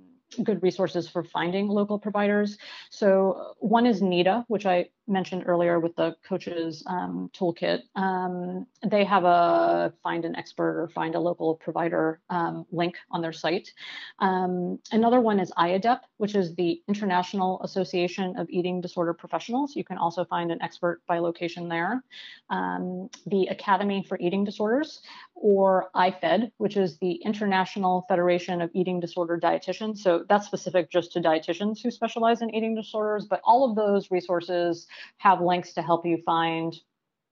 good 0.42 0.62
resources 0.62 1.08
for 1.08 1.22
finding 1.22 1.68
local 1.68 1.98
providers. 1.98 2.58
So 2.90 3.54
one 3.58 3.86
is 3.86 4.00
NEDA, 4.02 4.44
which 4.48 4.66
I 4.66 4.88
mentioned 5.08 5.44
earlier 5.46 5.80
with 5.80 5.94
the 5.96 6.16
coaches 6.28 6.82
um, 6.86 7.30
toolkit. 7.34 7.80
Um, 7.94 8.66
they 8.86 9.04
have 9.04 9.24
a 9.24 9.92
find 10.02 10.24
an 10.24 10.36
expert 10.36 10.80
or 10.80 10.88
find 10.88 11.14
a 11.14 11.20
local 11.20 11.54
provider 11.54 12.20
um, 12.30 12.66
link 12.70 12.96
on 13.10 13.22
their 13.22 13.32
site. 13.32 13.72
Um, 14.18 14.78
another 14.92 15.20
one 15.20 15.40
is 15.40 15.52
IAEDP, 15.52 16.00
which 16.18 16.34
is 16.34 16.54
the 16.54 16.82
International 16.88 17.60
Association 17.62 18.36
of 18.36 18.48
Eating 18.50 18.80
Disorder 18.80 19.14
Professionals. 19.14 19.76
You 19.76 19.84
can 19.84 19.98
also 19.98 20.24
find 20.24 20.50
an 20.50 20.60
expert 20.62 21.02
by 21.06 21.18
location 21.18 21.68
there. 21.68 22.02
Um, 22.50 23.08
the 23.26 23.46
Academy 23.46 24.04
for 24.08 24.18
Eating 24.20 24.44
Disorders, 24.44 25.02
or 25.34 25.90
IFED, 25.94 26.50
which 26.56 26.76
is 26.76 26.98
the 26.98 27.12
International 27.12 28.04
Federation 28.08 28.62
of 28.62 28.70
Eating 28.74 29.00
Disorder 29.00 29.38
Dietitians. 29.38 29.98
So 29.98 30.24
that's 30.28 30.46
specific 30.46 30.90
just 30.90 31.12
to 31.12 31.20
dietitians 31.20 31.82
who 31.82 31.90
specialize 31.90 32.42
in 32.42 32.54
eating 32.54 32.74
disorders, 32.74 33.26
but 33.26 33.40
all 33.44 33.68
of 33.68 33.76
those 33.76 34.10
resources 34.10 34.86
have 35.18 35.40
links 35.40 35.72
to 35.74 35.82
help 35.82 36.06
you 36.06 36.22
find 36.24 36.74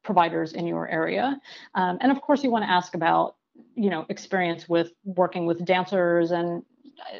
providers 0.02 0.52
in 0.52 0.66
your 0.66 0.88
area. 0.88 1.40
Um, 1.74 1.98
and 2.00 2.12
of 2.12 2.20
course, 2.20 2.44
you 2.44 2.50
want 2.50 2.64
to 2.64 2.70
ask 2.70 2.94
about, 2.94 3.36
you 3.74 3.90
know, 3.90 4.04
experience 4.08 4.68
with 4.68 4.92
working 5.04 5.46
with 5.46 5.64
dancers 5.64 6.30
and 6.30 6.62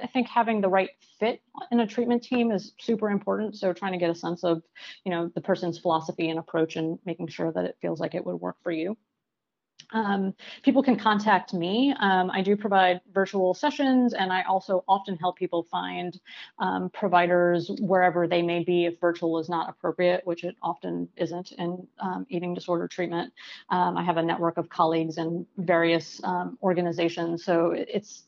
I 0.03 0.07
think 0.07 0.29
having 0.29 0.61
the 0.61 0.69
right 0.69 0.91
fit 1.19 1.43
in 1.71 1.81
a 1.81 1.87
treatment 1.87 2.23
team 2.23 2.51
is 2.51 2.73
super 2.79 3.11
important. 3.11 3.57
So 3.57 3.73
trying 3.73 3.93
to 3.93 3.99
get 3.99 4.11
a 4.11 4.15
sense 4.15 4.45
of, 4.45 4.63
you 5.05 5.11
know, 5.11 5.31
the 5.35 5.41
person's 5.41 5.79
philosophy 5.79 6.31
and 6.31 6.39
approach 6.39 6.77
and 6.77 6.99
making 7.05 7.29
sure 7.29 7.53
that 7.53 7.65
it 7.65 7.77
feels 7.81 8.01
like 8.01 8.15
it 8.15 8.25
would 8.25 8.37
work 8.37 8.57
for 8.63 8.73
you. 8.73 8.97
Um, 9.93 10.35
people 10.63 10.83
can 10.83 10.97
contact 10.97 11.55
me. 11.55 11.95
Um, 12.01 12.31
I 12.31 12.43
do 12.43 12.57
provide 12.57 13.01
virtual 13.13 13.55
sessions, 13.55 14.13
and 14.13 14.33
I 14.33 14.43
also 14.43 14.85
often 14.89 15.17
help 15.17 15.37
people 15.37 15.67
find 15.71 16.19
um, 16.59 16.91
providers 16.91 17.71
wherever 17.81 18.27
they 18.27 18.43
may 18.43 18.65
be 18.65 18.87
if 18.87 19.01
virtual 19.01 19.39
is 19.39 19.49
not 19.49 19.69
appropriate, 19.69 20.27
which 20.27 20.45
it 20.45 20.57
often 20.63 21.09
isn't 21.17 21.53
in 21.53 21.87
um, 22.01 22.27
eating 22.29 22.55
disorder 22.55 22.89
treatment. 22.89 23.33
Um, 23.71 23.97
I 23.97 24.03
have 24.03 24.17
a 24.17 24.23
network 24.23 24.57
of 24.59 24.69
colleagues 24.69 25.19
in 25.19 25.47
various 25.59 26.21
um, 26.25 26.59
organizations, 26.63 27.45
so 27.45 27.71
it's 27.71 28.25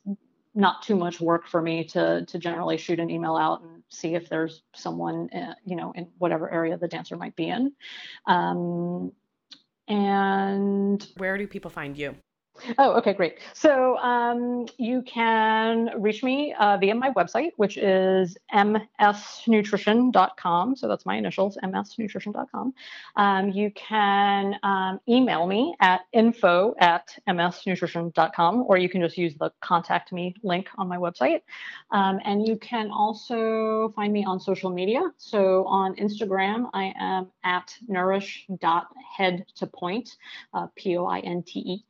not 0.55 0.83
too 0.83 0.97
much 0.97 1.21
work 1.21 1.47
for 1.47 1.61
me 1.61 1.85
to 1.85 2.25
to 2.25 2.39
generally 2.39 2.79
shoot 2.79 2.99
an 2.99 3.11
email 3.11 3.37
out 3.37 3.63
and 3.63 3.83
see 3.91 4.15
if 4.15 4.29
there's 4.29 4.63
someone, 4.75 5.29
uh, 5.31 5.55
you 5.65 5.77
know, 5.77 5.93
in 5.95 6.09
whatever 6.19 6.51
area 6.51 6.79
the 6.79 6.89
dancer 6.89 7.17
might 7.17 7.37
be 7.37 7.49
in. 7.49 7.73
Um, 8.27 9.13
and 9.89 11.07
where 11.17 11.37
do 11.39 11.47
people 11.47 11.71
find 11.71 11.97
you? 11.97 12.17
Oh, 12.79 12.93
okay, 12.95 13.13
great. 13.13 13.39
So 13.53 13.99
um, 13.99 14.67
you 14.79 15.03
can 15.03 15.91
reach 15.99 16.23
me 16.23 16.55
uh, 16.59 16.79
via 16.79 16.95
my 16.95 17.11
website, 17.11 17.51
which 17.57 17.77
is 17.77 18.39
msnutrition.com. 18.53 20.77
So 20.77 20.89
that's 20.89 21.05
my 21.07 21.17
initials, 21.17 21.59
msnutrition.com. 21.63 22.75
Um, 23.17 23.51
you 23.51 23.71
can 23.73 24.57
um, 24.63 25.01
email 25.09 25.47
me 25.47 25.75
at 25.81 26.03
info 26.13 26.75
at 26.79 27.19
msnutrition.com, 27.29 28.65
or 28.67 28.79
you 28.79 28.89
can 28.89 29.03
just 29.03 29.19
use 29.19 29.35
the 29.39 29.53
contact 29.61 30.13
me 30.13 30.35
link 30.43 30.69
on 30.79 30.89
my 30.89 30.97
website. 30.97 31.43
Um, 31.91 32.21
and 32.25 32.47
you 32.47 32.57
can 32.57 32.91
also 32.91 33.93
find 33.95 34.13
me 34.13 34.25
on 34.25 34.41
social 34.41 34.71
media. 34.71 35.01
So 35.19 35.67
on 35.67 35.95
Instagram, 35.97 36.71
I 36.73 36.95
am 36.99 37.31
at 37.45 37.77
nourish.head 37.89 39.45
point, 39.73 40.17
uh, 40.55 40.69
P 40.75 40.97
O 40.97 41.07
I 41.07 41.19
N 41.21 41.43
T 41.43 41.61
E. 41.61 41.85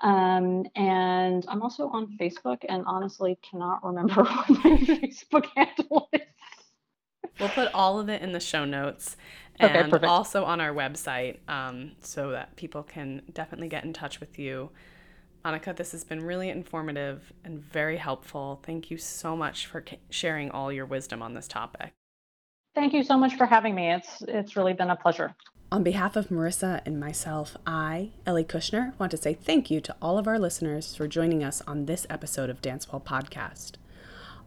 Um, 0.00 0.64
and 0.76 1.44
I'm 1.48 1.62
also 1.62 1.88
on 1.88 2.16
Facebook 2.20 2.64
and 2.68 2.84
honestly 2.86 3.38
cannot 3.48 3.84
remember 3.84 4.22
what 4.24 4.48
my 4.50 4.76
Facebook 4.78 5.46
handle 5.56 6.08
is. 6.12 6.20
We'll 7.40 7.48
put 7.48 7.72
all 7.72 7.98
of 7.98 8.08
it 8.08 8.22
in 8.22 8.32
the 8.32 8.40
show 8.40 8.64
notes 8.64 9.16
and 9.58 9.92
okay, 9.92 10.06
also 10.06 10.44
on 10.44 10.60
our 10.60 10.72
website 10.72 11.38
um, 11.48 11.92
so 12.00 12.30
that 12.30 12.56
people 12.56 12.82
can 12.82 13.22
definitely 13.32 13.68
get 13.68 13.84
in 13.84 13.92
touch 13.92 14.20
with 14.20 14.38
you. 14.38 14.70
Annika, 15.44 15.74
this 15.74 15.92
has 15.92 16.04
been 16.04 16.22
really 16.22 16.50
informative 16.50 17.32
and 17.44 17.60
very 17.60 17.96
helpful. 17.96 18.60
Thank 18.64 18.90
you 18.90 18.96
so 18.96 19.36
much 19.36 19.66
for 19.66 19.84
sharing 20.10 20.50
all 20.50 20.72
your 20.72 20.86
wisdom 20.86 21.20
on 21.22 21.34
this 21.34 21.48
topic. 21.48 21.92
Thank 22.74 22.94
you 22.94 23.02
so 23.02 23.18
much 23.18 23.34
for 23.36 23.44
having 23.44 23.74
me. 23.74 23.92
It's 23.92 24.22
it's 24.22 24.56
really 24.56 24.72
been 24.72 24.90
a 24.90 24.96
pleasure. 24.96 25.34
On 25.72 25.82
behalf 25.82 26.16
of 26.16 26.28
Marissa 26.28 26.82
and 26.84 27.00
myself, 27.00 27.56
I, 27.66 28.10
Ellie 28.26 28.44
Kushner, 28.44 28.92
want 28.98 29.10
to 29.12 29.16
say 29.16 29.32
thank 29.32 29.70
you 29.70 29.80
to 29.80 29.96
all 30.02 30.18
of 30.18 30.28
our 30.28 30.38
listeners 30.38 30.94
for 30.94 31.08
joining 31.08 31.42
us 31.42 31.62
on 31.66 31.86
this 31.86 32.06
episode 32.10 32.50
of 32.50 32.60
Dancewell 32.60 33.02
Podcast. 33.02 33.76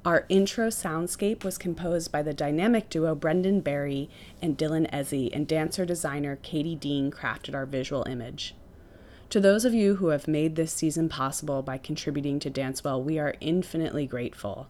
Our 0.06 0.28
intro 0.30 0.68
soundscape 0.68 1.44
was 1.44 1.58
composed 1.58 2.12
by 2.12 2.22
the 2.22 2.36
dynamic 2.36 2.92
duo 2.92 3.16
Brendan 3.16 3.62
Barry 3.62 4.08
and 4.40 4.56
Dylan 4.56 4.88
Ezzy, 4.92 5.32
and 5.34 5.48
dancer 5.48 5.84
designer 5.84 6.38
Katie 6.44 6.76
Dean 6.76 7.10
crafted 7.10 7.56
our 7.56 7.66
visual 7.66 8.04
image. 8.04 8.54
To 9.32 9.40
those 9.40 9.66
of 9.66 9.74
you 9.74 9.96
who 9.96 10.10
have 10.10 10.28
made 10.28 10.56
this 10.56 10.74
season 10.74 11.10
possible 11.10 11.64
by 11.64 11.80
contributing 11.80 12.38
to 12.38 12.52
Dancewell, 12.52 13.04
we 13.04 13.18
are 13.18 13.34
infinitely 13.42 14.06
grateful. 14.06 14.68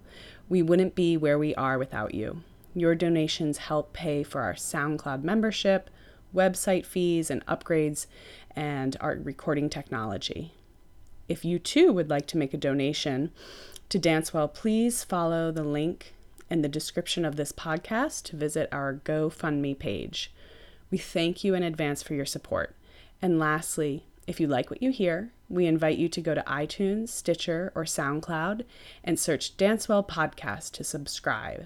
We 0.48 0.62
wouldn't 0.62 0.96
be 0.96 1.18
where 1.18 1.38
we 1.38 1.54
are 1.56 1.78
without 1.78 2.16
you. 2.16 2.44
Your 2.74 2.96
donations 2.96 3.58
help 3.58 3.92
pay 3.92 4.24
for 4.24 4.40
our 4.40 4.54
SoundCloud 4.54 5.22
membership, 5.22 5.90
website 6.36 6.86
fees 6.86 7.32
and 7.32 7.46
upgrades, 7.46 8.06
and 8.56 8.96
our 9.00 9.18
recording 9.24 9.70
technology. 9.70 10.54
If 11.28 11.44
you 11.44 11.58
too 11.58 11.92
would 11.94 12.10
like 12.10 12.28
to 12.28 12.38
make 12.38 12.54
a 12.54 12.58
donation, 12.58 13.32
To 13.90 14.00
Dancewell, 14.00 14.52
please 14.54 15.04
follow 15.04 15.52
the 15.52 15.64
link 15.64 16.16
in 16.50 16.62
the 16.62 16.70
description 16.70 17.24
of 17.24 17.36
this 17.36 17.52
podcast 17.52 18.24
to 18.24 18.36
visit 18.36 18.68
our 18.72 18.96
GoFundMe 19.06 19.78
page. 19.78 20.32
We 20.90 20.98
thank 20.98 21.44
you 21.44 21.54
in 21.54 21.64
advance 21.64 22.02
for 22.02 22.14
your 22.14 22.26
support. 22.26 22.76
And 23.22 23.40
lastly, 23.40 24.04
if 24.28 24.40
you 24.40 24.48
like 24.48 24.70
what 24.70 24.82
you 24.82 24.92
hear, 24.92 25.32
we 25.50 25.68
invite 25.68 25.98
you 25.98 26.10
to 26.10 26.22
go 26.22 26.34
to 26.34 26.42
iTunes, 26.48 27.10
Stitcher, 27.10 27.72
or 27.76 27.84
SoundCloud 27.84 28.64
and 29.04 29.20
search 29.20 29.56
Dancewell 29.56 30.08
Podcast 30.08 30.72
to 30.74 30.84
subscribe. 30.84 31.66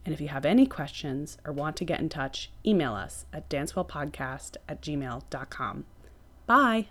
And 0.04 0.14
if 0.14 0.20
you 0.20 0.28
have 0.28 0.46
any 0.46 0.66
questions 0.66 1.38
or 1.46 1.54
want 1.54 1.78
to 1.78 1.86
get 1.86 2.02
in 2.02 2.10
touch, 2.10 2.52
email 2.66 2.94
us 2.94 3.26
at 3.32 3.50
dancewellpodcast 3.50 4.58
at 4.68 4.82
gmail.com. 4.82 5.86
Bye. 6.46 6.88